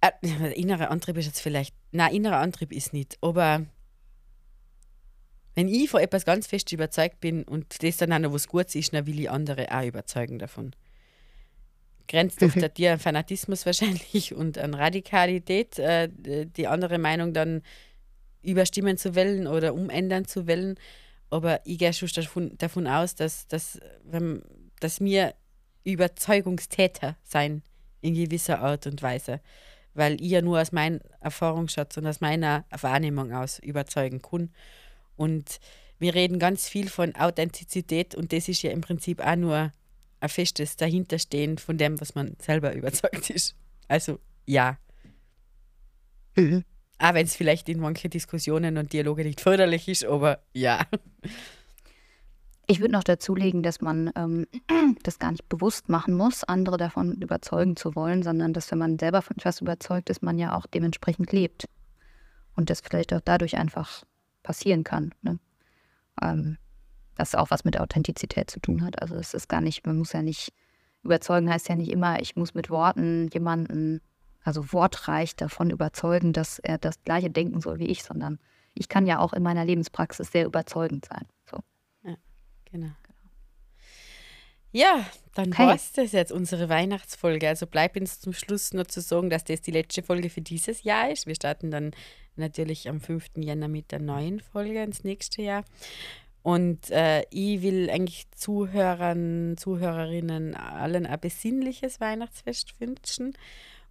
Äh, 0.02 0.12
der 0.22 0.56
innere 0.56 0.90
Antrieb 0.90 1.18
ist 1.18 1.26
jetzt 1.26 1.42
vielleicht. 1.42 1.76
Nein, 1.92 2.16
innerer 2.16 2.38
Antrieb 2.38 2.72
ist 2.72 2.94
nicht. 2.94 3.18
Aber 3.22 3.66
wenn 5.56 5.68
ich 5.68 5.90
von 5.90 6.02
etwas 6.02 6.24
ganz 6.24 6.48
fest 6.48 6.72
überzeugt 6.72 7.20
bin 7.20 7.44
und 7.44 7.84
das 7.84 7.98
dann 7.98 8.14
auch 8.14 8.20
noch 8.20 8.34
was 8.34 8.48
Gutes 8.48 8.76
ist, 8.76 8.94
dann 8.94 9.06
will 9.06 9.20
ich 9.20 9.30
andere 9.30 9.72
auch 9.72 9.86
überzeugen 9.86 10.40
davon 10.40 10.74
grenzt 12.08 12.42
doch 12.42 12.56
mhm. 12.56 12.74
dir 12.74 12.94
an 12.94 13.00
Fanatismus 13.00 13.66
wahrscheinlich 13.66 14.34
und 14.34 14.58
an 14.58 14.74
Radikalität, 14.74 15.80
äh, 15.80 16.10
die 16.10 16.68
andere 16.68 16.98
Meinung 16.98 17.34
dann 17.34 17.62
überstimmen 18.42 18.98
zu 18.98 19.16
wollen 19.16 19.48
oder 19.48 19.74
umändern 19.74 20.26
zu 20.26 20.48
wollen. 20.48 20.76
Aber 21.30 21.60
ich 21.66 21.78
gehe 21.78 21.94
schon 21.94 22.10
davon, 22.16 22.58
davon 22.58 22.88
aus, 22.88 23.16
dass, 23.16 23.48
dass, 23.48 23.80
wenn, 24.04 24.42
dass 24.80 25.02
wir 25.02 25.34
Überzeugungstäter 25.84 27.18
sein 27.24 27.62
in 28.02 28.14
gewisser 28.14 28.60
Art 28.60 28.88
und 28.88 29.02
Weise. 29.02 29.42
Weil 29.94 30.22
ich 30.22 30.30
ja 30.30 30.42
nur 30.42 30.62
aus 30.62 30.72
meinem 30.72 31.02
Erfahrungsschatz 31.20 31.98
und 31.98 32.06
aus 32.06 32.22
meiner 32.22 32.66
Wahrnehmung 32.70 33.34
aus 33.34 33.60
überzeugen 33.60 34.22
kann. 34.22 34.52
Und 35.16 35.60
wir 36.00 36.14
reden 36.14 36.40
ganz 36.40 36.70
viel 36.70 36.90
von 36.90 37.16
Authentizität 37.16 38.16
und 38.16 38.32
das 38.32 38.48
ist 38.48 38.62
ja 38.62 38.72
im 38.72 38.82
Prinzip 38.82 39.20
auch 39.20 39.36
nur 39.36 39.72
ein 40.20 40.30
festes 40.30 40.78
Dahinterstehen 40.78 41.58
von 41.58 41.78
dem, 41.78 42.00
was 42.02 42.16
man 42.16 42.36
selber 42.40 42.74
überzeugt 42.74 43.30
ist. 43.30 43.56
Also 43.88 44.20
ja. 44.46 44.78
Mhm. 46.36 46.64
Auch 47.00 47.14
wenn 47.14 47.28
es 47.28 47.36
vielleicht 47.36 47.70
in 47.70 47.80
manchen 47.80 48.10
Diskussionen 48.10 48.78
und 48.78 48.92
Dialoge 48.92 49.24
nicht 49.24 49.40
förderlich 49.40 49.88
ist, 49.88 50.04
aber 50.06 50.40
ja. 50.54 50.88
Ich 52.66 52.80
würde 52.80 52.94
noch 52.94 53.04
dazulegen, 53.04 53.62
dass 53.62 53.82
man 53.82 54.12
ähm, 54.16 54.48
das 55.04 55.20
gar 55.20 55.32
nicht 55.32 55.48
bewusst 55.48 55.90
machen 55.90 56.16
muss, 56.16 56.44
andere 56.44 56.78
davon 56.78 57.14
überzeugen 57.22 57.76
zu 57.76 57.96
wollen, 57.96 58.24
sondern 58.24 58.52
dass, 58.52 58.72
wenn 58.72 58.80
man 58.80 58.98
selber 58.98 59.22
von 59.22 59.38
etwas 59.38 59.62
überzeugt 59.62 60.10
ist, 60.10 60.24
man 60.24 60.40
ja 60.40 60.56
auch 60.56 60.66
dementsprechend 60.66 61.32
lebt. 61.32 61.66
Und 62.56 62.72
das 62.72 62.82
vielleicht 62.82 63.14
auch 63.14 63.22
dadurch 63.24 63.58
einfach 63.58 64.04
passieren 64.42 64.84
kann. 64.84 65.14
Ne? 65.22 65.38
Ähm, 66.22 66.58
das 67.18 67.36
auch 67.36 67.50
was 67.50 67.64
mit 67.64 67.80
Authentizität 67.80 68.50
zu 68.50 68.60
tun 68.60 68.84
hat. 68.84 69.02
Also 69.02 69.16
es 69.16 69.34
ist 69.34 69.50
gar 69.50 69.62
nicht, 69.62 69.86
man 69.86 69.98
muss 69.98 70.14
ja 70.14 70.22
nicht, 70.22 70.54
überzeugen 71.04 71.50
heißt 71.50 71.70
ja 71.70 71.76
nicht 71.76 71.92
immer, 71.92 72.22
ich 72.22 72.36
muss 72.36 72.54
mit 72.54 72.70
Worten 72.70 73.30
jemanden 73.34 74.02
also 74.44 74.72
wortreich 74.72 75.36
davon 75.36 75.70
überzeugen, 75.70 76.32
dass 76.32 76.60
er 76.60 76.78
das 76.78 77.04
Gleiche 77.04 77.30
denken 77.30 77.60
soll 77.60 77.80
wie 77.80 77.88
ich, 77.88 78.04
sondern 78.04 78.40
ich 78.74 78.88
kann 78.88 79.06
ja 79.06 79.20
auch 79.20 79.34
in 79.34 79.44
meiner 79.44 79.66
Lebenspraxis 79.66 80.32
sehr 80.32 80.46
überzeugend 80.46 81.06
sein. 81.06 81.26
So. 81.50 81.60
Ja, 82.04 82.16
genau. 82.72 82.92
Ja, 84.72 85.06
dann 85.34 85.52
okay. 85.52 85.64
war 85.64 85.76
es 85.76 85.92
das 85.92 86.12
jetzt, 86.12 86.32
unsere 86.32 86.70
Weihnachtsfolge. 86.70 87.48
Also 87.48 87.68
bleibt 87.68 87.98
uns 87.98 88.20
zum 88.20 88.32
Schluss 88.32 88.74
nur 88.74 88.88
zu 88.88 89.02
sagen, 89.02 89.30
dass 89.30 89.44
das 89.44 89.62
die 89.62 89.72
letzte 89.72 90.04
Folge 90.04 90.30
für 90.30 90.42
dieses 90.42 90.84
Jahr 90.84 91.10
ist. 91.10 91.26
Wir 91.26 91.36
starten 91.36 91.72
dann 91.72 91.92
natürlich 92.36 92.88
am 92.88 93.02
5. 93.02 93.30
Jänner 93.38 93.68
mit 93.68 93.92
der 93.92 94.00
neuen 94.00 94.40
Folge 94.40 94.84
ins 94.84 95.04
nächste 95.04 95.42
Jahr. 95.42 95.66
Und 96.48 96.92
äh, 96.92 97.24
ich 97.30 97.62
will 97.62 97.90
eigentlich 97.90 98.32
Zuhörern, 98.32 99.58
Zuhörerinnen 99.58 100.56
allen 100.56 101.06
ein 101.06 101.20
besinnliches 101.20 102.00
Weihnachtsfest 102.00 102.80
wünschen. 102.80 103.34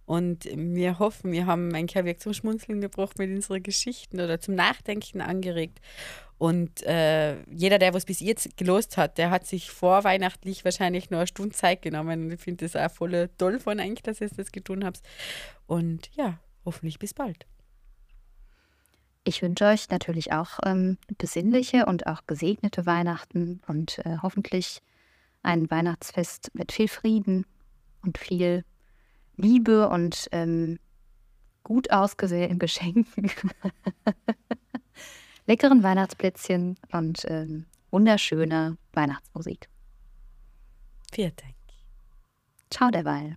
Und 0.07 0.45
wir 0.45 0.97
hoffen, 0.97 1.31
wir 1.31 1.45
haben 1.45 1.75
ein 1.75 1.85
Kaviar 1.85 2.17
zum 2.17 2.33
Schmunzeln 2.33 2.81
gebracht 2.81 3.19
mit 3.19 3.29
unseren 3.29 3.61
Geschichten 3.61 4.19
oder 4.19 4.39
zum 4.39 4.55
Nachdenken 4.55 5.21
angeregt. 5.21 5.81
Und 6.39 6.81
äh, 6.81 7.35
jeder, 7.43 7.77
der 7.77 7.93
was 7.93 8.05
bis 8.05 8.21
jetzt 8.21 8.57
gelost 8.57 8.97
hat, 8.97 9.19
der 9.19 9.29
hat 9.29 9.45
sich 9.45 9.69
vorweihnachtlich 9.69 10.65
wahrscheinlich 10.65 11.11
nur 11.11 11.19
eine 11.19 11.27
Stunde 11.27 11.53
Zeit 11.53 11.83
genommen. 11.83 12.23
Und 12.23 12.31
ich 12.31 12.41
finde 12.41 12.65
das 12.65 12.75
auch 12.75 12.91
voll 12.91 13.29
toll 13.37 13.59
von 13.59 13.79
euch, 13.79 14.01
dass 14.01 14.19
ihr 14.19 14.29
das 14.35 14.51
getan 14.51 14.83
habt. 14.83 15.03
Und 15.67 16.09
ja, 16.15 16.39
hoffentlich 16.65 16.97
bis 16.97 17.13
bald. 17.13 17.45
Ich 19.27 19.41
wünsche 19.41 19.65
euch 19.65 19.89
natürlich 19.89 20.31
auch 20.31 20.59
ähm, 20.63 20.97
besinnliche 21.17 21.85
und 21.85 22.07
auch 22.07 22.25
gesegnete 22.27 22.85
Weihnachten 22.85 23.59
und 23.67 23.99
äh, 24.05 24.19
hoffentlich 24.21 24.81
ein 25.43 25.69
Weihnachtsfest 25.69 26.51
mit 26.53 26.71
viel 26.71 26.87
Frieden 26.87 27.45
und 28.03 28.17
viel 28.17 28.63
Liebe 29.35 29.89
und 29.89 30.29
ähm, 30.31 30.79
gut 31.65 31.91
ausgesehenen 31.91 32.57
Geschenken, 32.57 33.29
leckeren 35.45 35.83
Weihnachtsplätzchen 35.83 36.77
und 36.93 37.25
ähm, 37.27 37.65
wunderschöner 37.91 38.77
Weihnachtsmusik. 38.93 39.67
Vielen 41.11 41.35
Dank. 41.35 41.55
Ciao 42.69 42.89
derweil. 42.91 43.35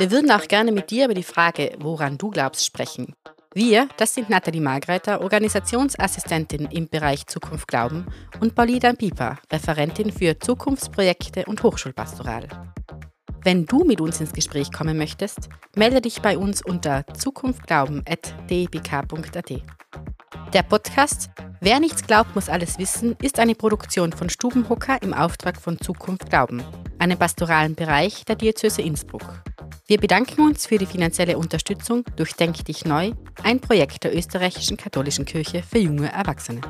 Wir 0.00 0.10
würden 0.10 0.30
auch 0.30 0.48
gerne 0.48 0.72
mit 0.72 0.90
dir 0.90 1.04
über 1.04 1.12
die 1.12 1.22
Frage, 1.22 1.76
woran 1.78 2.16
du 2.16 2.30
glaubst, 2.30 2.64
sprechen. 2.64 3.14
Wir, 3.52 3.86
das 3.98 4.14
sind 4.14 4.30
Nathalie 4.30 4.62
Margreiter, 4.62 5.20
Organisationsassistentin 5.20 6.68
im 6.70 6.88
Bereich 6.88 7.26
Zukunft 7.26 7.68
Glauben 7.68 8.06
und 8.40 8.54
Paulina 8.54 8.94
Pieper, 8.94 9.38
Referentin 9.52 10.10
für 10.10 10.38
Zukunftsprojekte 10.38 11.44
und 11.44 11.62
Hochschulpastoral. 11.62 12.48
Wenn 13.42 13.66
du 13.66 13.84
mit 13.84 14.00
uns 14.00 14.20
ins 14.20 14.32
Gespräch 14.32 14.70
kommen 14.70 14.98
möchtest, 14.98 15.48
melde 15.74 16.00
dich 16.00 16.20
bei 16.20 16.36
uns 16.36 16.62
unter 16.62 17.04
zukunftglauben.debk.at. 17.14 19.52
Der 20.52 20.62
Podcast 20.62 21.30
Wer 21.62 21.78
nichts 21.78 22.06
glaubt, 22.06 22.34
muss 22.34 22.48
alles 22.48 22.78
wissen 22.78 23.16
ist 23.20 23.38
eine 23.38 23.54
Produktion 23.54 24.12
von 24.12 24.30
Stubenhocker 24.30 25.02
im 25.02 25.12
Auftrag 25.12 25.60
von 25.60 25.78
Zukunft 25.78 26.30
Glauben, 26.30 26.62
einem 26.98 27.18
pastoralen 27.18 27.74
Bereich 27.74 28.24
der 28.24 28.36
Diözese 28.36 28.80
Innsbruck. 28.80 29.42
Wir 29.86 29.98
bedanken 29.98 30.40
uns 30.40 30.66
für 30.66 30.78
die 30.78 30.86
finanzielle 30.86 31.36
Unterstützung 31.36 32.04
durch 32.16 32.32
Denk 32.32 32.64
dich 32.64 32.86
neu, 32.86 33.12
ein 33.42 33.60
Projekt 33.60 34.04
der 34.04 34.16
österreichischen 34.16 34.78
katholischen 34.78 35.26
Kirche 35.26 35.62
für 35.62 35.78
junge 35.78 36.10
Erwachsene. 36.10 36.62